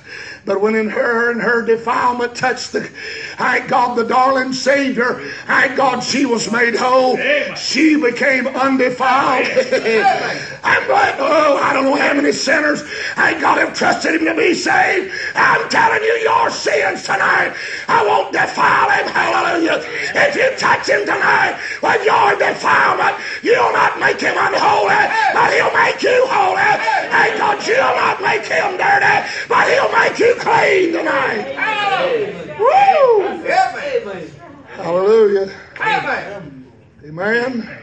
But 0.45 0.61
when 0.61 0.75
in 0.75 0.89
her 0.89 1.31
and 1.31 1.41
her 1.41 1.61
defilement 1.65 2.35
touched 2.35 2.73
the, 2.73 2.89
thank 3.37 3.69
God, 3.69 3.95
the 3.95 4.03
darling 4.03 4.53
Savior, 4.53 5.21
thank 5.45 5.77
God 5.77 6.01
she 6.01 6.25
was 6.25 6.51
made 6.51 6.75
whole. 6.75 7.17
Amen. 7.17 7.55
She 7.55 7.95
became 7.95 8.47
undefiled. 8.47 9.47
I'm 10.63 10.87
glad, 10.87 11.19
oh, 11.19 11.57
I 11.57 11.73
don't 11.73 11.85
know 11.85 11.95
how 11.95 12.13
many 12.13 12.31
sinners, 12.31 12.81
thank 13.15 13.41
God, 13.41 13.57
have 13.57 13.73
trusted 13.73 14.15
Him 14.15 14.25
to 14.25 14.35
be 14.35 14.53
saved. 14.53 15.13
I'm 15.35 15.69
telling 15.69 16.01
you, 16.03 16.13
your 16.23 16.49
sins 16.49 17.03
tonight, 17.03 17.55
I 17.87 18.05
won't 18.05 18.31
defile 18.31 18.89
Him. 18.89 19.07
Hallelujah. 19.11 19.83
If 20.15 20.35
you 20.35 20.55
touch 20.57 20.87
Him 20.87 21.05
tonight 21.05 21.59
with 21.81 22.05
your 22.05 22.37
defilement, 22.39 23.17
you'll 23.43 23.73
not 23.73 23.99
make 23.99 24.21
Him 24.21 24.35
unholy, 24.37 25.03
but 25.33 25.51
He'll 25.53 25.73
make 25.75 26.01
you 26.01 26.19
holy. 26.31 26.73
Thank 27.11 27.37
God, 27.37 27.59
you'll 27.67 27.95
not 27.99 28.21
make 28.21 28.45
Him 28.45 28.77
dirty, 28.77 29.15
but 29.49 29.67
He'll 29.67 29.91
make 29.91 30.17
you 30.19 30.35
clean 30.39 30.93
tonight. 30.93 32.52
Woo! 32.59 33.23
Amen. 33.25 34.29
Hallelujah. 34.67 35.53
Amen. 35.79 36.65
Amen. 37.05 37.77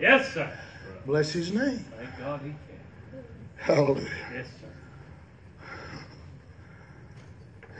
Yes, 0.00 0.32
sir. 0.32 0.50
Bless 1.06 1.32
His 1.32 1.52
name. 1.52 1.84
Thank 1.96 2.18
God 2.18 2.40
he 2.42 2.48
can. 2.50 2.58
Hallelujah. 3.56 4.08
Yes, 4.32 4.46
sir. 4.60 4.68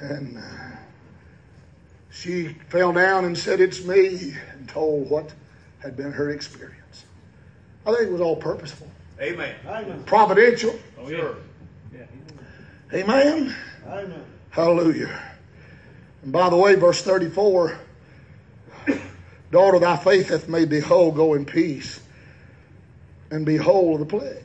And 0.00 0.38
uh, 0.38 0.76
she 2.10 2.48
fell 2.68 2.92
down 2.92 3.24
and 3.24 3.36
said, 3.36 3.60
It's 3.60 3.84
me, 3.84 4.34
and 4.52 4.68
told 4.68 5.10
what 5.10 5.32
had 5.80 5.96
been 5.96 6.12
her 6.12 6.30
experience. 6.30 7.04
I 7.86 7.92
think 7.92 8.08
it 8.08 8.12
was 8.12 8.20
all 8.20 8.36
purposeful, 8.36 8.88
Amen. 9.20 9.54
Amen. 9.66 10.02
providential. 10.04 10.78
Oh, 10.98 11.08
yeah. 11.08 11.32
Yeah. 11.94 12.04
Amen. 12.92 13.54
Amen. 13.86 14.24
Hallelujah. 14.50 15.27
And 16.22 16.32
by 16.32 16.50
the 16.50 16.56
way, 16.56 16.74
verse 16.74 17.02
34 17.02 17.78
Daughter, 19.50 19.78
thy 19.78 19.96
faith 19.96 20.28
hath 20.28 20.48
made 20.48 20.68
thee 20.68 20.80
whole. 20.80 21.10
Go 21.10 21.34
in 21.34 21.44
peace 21.46 22.00
and 23.30 23.46
be 23.46 23.56
whole 23.56 23.94
of 23.94 24.00
the 24.00 24.06
plague. 24.06 24.44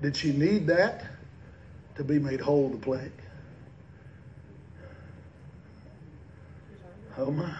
Did 0.00 0.16
she 0.16 0.32
need 0.32 0.68
that 0.68 1.04
to 1.96 2.04
be 2.04 2.20
made 2.20 2.40
whole 2.40 2.66
of 2.66 2.72
the 2.72 2.78
plague? 2.78 3.10
Oh 7.16 7.32
my. 7.32 7.52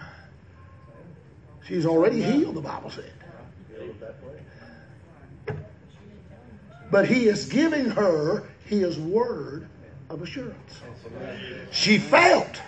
She's 1.67 1.85
already 1.85 2.21
healed, 2.21 2.55
the 2.55 2.61
Bible 2.61 2.89
said. 2.89 3.11
But 6.89 7.07
he 7.07 7.27
is 7.27 7.45
giving 7.45 7.89
her 7.89 8.43
his 8.65 8.97
word 8.97 9.67
of 10.09 10.21
assurance. 10.21 10.81
She 11.71 11.97
felt. 11.97 12.61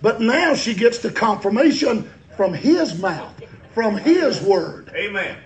But 0.00 0.20
now 0.20 0.54
she 0.54 0.74
gets 0.74 0.98
the 0.98 1.10
confirmation 1.10 2.10
from 2.36 2.54
his 2.54 3.00
mouth, 3.00 3.34
from 3.74 3.96
his 3.96 4.40
word. 4.40 4.92
Amen. 4.94 5.36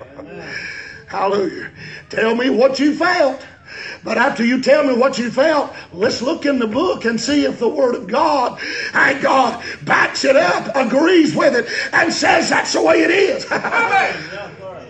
Hallelujah. 1.07 1.71
Tell 2.11 2.35
me 2.35 2.51
what 2.51 2.79
you 2.79 2.95
felt. 2.95 3.47
But 4.05 4.19
after 4.19 4.45
you 4.45 4.61
tell 4.61 4.85
me 4.85 4.95
what 4.95 5.19
you 5.19 5.31
felt, 5.31 5.73
let's 5.93 6.21
look 6.21 6.45
in 6.45 6.59
the 6.59 6.67
book 6.67 7.05
and 7.05 7.21
see 7.21 7.45
if 7.45 7.59
the 7.59 7.69
Word 7.69 7.95
of 7.95 8.07
God, 8.07 8.61
and 8.93 9.23
God 9.23 9.65
backs 9.83 10.25
it 10.25 10.37
up, 10.37 10.75
agrees 10.75 11.35
with 11.35 11.55
it, 11.55 11.67
and 11.93 12.13
says 12.13 12.51
that's 12.51 12.73
the 12.75 12.83
way 12.83 13.03
it 13.03 13.11
is. 13.11 13.45
Amen. 13.53 14.17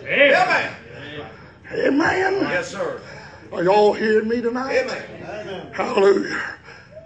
Amen. 0.05 0.75
Amen. 1.11 1.27
Amen. 1.73 2.41
Yes, 2.51 2.69
sir. 2.69 3.01
Are 3.53 3.63
y'all 3.63 3.93
hearing 3.93 4.29
me 4.29 4.41
tonight? 4.41 4.79
Amen. 4.79 5.73
Hallelujah. 5.73 6.43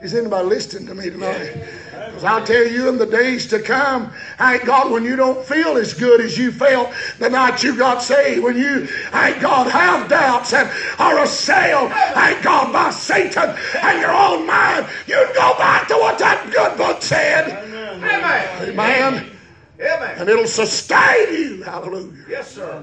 Is 0.01 0.15
anybody 0.15 0.47
listening 0.47 0.87
to 0.87 0.95
me 0.95 1.11
tonight? 1.11 1.55
Because 1.91 2.23
I'll 2.23 2.45
tell 2.47 2.65
you 2.65 2.89
in 2.89 2.99
the 2.99 3.07
days 3.07 3.47
to 3.49 3.61
come, 3.61 4.13
thank 4.39 4.65
God, 4.65 4.93
when 4.93 5.03
you 5.05 5.17
don't 5.17 5.45
feel 5.45 5.77
as 5.77 5.93
good 5.93 6.21
as 6.21 6.39
you 6.39 6.53
felt 6.53 6.93
the 7.19 7.29
night 7.29 7.65
you 7.65 7.77
got 7.77 8.01
saved, 8.01 8.45
when 8.45 8.57
you, 8.57 8.87
thank 8.87 9.41
God, 9.41 9.71
have 9.73 10.09
doubts 10.09 10.53
and 10.53 10.71
are 11.01 11.25
assailed, 11.25 11.91
thank 11.91 12.45
God, 12.45 12.73
by 12.73 12.91
Satan 12.91 13.57
and 13.83 14.01
your 14.01 14.13
own 14.13 14.47
mind, 14.47 14.87
you'd 15.09 15.35
go 15.35 15.59
back 15.59 15.89
to 15.89 15.95
what 15.95 16.19
that 16.21 16.49
good 16.53 16.77
book 16.77 17.03
said. 17.03 17.49
Amen. 17.65 18.71
Amen. 18.71 19.33
Amen. 19.81 20.19
And 20.19 20.29
it'll 20.29 20.47
sustain 20.47 21.35
you. 21.35 21.63
Hallelujah. 21.63 22.25
Yes, 22.29 22.53
sir. 22.53 22.83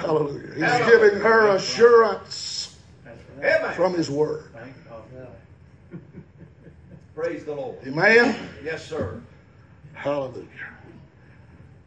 Hallelujah. 0.00 0.54
He's 0.54 0.86
giving 0.86 1.20
her 1.20 1.56
assurance 1.56 2.51
Amen. 3.42 3.74
from 3.74 3.94
His 3.94 4.10
Word. 4.10 4.44
Thank 4.54 4.74
God. 4.88 5.02
Praise 7.14 7.44
the 7.44 7.54
Lord. 7.54 7.76
Amen. 7.86 8.48
Yes, 8.64 8.86
sir. 8.86 9.20
Hallelujah. 9.92 10.46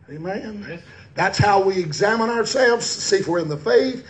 Amen. 0.10 0.66
Yes. 0.70 0.82
That's 1.16 1.38
how 1.38 1.62
we 1.62 1.80
examine 1.80 2.30
ourselves, 2.30 2.86
see 2.86 3.18
if 3.18 3.28
we're 3.28 3.40
in 3.40 3.48
the 3.48 3.58
faith. 3.58 4.06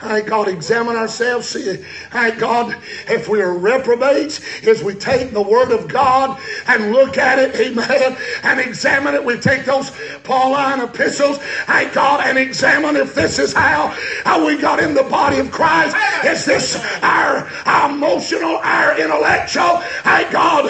Thank 0.00 0.28
God, 0.28 0.46
examine 0.46 0.94
ourselves. 0.94 1.48
See, 1.48 1.74
thank 2.10 2.38
God, 2.38 2.76
if 3.08 3.28
we 3.28 3.40
are 3.40 3.52
reprobates, 3.52 4.40
as 4.64 4.82
we 4.82 4.94
take 4.94 5.32
the 5.32 5.42
Word 5.42 5.72
of 5.72 5.88
God 5.88 6.40
and 6.68 6.92
look 6.92 7.18
at 7.18 7.40
it, 7.40 7.56
amen, 7.56 8.16
and 8.44 8.60
examine 8.60 9.14
it. 9.14 9.24
We 9.24 9.40
take 9.40 9.64
those 9.64 9.90
Pauline 10.22 10.80
epistles, 10.80 11.38
thank 11.38 11.94
God, 11.94 12.20
and 12.24 12.38
examine 12.38 12.94
if 12.94 13.12
this 13.12 13.40
is 13.40 13.52
how, 13.52 13.88
how 14.24 14.46
we 14.46 14.56
got 14.56 14.78
in 14.80 14.94
the 14.94 15.02
body 15.02 15.38
of 15.38 15.50
Christ. 15.50 15.96
Is 16.24 16.44
this 16.44 16.76
our, 17.02 17.48
our 17.66 17.90
emotional, 17.90 18.56
our 18.58 18.98
intellectual, 18.98 19.78
thank 20.02 20.32
God, 20.32 20.66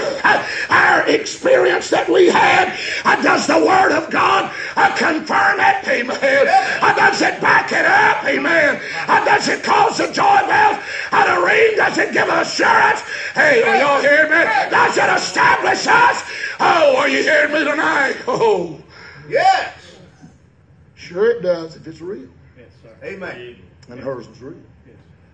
our 0.71 1.09
experience 1.09 1.91
that 1.91 2.09
we 2.09 2.29
had? 2.29 2.77
Does 3.23 3.47
the 3.47 3.59
Word 3.59 3.93
of 3.93 4.11
God 4.11 4.53
uh, 4.77 4.95
confirm 4.97 5.61
it? 5.61 5.89
Amen. 5.89 6.47
Does 6.97 7.23
it 7.23 7.41
back 7.41 7.73
it 7.73 7.85
up? 7.85 8.25
Amen. 8.25 8.81
Does 9.07 9.49
it 9.49 9.63
cause 9.63 9.99
the 9.99 10.07
joy 10.07 10.41
bells 10.47 10.79
to 11.11 11.43
ring? 11.45 11.77
Does 11.77 11.99
it 11.99 12.13
give 12.13 12.29
assurance? 12.29 13.01
Hey, 13.35 13.63
are 13.63 13.77
y'all 13.77 14.01
hearing 14.01 14.31
me? 14.31 14.45
Does 14.71 14.97
it 14.97 15.09
establish 15.17 15.87
us? 15.87 16.23
Oh, 16.61 16.97
are 16.97 17.09
you 17.09 17.23
hearing 17.23 17.53
me 17.53 17.65
tonight? 17.65 18.17
Oh, 18.27 18.83
Yes. 19.29 19.75
sure 20.95 21.31
it 21.31 21.43
does 21.43 21.77
if 21.77 21.87
it's 21.87 22.01
real. 22.01 22.29
Yes, 22.57 22.69
sir. 22.83 22.97
Amen. 23.07 23.57
And 23.91 24.01
hers 24.01 24.27
was 24.29 24.41
real. 24.41 24.57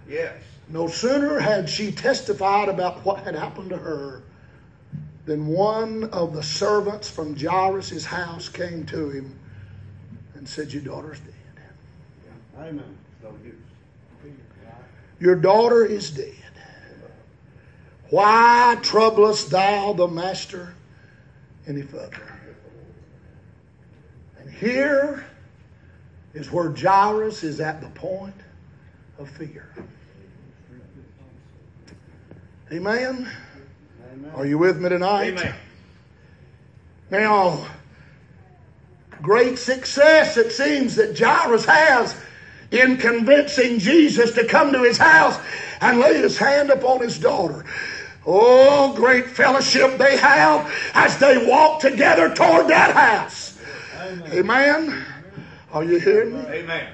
Yes. 0.08 0.34
No 0.68 0.88
sooner 0.88 1.38
had 1.38 1.68
she 1.68 1.92
testified 1.92 2.68
about 2.68 3.04
what 3.04 3.24
had 3.24 3.34
happened 3.34 3.70
to 3.70 3.76
her 3.76 4.22
than 5.26 5.46
one 5.46 6.04
of 6.04 6.34
the 6.34 6.42
servants 6.42 7.08
from 7.08 7.36
Jairus' 7.36 8.04
house 8.04 8.48
came 8.48 8.84
to 8.86 9.10
him 9.10 9.38
and 10.34 10.48
said, 10.48 10.72
Your 10.72 10.82
daughter's 10.82 11.20
dead. 11.20 11.34
Amen. 12.58 12.98
Your 15.20 15.36
daughter 15.36 15.84
is 15.84 16.10
dead. 16.10 16.34
Why 18.10 18.78
troublest 18.82 19.50
thou 19.50 19.92
the 19.94 20.08
master 20.08 20.74
any 21.66 21.82
further? 21.82 22.38
And 24.38 24.50
here 24.50 25.24
is 26.34 26.50
where 26.50 26.70
Jairus 26.70 27.42
is 27.42 27.60
at 27.60 27.80
the 27.80 27.88
point 27.88 28.34
of 29.18 29.28
fear. 29.30 29.68
Amen. 32.72 33.28
Amen. 34.12 34.32
Are 34.34 34.46
you 34.46 34.58
with 34.58 34.80
me 34.80 34.88
tonight? 34.88 35.28
Amen. 35.28 35.54
Now, 37.10 37.66
great 39.22 39.58
success 39.58 40.36
it 40.36 40.50
seems 40.50 40.96
that 40.96 41.18
Jairus 41.18 41.64
has 41.66 42.16
in 42.70 42.96
convincing 42.96 43.78
Jesus 43.78 44.32
to 44.32 44.46
come 44.46 44.72
to 44.72 44.82
his 44.82 44.98
house 44.98 45.38
and 45.80 46.00
lay 46.00 46.14
his 46.14 46.36
hand 46.36 46.70
upon 46.70 47.00
his 47.00 47.18
daughter. 47.18 47.64
Oh, 48.26 48.94
great 48.96 49.26
fellowship 49.26 49.98
they 49.98 50.16
have 50.16 50.72
as 50.94 51.18
they 51.18 51.46
walk 51.46 51.80
together 51.80 52.34
toward 52.34 52.68
that 52.68 52.94
house. 52.94 53.58
Amen. 54.32 55.04
Are 55.72 55.84
you 55.84 55.98
hearing 55.98 56.32
me? 56.32 56.40
Amen. 56.48 56.88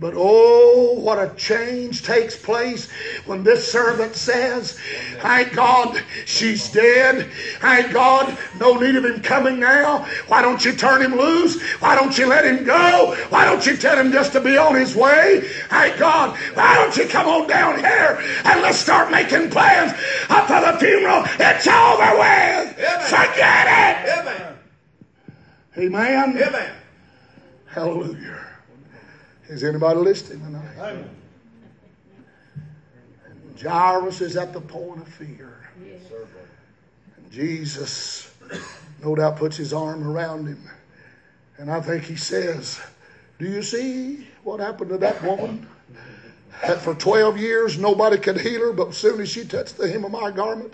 But 0.00 0.14
oh, 0.16 0.98
what 0.98 1.18
a 1.18 1.32
change 1.36 2.02
takes 2.02 2.36
place 2.36 2.90
when 3.26 3.44
this 3.44 3.70
servant 3.70 4.16
says, 4.16 4.76
Thank 5.20 5.52
God 5.54 6.02
she's 6.26 6.70
dead. 6.72 7.30
Thank 7.60 7.92
God, 7.92 8.36
no 8.58 8.74
need 8.74 8.96
of 8.96 9.04
him 9.04 9.22
coming 9.22 9.60
now. 9.60 10.04
Why 10.26 10.42
don't 10.42 10.64
you 10.64 10.72
turn 10.72 11.00
him 11.00 11.16
loose? 11.16 11.62
Why 11.80 11.94
don't 11.94 12.18
you 12.18 12.26
let 12.26 12.44
him 12.44 12.64
go? 12.64 13.16
Why 13.28 13.44
don't 13.44 13.64
you 13.64 13.76
tell 13.76 13.96
him 13.96 14.10
just 14.10 14.32
to 14.32 14.40
be 14.40 14.58
on 14.58 14.74
his 14.74 14.96
way? 14.96 15.42
Thank 15.68 15.98
God, 15.98 16.36
why 16.54 16.74
don't 16.74 16.96
you 16.96 17.06
come 17.06 17.28
on 17.28 17.46
down 17.48 17.78
here 17.78 18.20
and 18.44 18.62
let's 18.62 18.78
start 18.78 19.12
making 19.12 19.50
plans 19.50 19.92
up 20.28 20.48
for 20.48 20.60
the 20.60 20.76
funeral? 20.78 21.22
It's 21.38 21.68
over 21.68 22.18
with. 22.18 22.78
Amen. 22.78 23.00
Forget 23.00 23.66
it. 23.68 24.18
Amen. 24.18 24.56
Amen. 25.78 26.42
Amen. 26.42 26.74
Hallelujah. 27.66 28.53
Is 29.48 29.62
anybody 29.62 30.00
listening 30.00 30.40
tonight? 30.40 30.78
Amen. 30.78 31.10
Jairus 33.60 34.20
is 34.20 34.36
at 34.36 34.52
the 34.52 34.60
point 34.60 35.00
of 35.00 35.08
fear. 35.08 35.68
And 37.16 37.30
Jesus, 37.30 38.34
no 39.02 39.14
doubt, 39.14 39.36
puts 39.36 39.56
his 39.56 39.72
arm 39.72 40.06
around 40.06 40.46
him. 40.46 40.62
And 41.58 41.70
I 41.70 41.80
think 41.80 42.04
he 42.04 42.16
says, 42.16 42.80
Do 43.38 43.46
you 43.46 43.62
see 43.62 44.26
what 44.44 44.60
happened 44.60 44.90
to 44.90 44.98
that 44.98 45.22
woman? 45.22 45.66
That 46.62 46.80
for 46.80 46.94
12 46.94 47.38
years 47.38 47.78
nobody 47.78 48.16
could 48.16 48.40
heal 48.40 48.60
her, 48.60 48.72
but 48.72 48.88
as 48.88 48.96
soon 48.96 49.20
as 49.20 49.28
she 49.28 49.44
touched 49.44 49.76
the 49.76 49.88
hem 49.88 50.04
of 50.04 50.12
my 50.12 50.30
garment, 50.30 50.72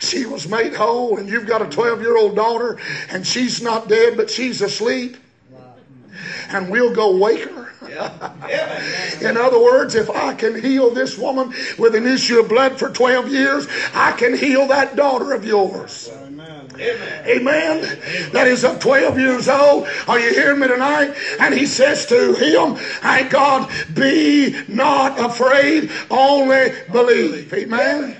she 0.00 0.26
was 0.26 0.48
made 0.48 0.74
whole. 0.74 1.18
And 1.18 1.28
you've 1.28 1.46
got 1.46 1.62
a 1.62 1.66
12 1.66 2.00
year 2.00 2.16
old 2.16 2.34
daughter, 2.34 2.78
and 3.10 3.24
she's 3.24 3.62
not 3.62 3.88
dead, 3.88 4.16
but 4.16 4.28
she's 4.28 4.60
asleep. 4.60 5.16
And 6.50 6.70
we'll 6.70 6.94
go 6.94 7.16
wake 7.16 7.48
her. 7.50 7.67
In 9.20 9.36
other 9.36 9.62
words, 9.62 9.94
if 9.94 10.10
I 10.10 10.34
can 10.34 10.60
heal 10.60 10.90
this 10.90 11.18
woman 11.18 11.52
with 11.78 11.94
an 11.94 12.06
issue 12.06 12.40
of 12.40 12.48
blood 12.48 12.78
for 12.78 12.90
12 12.90 13.28
years, 13.28 13.66
I 13.94 14.12
can 14.12 14.36
heal 14.36 14.66
that 14.68 14.96
daughter 14.96 15.32
of 15.32 15.44
yours. 15.44 16.10
Amen. 16.12 16.68
Amen. 17.26 17.80
That 18.32 18.46
is 18.46 18.64
of 18.64 18.78
12 18.80 19.18
years 19.18 19.48
old. 19.48 19.88
Are 20.06 20.18
you 20.18 20.30
hearing 20.30 20.60
me 20.60 20.68
tonight? 20.68 21.14
And 21.40 21.54
he 21.54 21.66
says 21.66 22.06
to 22.06 22.34
him, 22.34 22.76
Thank 22.76 23.30
God, 23.30 23.70
be 23.92 24.56
not 24.68 25.18
afraid, 25.18 25.90
only 26.10 26.72
believe. 26.90 27.52
Amen. 27.52 28.16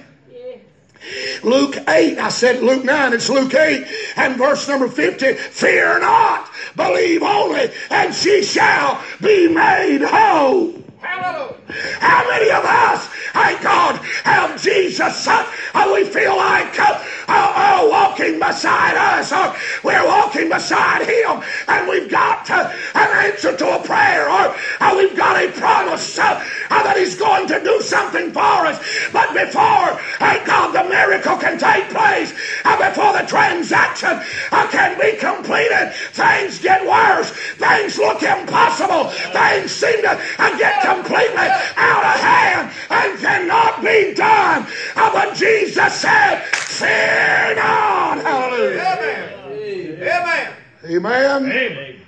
Luke 1.43 1.77
8, 1.89 2.19
I 2.19 2.29
said 2.29 2.63
Luke 2.63 2.85
9, 2.85 3.13
it's 3.13 3.29
Luke 3.29 3.55
8, 3.55 3.87
and 4.17 4.37
verse 4.37 4.69
number 4.69 4.89
50, 4.89 5.35
fear 5.35 5.99
not, 6.01 6.51
believe 6.77 7.23
only, 7.23 7.71
and 7.91 8.15
she 8.15 8.43
shall 8.43 9.03
be 9.21 9.49
made 9.49 10.03
whole. 10.03 10.88
How 11.01 12.27
many 12.29 12.51
of 12.51 12.65
us, 12.65 13.07
thank 13.33 13.63
God, 13.63 13.97
have 14.25 14.61
Jesus, 14.61 15.29
uh, 15.29 15.47
uh, 15.75 15.91
we 15.95 16.05
feel 16.05 16.37
like 16.37 16.79
uh, 16.79 17.05
uh, 17.29 17.53
uh, 17.55 17.89
walking 17.89 18.39
beside 18.41 18.97
us, 18.97 19.33
or 19.33 19.55
we're 19.85 20.05
walking 20.05 20.49
beside 20.49 21.07
Him, 21.07 21.43
and 21.69 21.89
we've 21.89 22.11
got 22.11 22.51
uh, 22.51 22.73
an 22.95 23.27
answer 23.27 23.57
to 23.57 23.77
a 23.77 23.85
prayer, 23.85 24.29
or 24.29 24.57
uh, 24.81 24.95
we've 24.97 25.17
got 25.17 25.37
a 25.37 25.53
promise 25.53 26.19
uh, 26.19 26.45
uh, 26.71 26.83
that 26.83 26.97
He's 26.97 27.17
going 27.17 27.47
to 27.49 27.63
do 27.63 27.81
something 27.81 28.33
for 28.33 28.67
us. 28.67 28.79
But 29.13 29.33
before, 29.35 30.01
thank 30.19 30.47
God, 30.47 30.75
the 30.75 30.89
miracle 30.89 31.37
can 31.37 31.59
take 31.59 31.91
place, 31.91 32.35
uh, 32.65 32.89
before 32.89 33.13
the 33.13 33.27
transaction 33.27 34.21
uh, 34.51 34.69
can 34.71 34.99
be 34.99 35.17
completed, 35.19 35.93
things 36.13 36.59
get 36.59 36.85
worse. 36.87 37.31
Things 37.59 37.99
look 37.99 38.23
impossible. 38.23 39.11
Things 39.33 39.71
seem 39.71 40.03
to 40.03 40.21
uh, 40.39 40.59
get 40.59 40.83
completely 40.95 41.49
out 41.77 42.05
of 42.05 42.21
hand 42.21 42.73
and 42.91 43.19
cannot 43.19 43.83
be 43.83 44.15
done. 44.15 44.67
Uh, 44.97 45.13
but 45.13 45.35
Jesus 45.35 45.95
said, 45.95 46.43
Fear 46.45 47.57
not. 47.57 48.19
Hallelujah. 48.23 48.81
Amen. 48.81 50.05
Amen. 50.05 50.55
Amen. 50.85 51.53
Amen. 51.53 52.01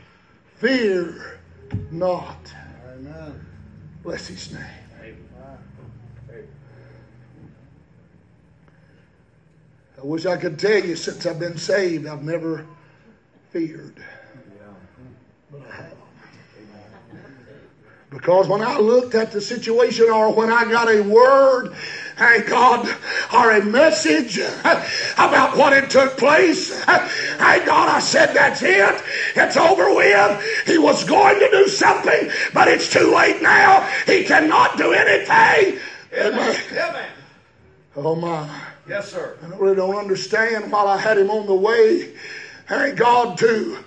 Fear 0.56 1.38
not. 1.90 2.54
Amen. 2.94 3.46
Bless 4.02 4.26
his 4.26 4.52
name. 4.52 4.64
I 10.02 10.06
wish 10.06 10.24
I 10.24 10.38
could 10.38 10.58
tell 10.58 10.82
you 10.82 10.96
since 10.96 11.26
I've 11.26 11.38
been 11.38 11.58
saved, 11.58 12.06
I've 12.06 12.22
never 12.22 12.66
feared. 13.50 14.02
But 15.52 15.60
I 15.68 15.74
have. 15.74 15.99
Because 18.10 18.48
when 18.48 18.60
I 18.60 18.76
looked 18.76 19.14
at 19.14 19.30
the 19.30 19.40
situation 19.40 20.10
or 20.10 20.34
when 20.34 20.50
I 20.50 20.64
got 20.64 20.88
a 20.88 21.00
word, 21.00 21.72
thank 22.16 22.48
God, 22.48 22.88
or 23.32 23.52
a 23.52 23.64
message 23.64 24.38
about 25.14 25.56
what 25.56 25.72
had 25.72 25.90
took 25.90 26.16
place, 26.18 26.70
thank 26.84 27.66
God 27.66 27.88
I 27.88 28.00
said, 28.00 28.34
that's 28.34 28.62
it. 28.62 29.02
It's 29.36 29.56
over 29.56 29.94
with. 29.94 30.66
He 30.66 30.76
was 30.76 31.04
going 31.04 31.38
to 31.38 31.50
do 31.52 31.68
something, 31.68 32.30
but 32.52 32.66
it's 32.66 32.92
too 32.92 33.14
late 33.14 33.42
now. 33.42 33.88
He 34.06 34.24
cannot 34.24 34.76
do 34.76 34.92
anything. 34.92 35.80
Amen. 36.12 36.60
Amen. 36.72 37.10
Oh 37.94 38.16
my. 38.16 38.48
Yes, 38.88 39.12
sir. 39.12 39.38
I 39.40 39.56
really 39.56 39.76
don't 39.76 39.94
understand 39.94 40.72
while 40.72 40.88
I 40.88 40.96
had 40.96 41.16
him 41.16 41.30
on 41.30 41.46
the 41.46 41.54
way. 41.54 42.12
Thank 42.66 42.98
God 42.98 43.38
to 43.38 43.78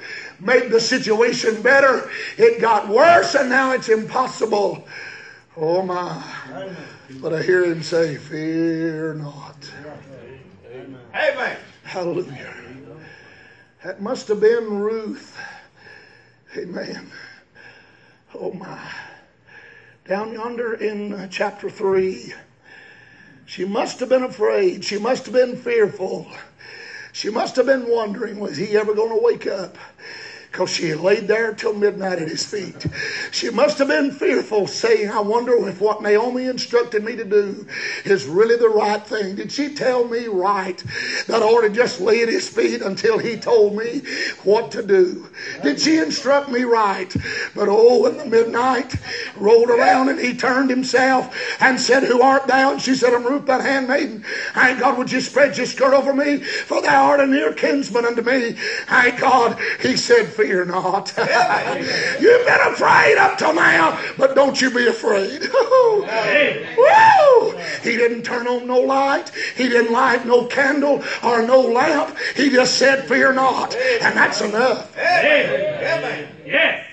make 0.43 0.69
the 0.69 0.79
situation 0.79 1.61
better. 1.61 2.09
It 2.37 2.61
got 2.61 2.87
worse 2.87 3.35
and 3.35 3.49
now 3.49 3.71
it's 3.73 3.89
impossible. 3.89 4.87
Oh 5.55 5.81
my. 5.83 6.23
But 7.21 7.33
I 7.33 7.41
hear 7.41 7.63
him 7.63 7.83
say, 7.83 8.17
Fear 8.17 9.15
not. 9.15 9.71
Amen. 11.15 11.57
Hallelujah. 11.83 12.53
That 13.83 14.01
must 14.01 14.27
have 14.29 14.39
been 14.39 14.79
Ruth. 14.79 15.37
Amen. 16.57 17.11
Oh 18.33 18.51
my. 18.53 18.79
Down 20.07 20.33
yonder 20.33 20.73
in 20.73 21.29
chapter 21.29 21.69
3, 21.69 22.33
she 23.45 23.63
must 23.63 23.99
have 23.99 24.09
been 24.09 24.23
afraid. 24.23 24.83
She 24.83 24.97
must 24.97 25.25
have 25.25 25.33
been 25.33 25.55
fearful. 25.55 26.27
She 27.11 27.29
must 27.29 27.55
have 27.57 27.67
been 27.67 27.87
wondering, 27.87 28.39
was 28.39 28.57
he 28.57 28.75
ever 28.75 28.93
going 28.93 29.11
to 29.11 29.23
wake 29.23 29.45
up? 29.47 29.77
Because 30.53 30.69
she 30.69 30.93
laid 30.93 31.27
there 31.27 31.51
till 31.51 31.73
midnight 31.73 32.19
at 32.19 32.27
his 32.27 32.45
feet. 32.45 32.85
She 33.31 33.49
must 33.49 33.79
have 33.79 33.87
been 33.87 34.11
fearful, 34.11 34.67
saying, 34.67 35.09
I 35.09 35.19
wonder 35.19 35.67
if 35.67 35.81
what 35.81 35.99
Naomi 35.99 36.45
instructed 36.45 37.03
me 37.03 37.15
to 37.15 37.25
do 37.25 37.65
is 38.05 38.27
really 38.27 38.55
the 38.55 38.69
right 38.69 39.03
thing. 39.05 39.33
Did 39.33 39.51
she 39.51 39.73
tell 39.73 40.03
me 40.03 40.27
right 40.27 40.77
that 41.25 41.41
I 41.41 41.45
ought 41.45 41.61
to 41.61 41.69
just 41.69 41.99
lay 41.99 42.21
at 42.21 42.29
his 42.29 42.47
feet 42.47 42.83
until 42.83 43.17
he 43.17 43.35
told 43.35 43.75
me 43.75 44.03
what 44.43 44.69
to 44.71 44.83
do? 44.83 45.27
Did 45.63 45.79
she 45.79 45.97
instruct 45.97 46.49
me 46.49 46.65
right? 46.65 47.11
But 47.55 47.67
oh, 47.67 48.05
in 48.05 48.17
the 48.17 48.25
midnight 48.25 48.93
rolled 49.35 49.71
around 49.71 50.09
and 50.09 50.19
he 50.19 50.35
turned 50.35 50.69
himself 50.69 51.35
and 51.59 51.79
said, 51.79 52.03
Who 52.03 52.21
art 52.21 52.45
thou? 52.45 52.73
And 52.73 52.81
she 52.81 52.93
said, 52.93 53.11
I'm 53.13 53.25
Ruth, 53.25 53.47
that 53.47 53.61
handmaiden. 53.61 54.23
Thank 54.53 54.81
God, 54.81 54.97
would 54.99 55.11
you 55.11 55.19
spread 55.19 55.57
your 55.57 55.65
skirt 55.65 55.93
over 55.93 56.13
me? 56.13 56.37
For 56.37 56.79
thou 56.79 57.05
art 57.05 57.21
a 57.21 57.25
near 57.25 57.51
kinsman 57.51 58.05
unto 58.05 58.21
me. 58.21 58.51
Thank 58.85 59.19
God. 59.19 59.59
He 59.81 59.97
said, 59.97 60.31
fear 60.43 60.65
not. 60.65 61.13
You've 61.17 62.45
been 62.45 62.61
afraid 62.73 63.17
up 63.17 63.37
till 63.37 63.53
now, 63.53 63.99
but 64.17 64.35
don't 64.35 64.59
you 64.61 64.69
be 64.69 64.87
afraid. 64.87 65.41
Woo! 66.77 67.57
He 67.81 67.95
didn't 67.95 68.23
turn 68.23 68.47
on 68.47 68.67
no 68.67 68.79
light. 68.81 69.29
He 69.55 69.69
didn't 69.69 69.93
light 69.93 70.25
no 70.25 70.45
candle 70.45 71.01
or 71.23 71.41
no 71.43 71.61
lamp. 71.61 72.17
He 72.35 72.49
just 72.49 72.77
said, 72.77 73.07
fear 73.07 73.31
not. 73.33 73.75
And 73.75 74.17
that's 74.17 74.41
enough. 74.41 74.97
Amen. 74.97 76.27
Yes. 76.45 76.87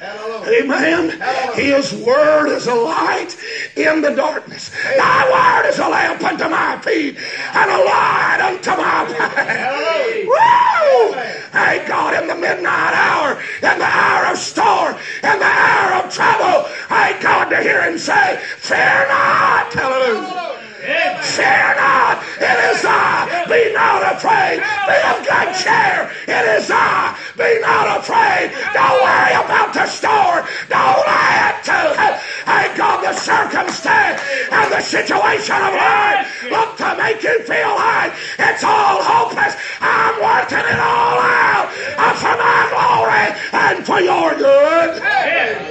Amen. 0.00 1.20
His 1.54 1.92
word 1.92 2.48
is 2.48 2.66
a 2.66 2.74
light 2.74 3.36
in 3.76 4.02
the 4.02 4.10
darkness. 4.10 4.70
Thy 4.96 5.30
word 5.30 5.68
is 5.68 5.78
a 5.78 5.88
lamp 5.88 6.22
unto 6.22 6.48
my 6.48 6.78
feet 6.80 7.16
and 7.54 7.70
a 7.70 7.84
light 7.84 8.40
unto 8.42 8.70
my 8.70 9.04
path. 9.16 10.26
Woo! 10.26 11.45
Thank 11.56 11.88
God 11.88 12.12
in 12.22 12.28
the 12.28 12.34
midnight 12.34 12.92
hour, 12.92 13.40
in 13.62 13.78
the 13.78 13.86
hour 13.86 14.26
of 14.26 14.36
storm, 14.36 14.94
in 15.22 15.38
the 15.38 15.46
hour 15.46 16.04
of 16.04 16.12
trouble. 16.12 16.68
Thank 16.86 17.22
God 17.22 17.48
to 17.48 17.62
hear 17.62 17.80
him 17.80 17.96
say, 17.96 18.38
Fear 18.58 19.06
not. 19.08 19.72
Hallelujah. 19.72 20.45
Fear 20.86 21.74
not, 21.82 22.22
it 22.38 22.58
is 22.70 22.84
I. 22.86 23.26
Be 23.50 23.74
not 23.74 24.02
afraid. 24.14 24.62
Be 24.62 24.98
of 25.02 25.18
good 25.26 25.50
cheer. 25.58 26.06
It 26.30 26.44
is 26.62 26.70
I. 26.70 27.10
Be 27.34 27.58
not 27.58 27.98
afraid. 27.98 28.54
Don't 28.70 29.02
worry 29.02 29.34
about 29.34 29.74
the 29.74 29.86
storm. 29.90 30.46
Don't 30.70 31.02
add 31.10 31.58
to 31.66 31.78
it. 32.06 32.14
Thank 32.46 32.76
God 32.78 33.02
the 33.02 33.12
circumstance 33.18 34.22
and 34.52 34.72
the 34.72 34.80
situation 34.80 35.58
of 35.58 35.74
life 35.74 36.46
look 36.54 36.76
to 36.78 36.94
make 37.02 37.22
you 37.22 37.42
feel 37.42 37.74
like 37.74 38.12
it's 38.38 38.62
all 38.62 39.02
hopeless. 39.02 39.58
I'm 39.80 40.14
working 40.22 40.62
it 40.62 40.78
all 40.78 41.18
out 41.18 41.66
for 42.14 42.36
my 42.38 42.62
glory 42.70 43.34
and 43.52 43.84
for 43.84 44.00
your 44.00 44.34
good. 44.38 45.02
Amen. 45.02 45.66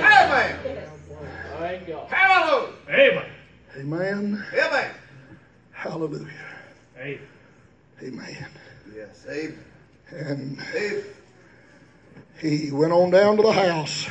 Amen. 0.00 0.58
Hallelujah. 2.08 2.72
Amen. 2.88 3.37
Amen. 3.78 4.44
Amen. 4.52 4.90
Hallelujah. 5.70 6.26
Amen. 6.98 7.20
Amen. 8.02 8.48
Yes. 8.92 9.24
Amen. 9.30 9.64
And 10.10 10.60
Amen. 10.74 11.04
he 12.40 12.72
went 12.72 12.92
on 12.92 13.10
down 13.10 13.36
to 13.36 13.42
the 13.44 13.52
house. 13.52 14.08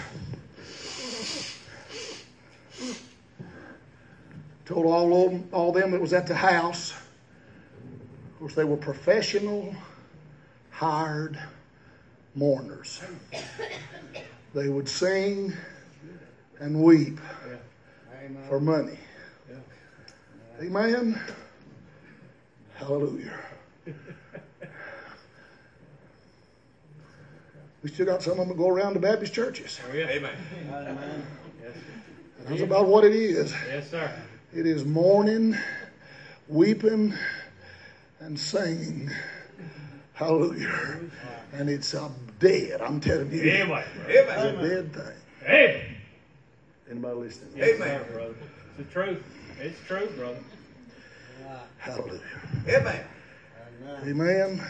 Told 4.66 4.86
all 4.86 5.26
of 5.26 5.32
them, 5.32 5.50
all 5.52 5.74
them 5.74 5.92
that 5.92 6.00
was 6.00 6.14
at 6.14 6.28
the 6.28 6.36
house. 6.36 6.94
Of 6.94 8.40
course, 8.40 8.56
they 8.56 8.64
were 8.64 8.78
professional, 8.78 9.76
hired 10.72 11.38
mourners. 12.36 13.02
They 14.54 14.70
would 14.70 14.88
sing 14.88 15.52
and 16.62 16.82
weep 16.82 17.20
for 18.48 18.62
money. 18.62 18.98
Amen. 20.60 21.20
Hallelujah. 22.76 23.40
We 27.84 27.90
still 27.90 28.08
got 28.08 28.24
some 28.24 28.34
of 28.34 28.40
them 28.40 28.50
that 28.50 28.58
go 28.58 28.68
around 28.70 28.96
to 28.96 29.00
Baptist 29.00 29.34
churches. 29.34 29.80
Oh, 29.88 29.96
yeah. 29.96 30.10
Amen. 30.10 30.36
Amen. 30.70 31.24
That's 32.46 32.62
about 32.62 32.88
what 32.88 33.04
it 33.04 33.14
is. 33.14 33.54
Yes, 33.68 33.90
sir. 33.90 34.12
It 34.54 34.66
is 34.66 34.84
mourning, 34.84 35.56
weeping, 36.48 37.14
and 38.20 38.40
singing. 38.40 39.12
Hallelujah. 40.14 41.00
And 41.54 41.70
it's 41.70 41.94
a 41.94 42.10
dead, 42.40 42.82
I'm 42.82 43.00
telling 43.00 43.32
you. 43.32 43.42
Amen. 43.44 43.84
It's 44.08 44.32
a 44.32 44.50
Amen. 44.50 44.70
dead 44.70 44.94
thing. 44.94 45.14
Amen. 45.44 45.82
Anybody 46.90 47.16
listening? 47.16 47.52
Yes, 47.56 47.76
Amen. 47.76 47.88
sir, 47.88 48.14
brother. 48.14 48.36
It's 48.70 48.78
the 48.78 48.84
truth. 48.86 49.24
It's 49.60 49.80
true, 49.88 50.08
brother. 50.16 50.38
Hallelujah. 51.78 52.22
Amen. 52.68 53.04
Amen. 54.04 54.62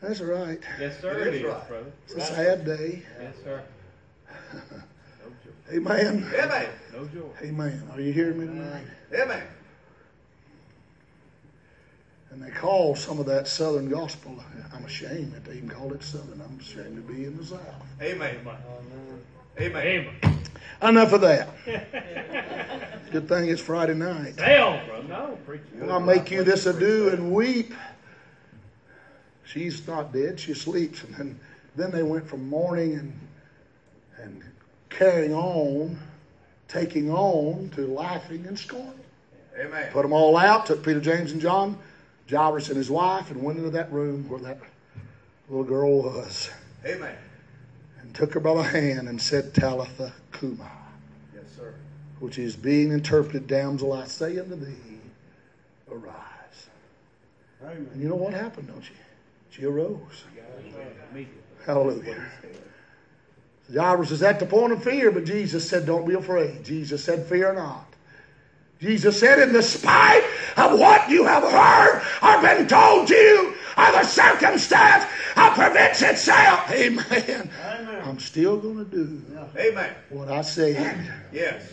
That's 0.00 0.20
right. 0.20 0.58
Yes, 0.78 1.00
sir. 1.00 1.18
It 1.18 1.26
It 1.28 1.34
is 1.34 1.40
is, 1.40 1.46
right. 1.46 1.68
brother. 1.68 1.92
It's 2.04 2.14
a 2.14 2.20
sad 2.20 2.64
day. 2.64 3.02
Yes, 3.20 3.34
sir. 3.42 3.62
Amen. 5.72 6.30
Amen. 6.38 6.68
No 6.92 7.06
joy. 7.06 7.22
Amen. 7.42 7.82
Are 7.92 8.00
you 8.00 8.12
hearing 8.12 8.38
me 8.38 8.46
tonight? 8.46 8.84
Amen. 9.14 9.42
And 12.30 12.42
they 12.42 12.50
call 12.50 12.94
some 12.94 13.18
of 13.18 13.26
that 13.26 13.48
Southern 13.48 13.88
gospel. 13.88 14.36
I'm 14.72 14.84
ashamed 14.84 15.32
that 15.32 15.44
they 15.44 15.56
even 15.56 15.70
call 15.70 15.92
it 15.92 16.02
Southern. 16.02 16.40
I'm 16.40 16.60
ashamed 16.60 16.96
to 16.96 17.12
be 17.12 17.24
in 17.24 17.36
the 17.36 17.44
South. 17.44 17.60
Amen. 18.00 18.36
Amen. 18.40 18.56
Amen. 19.58 20.14
Amen. 20.22 20.38
Enough 20.82 21.12
of 21.14 21.20
that. 21.22 21.48
Good 23.12 23.28
thing 23.28 23.48
it's 23.48 23.60
Friday 23.60 23.94
night. 23.94 24.34
Stay 24.34 24.58
on, 24.58 24.86
brother. 24.86 25.08
No, 25.08 25.38
preach. 25.46 25.62
I'll 25.88 26.00
make 26.00 26.30
you 26.30 26.44
this 26.44 26.66
ado 26.66 27.08
and 27.08 27.32
weep. 27.32 27.72
She's 29.44 29.86
not 29.86 30.12
dead, 30.12 30.38
she 30.40 30.54
sleeps. 30.54 31.02
And 31.04 31.14
then, 31.14 31.40
then 31.76 31.90
they 31.92 32.02
went 32.02 32.28
from 32.28 32.48
mourning 32.48 32.94
and, 32.94 33.20
and 34.18 34.42
carrying 34.90 35.32
on, 35.32 35.98
taking 36.68 37.10
on, 37.10 37.70
to 37.76 37.86
laughing 37.86 38.44
and 38.46 38.58
scorning. 38.58 38.92
Amen. 39.58 39.90
Put 39.92 40.02
them 40.02 40.12
all 40.12 40.36
out, 40.36 40.66
took 40.66 40.84
Peter, 40.84 41.00
James, 41.00 41.32
and 41.32 41.40
John, 41.40 41.78
Jairus 42.28 42.68
and 42.68 42.76
his 42.76 42.90
wife, 42.90 43.30
and 43.30 43.42
went 43.42 43.58
into 43.58 43.70
that 43.70 43.90
room 43.90 44.28
where 44.28 44.40
that 44.40 44.58
little 45.48 45.64
girl 45.64 46.02
was, 46.02 46.50
Amen. 46.84 47.16
Took 48.16 48.32
her 48.32 48.40
by 48.40 48.54
the 48.54 48.62
hand 48.62 49.10
and 49.10 49.20
said, 49.20 49.52
Talitha 49.52 50.10
cumi, 50.32 50.56
Yes, 51.34 51.44
sir. 51.54 51.74
which 52.18 52.38
is 52.38 52.56
being 52.56 52.90
interpreted, 52.90 53.46
Damsel, 53.46 53.92
I 53.92 54.06
say 54.06 54.38
unto 54.38 54.56
thee, 54.56 54.72
arise. 55.92 56.68
And 57.60 58.00
you 58.00 58.08
know 58.08 58.14
what 58.14 58.32
happened, 58.32 58.68
don't 58.68 58.82
you? 58.88 58.96
She 59.50 59.66
arose. 59.66 60.24
Immediately. 61.12 61.34
Hallelujah. 61.66 62.26
Jairus 63.70 64.10
is 64.10 64.22
at 64.22 64.40
the 64.40 64.46
point 64.46 64.72
of 64.72 64.82
fear, 64.82 65.10
but 65.10 65.26
Jesus 65.26 65.68
said, 65.68 65.84
Don't 65.84 66.08
be 66.08 66.14
afraid. 66.14 66.64
Jesus 66.64 67.04
said, 67.04 67.26
Fear 67.26 67.54
not. 67.54 67.84
Jesus 68.80 69.20
said, 69.20 69.40
In 69.40 69.52
the 69.52 69.62
spite 69.62 70.24
of 70.56 70.78
what 70.78 71.10
you 71.10 71.24
have 71.24 71.42
heard 71.42 72.02
or 72.22 72.40
been 72.40 72.66
told 72.66 73.10
you, 73.10 73.54
or 73.76 73.92
the 73.92 74.04
circumstance 74.04 75.04
that 75.34 75.54
prevents 75.54 76.00
itself. 76.00 76.70
Amen. 76.70 77.04
Amen. 77.10 77.50
I'm 78.06 78.12
I'm 78.12 78.20
still 78.20 78.56
going 78.58 78.78
to 78.78 78.84
do 78.84 79.22
Amen. 79.58 79.94
what 80.10 80.28
I 80.28 80.42
said. 80.42 81.10
Yes. 81.32 81.68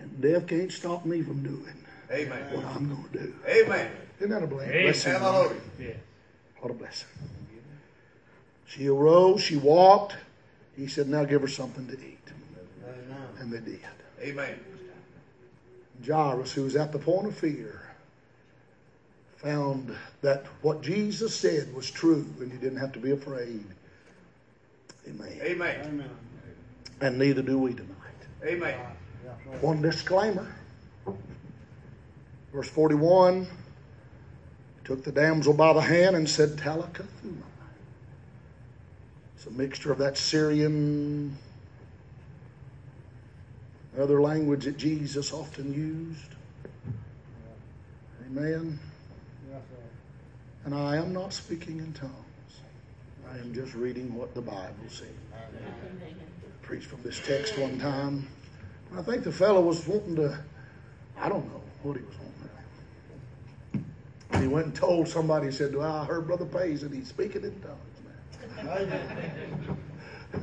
And 0.00 0.20
death 0.20 0.48
can't 0.48 0.72
stop 0.72 1.04
me 1.04 1.22
from 1.22 1.42
doing 1.42 1.74
Amen. 2.10 2.42
what 2.52 2.64
I'm 2.64 2.88
going 2.88 3.08
to 3.12 3.18
do. 3.18 3.34
Amen. 3.46 3.90
Isn't 4.18 4.30
that 4.30 4.42
a 4.42 4.46
blessing? 4.46 4.70
Amen. 4.70 4.82
blessing? 4.84 5.12
Hallelujah. 5.12 5.60
Yeah. 5.78 5.92
What 6.58 6.70
a 6.72 6.74
blessing. 6.74 7.08
She 8.66 8.88
arose, 8.88 9.42
she 9.42 9.56
walked. 9.56 10.16
He 10.76 10.86
said, 10.88 11.08
Now 11.08 11.24
give 11.24 11.42
her 11.42 11.48
something 11.48 11.86
to 11.86 11.94
eat. 11.94 12.18
Amen. 12.84 13.28
And 13.38 13.52
they 13.52 13.60
did. 13.60 13.80
Amen. 14.20 14.58
Jairus, 16.04 16.52
who 16.52 16.64
was 16.64 16.76
at 16.76 16.92
the 16.92 16.98
point 16.98 17.28
of 17.28 17.36
fear, 17.36 17.80
found 19.36 19.96
that 20.22 20.46
what 20.62 20.82
Jesus 20.82 21.34
said 21.34 21.72
was 21.74 21.90
true 21.90 22.26
and 22.40 22.50
he 22.50 22.58
didn't 22.58 22.78
have 22.78 22.92
to 22.92 22.98
be 22.98 23.12
afraid. 23.12 23.64
Amen. 25.10 25.40
Amen. 25.42 25.80
Amen. 25.86 26.10
And 27.00 27.18
neither 27.18 27.42
do 27.42 27.58
we 27.58 27.74
tonight. 27.74 27.90
Amen. 28.44 28.78
One 29.60 29.82
disclaimer. 29.82 30.54
Verse 32.52 32.68
41 32.68 33.46
took 34.84 35.04
the 35.04 35.12
damsel 35.12 35.52
by 35.52 35.72
the 35.72 35.80
hand 35.80 36.16
and 36.16 36.28
said, 36.28 36.58
Talitha 36.58 37.06
cumi. 37.20 37.36
It's 39.36 39.46
a 39.46 39.50
mixture 39.50 39.92
of 39.92 39.98
that 39.98 40.18
Syrian, 40.18 41.36
other 43.98 44.20
language 44.20 44.64
that 44.64 44.76
Jesus 44.76 45.32
often 45.32 45.72
used. 45.72 46.34
Amen. 48.26 48.78
And 50.64 50.74
I 50.74 50.96
am 50.96 51.12
not 51.12 51.32
speaking 51.32 51.78
in 51.78 51.92
tongues. 51.92 52.29
I 53.32 53.38
am 53.38 53.54
just 53.54 53.74
reading 53.74 54.14
what 54.14 54.34
the 54.34 54.40
Bible 54.40 54.74
says. 54.88 55.08
Preached 56.62 56.86
from 56.86 57.02
this 57.02 57.20
text 57.24 57.56
one 57.58 57.78
time. 57.78 58.26
I 58.96 59.02
think 59.02 59.22
the 59.24 59.32
fellow 59.32 59.60
was 59.60 59.86
wanting 59.86 60.16
to, 60.16 60.36
I 61.16 61.28
don't 61.28 61.46
know 61.46 61.62
what 61.82 61.96
he 61.96 62.02
was 62.02 62.14
wanting. 62.16 63.86
And 64.32 64.42
he 64.42 64.48
went 64.48 64.66
and 64.66 64.74
told 64.74 65.06
somebody, 65.08 65.46
he 65.46 65.52
said, 65.52 65.74
well, 65.74 65.96
I 65.96 66.04
heard 66.04 66.26
Brother 66.26 66.44
Pays 66.44 66.82
and 66.82 66.94
he's 66.94 67.08
speaking 67.08 67.44
in 67.44 67.60
tongues, 67.60 67.78
man. 68.64 69.78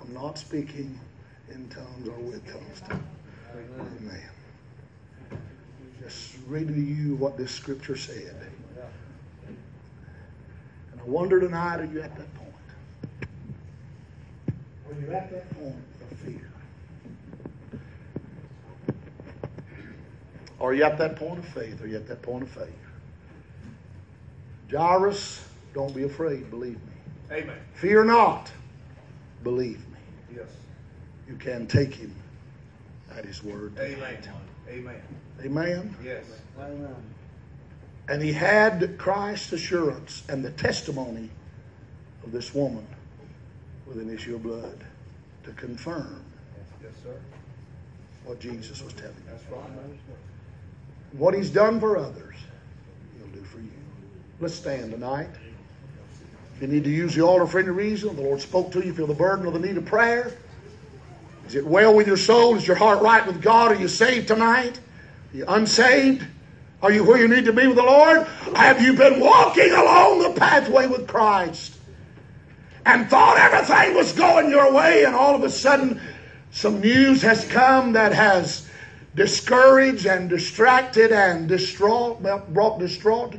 I'm 0.00 0.14
not 0.14 0.38
speaking 0.38 0.98
in 1.50 1.68
tongues 1.68 2.08
or 2.08 2.18
with 2.18 2.44
tongues. 2.46 2.82
Amen. 4.00 4.28
Just 6.00 6.36
reading 6.46 6.74
to 6.74 6.80
you 6.80 7.14
what 7.16 7.36
this 7.36 7.52
scripture 7.52 7.96
said. 7.96 8.36
And 11.06 11.14
I 11.14 11.18
wonder 11.18 11.40
tonight, 11.40 11.80
are 11.80 11.84
you 11.84 12.00
at 12.00 12.16
that 12.16 12.34
point? 12.34 12.52
Are 14.88 15.00
you 15.00 15.12
at 15.12 15.30
that 15.30 15.50
point 15.50 15.76
of 16.10 16.18
fear? 16.18 16.50
Are 20.60 20.74
you 20.74 20.84
at 20.84 20.98
that 20.98 21.16
point 21.16 21.38
of 21.38 21.44
faith? 21.46 21.80
Are 21.82 21.86
you 21.86 21.96
at 21.96 22.08
that 22.08 22.22
point 22.22 22.42
of 22.42 22.50
faith? 22.50 22.68
Jairus, 24.70 25.46
don't 25.74 25.94
be 25.94 26.02
afraid, 26.02 26.50
believe 26.50 26.74
me. 26.74 26.92
Amen. 27.30 27.56
Fear 27.74 28.04
not, 28.04 28.50
believe 29.44 29.78
me. 29.90 29.98
Yes. 30.34 30.48
You 31.28 31.36
can 31.36 31.68
take 31.68 31.94
him 31.94 32.14
at 33.16 33.24
his 33.24 33.44
word. 33.44 33.78
Amen. 33.78 34.18
Amen. 34.68 35.02
Amen. 35.44 35.96
Yes. 36.02 36.24
Amen. 36.58 36.96
And 38.08 38.22
he 38.22 38.32
had 38.32 38.96
Christ's 38.98 39.52
assurance 39.52 40.22
and 40.28 40.44
the 40.44 40.50
testimony 40.52 41.28
of 42.24 42.32
this 42.32 42.54
woman 42.54 42.86
with 43.86 43.98
an 43.98 44.12
issue 44.12 44.36
of 44.36 44.42
blood 44.42 44.84
to 45.44 45.52
confirm 45.52 46.22
Yes, 46.82 46.92
sir. 47.02 47.16
what 48.24 48.38
Jesus 48.40 48.82
was 48.82 48.92
telling 48.92 49.14
him. 49.14 49.38
Right. 49.50 49.60
What 51.12 51.34
he's 51.34 51.50
done 51.50 51.80
for 51.80 51.96
others, 51.96 52.34
he'll 53.18 53.28
do 53.28 53.42
for 53.42 53.58
you. 53.58 53.70
Let's 54.40 54.54
stand 54.54 54.92
tonight. 54.92 55.28
If 56.56 56.62
you 56.62 56.68
need 56.68 56.84
to 56.84 56.90
use 56.90 57.14
the 57.14 57.22
altar 57.22 57.46
for 57.46 57.58
any 57.58 57.68
reason, 57.68 58.14
the 58.16 58.22
Lord 58.22 58.40
spoke 58.40 58.72
to 58.72 58.84
you, 58.84 58.94
feel 58.94 59.06
the 59.06 59.14
burden 59.14 59.46
of 59.46 59.52
the 59.52 59.58
need 59.58 59.76
of 59.76 59.84
prayer. 59.84 60.32
Is 61.46 61.54
it 61.54 61.66
well 61.66 61.94
with 61.94 62.06
your 62.06 62.16
soul? 62.16 62.56
Is 62.56 62.66
your 62.66 62.76
heart 62.76 63.02
right 63.02 63.24
with 63.26 63.40
God? 63.42 63.72
Are 63.72 63.76
you 63.80 63.88
saved 63.88 64.28
tonight? 64.28 64.78
Are 65.32 65.36
you 65.36 65.44
unsaved? 65.46 66.26
Are 66.82 66.92
you 66.92 67.04
where 67.04 67.18
you 67.18 67.28
need 67.28 67.46
to 67.46 67.52
be 67.52 67.66
with 67.66 67.76
the 67.76 67.82
Lord? 67.82 68.26
Have 68.54 68.82
you 68.82 68.92
been 68.92 69.18
walking 69.18 69.72
along 69.72 70.22
the 70.22 70.38
pathway 70.38 70.86
with 70.86 71.06
Christ 71.06 71.76
and 72.84 73.08
thought 73.08 73.38
everything 73.38 73.94
was 73.94 74.12
going 74.12 74.50
your 74.50 74.72
way, 74.72 75.04
and 75.04 75.14
all 75.14 75.34
of 75.34 75.42
a 75.42 75.50
sudden 75.50 76.00
some 76.52 76.80
news 76.80 77.22
has 77.22 77.44
come 77.46 77.92
that 77.92 78.12
has 78.12 78.68
discouraged 79.14 80.06
and 80.06 80.28
distracted 80.28 81.10
and 81.10 81.48
distraught, 81.48 82.22
brought 82.52 82.78
distraught 82.78 83.34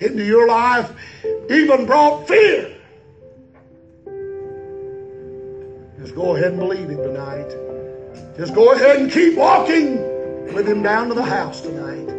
into 0.00 0.24
your 0.24 0.48
life, 0.48 0.90
even 1.50 1.86
brought 1.86 2.26
fear. 2.26 2.74
Just 6.00 6.14
go 6.14 6.34
ahead 6.34 6.52
and 6.52 6.58
believe 6.58 6.88
him 6.88 6.96
tonight. 6.96 8.36
Just 8.36 8.54
go 8.54 8.72
ahead 8.72 8.96
and 8.96 9.10
keep 9.12 9.36
walking 9.36 9.98
with 10.54 10.66
him 10.66 10.82
down 10.82 11.08
to 11.08 11.14
the 11.14 11.22
house 11.22 11.60
tonight. 11.60 12.17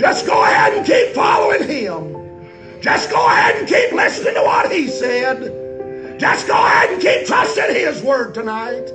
Just 0.00 0.24
go 0.26 0.42
ahead 0.42 0.72
and 0.72 0.86
keep 0.86 1.08
following 1.14 1.68
him. 1.68 2.80
Just 2.80 3.10
go 3.10 3.26
ahead 3.26 3.56
and 3.56 3.68
keep 3.68 3.92
listening 3.92 4.32
to 4.32 4.40
what 4.40 4.72
he 4.72 4.86
said. 4.88 6.18
Just 6.18 6.46
go 6.48 6.54
ahead 6.54 6.94
and 6.94 7.02
keep 7.02 7.26
trusting 7.26 7.74
his 7.74 8.02
word 8.02 8.32
tonight. 8.32 8.88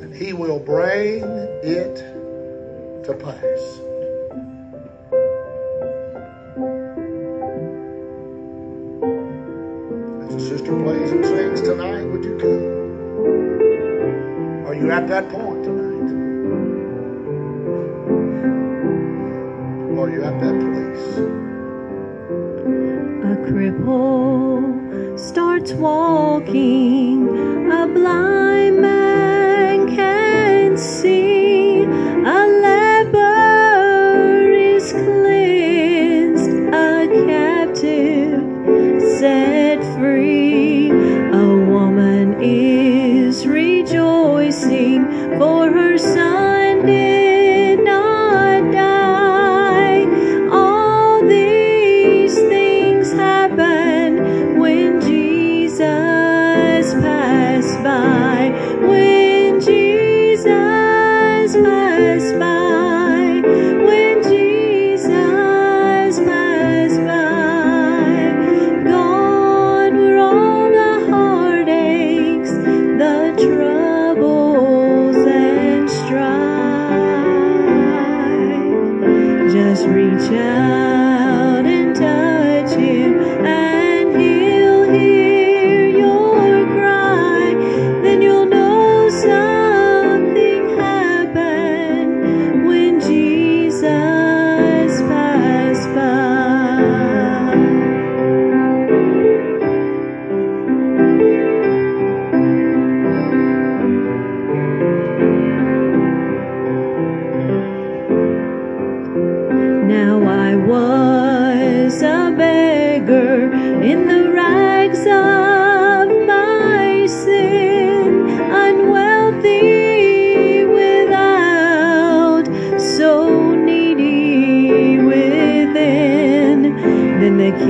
And 0.00 0.12
he 0.12 0.32
will 0.32 0.58
bring 0.58 1.22
it 1.62 1.94
to 3.04 3.14
pass. 3.14 3.78
Sister 10.42 10.76
plays 10.82 11.12
and 11.12 11.24
sings 11.24 11.60
tonight, 11.60 12.02
would 12.02 12.24
you 12.24 12.36
come? 12.36 12.64
Are 14.66 14.74
you 14.74 14.90
at 14.90 15.06
that 15.06 15.28
point 15.28 15.64
You 20.06 20.22
at 20.22 20.38
that 20.40 20.54
place? 20.54 21.18
A 23.24 23.34
cripple 23.50 25.18
starts 25.18 25.72
walking, 25.72 27.28
a 27.70 27.86
blind 27.88 28.80
man 28.80 29.88
can 29.94 30.78
see, 30.78 31.17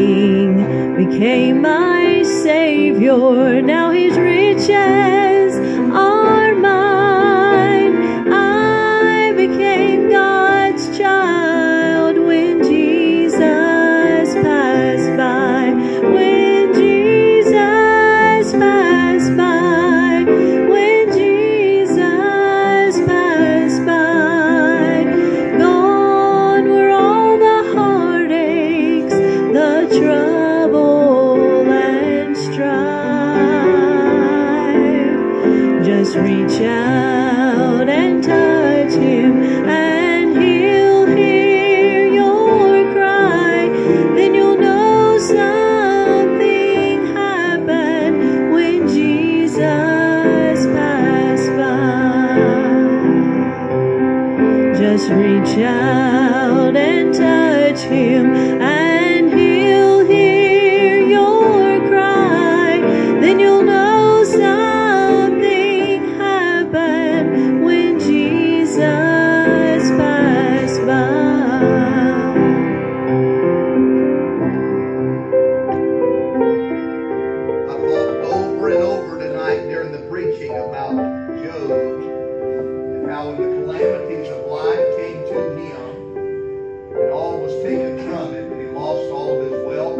King 0.08 0.96
became 0.96 1.60
my 1.60 2.22
Savior. 2.22 3.60
Now 3.60 3.90
He's 3.90 4.16
rich 4.16 4.70
and 4.70 5.17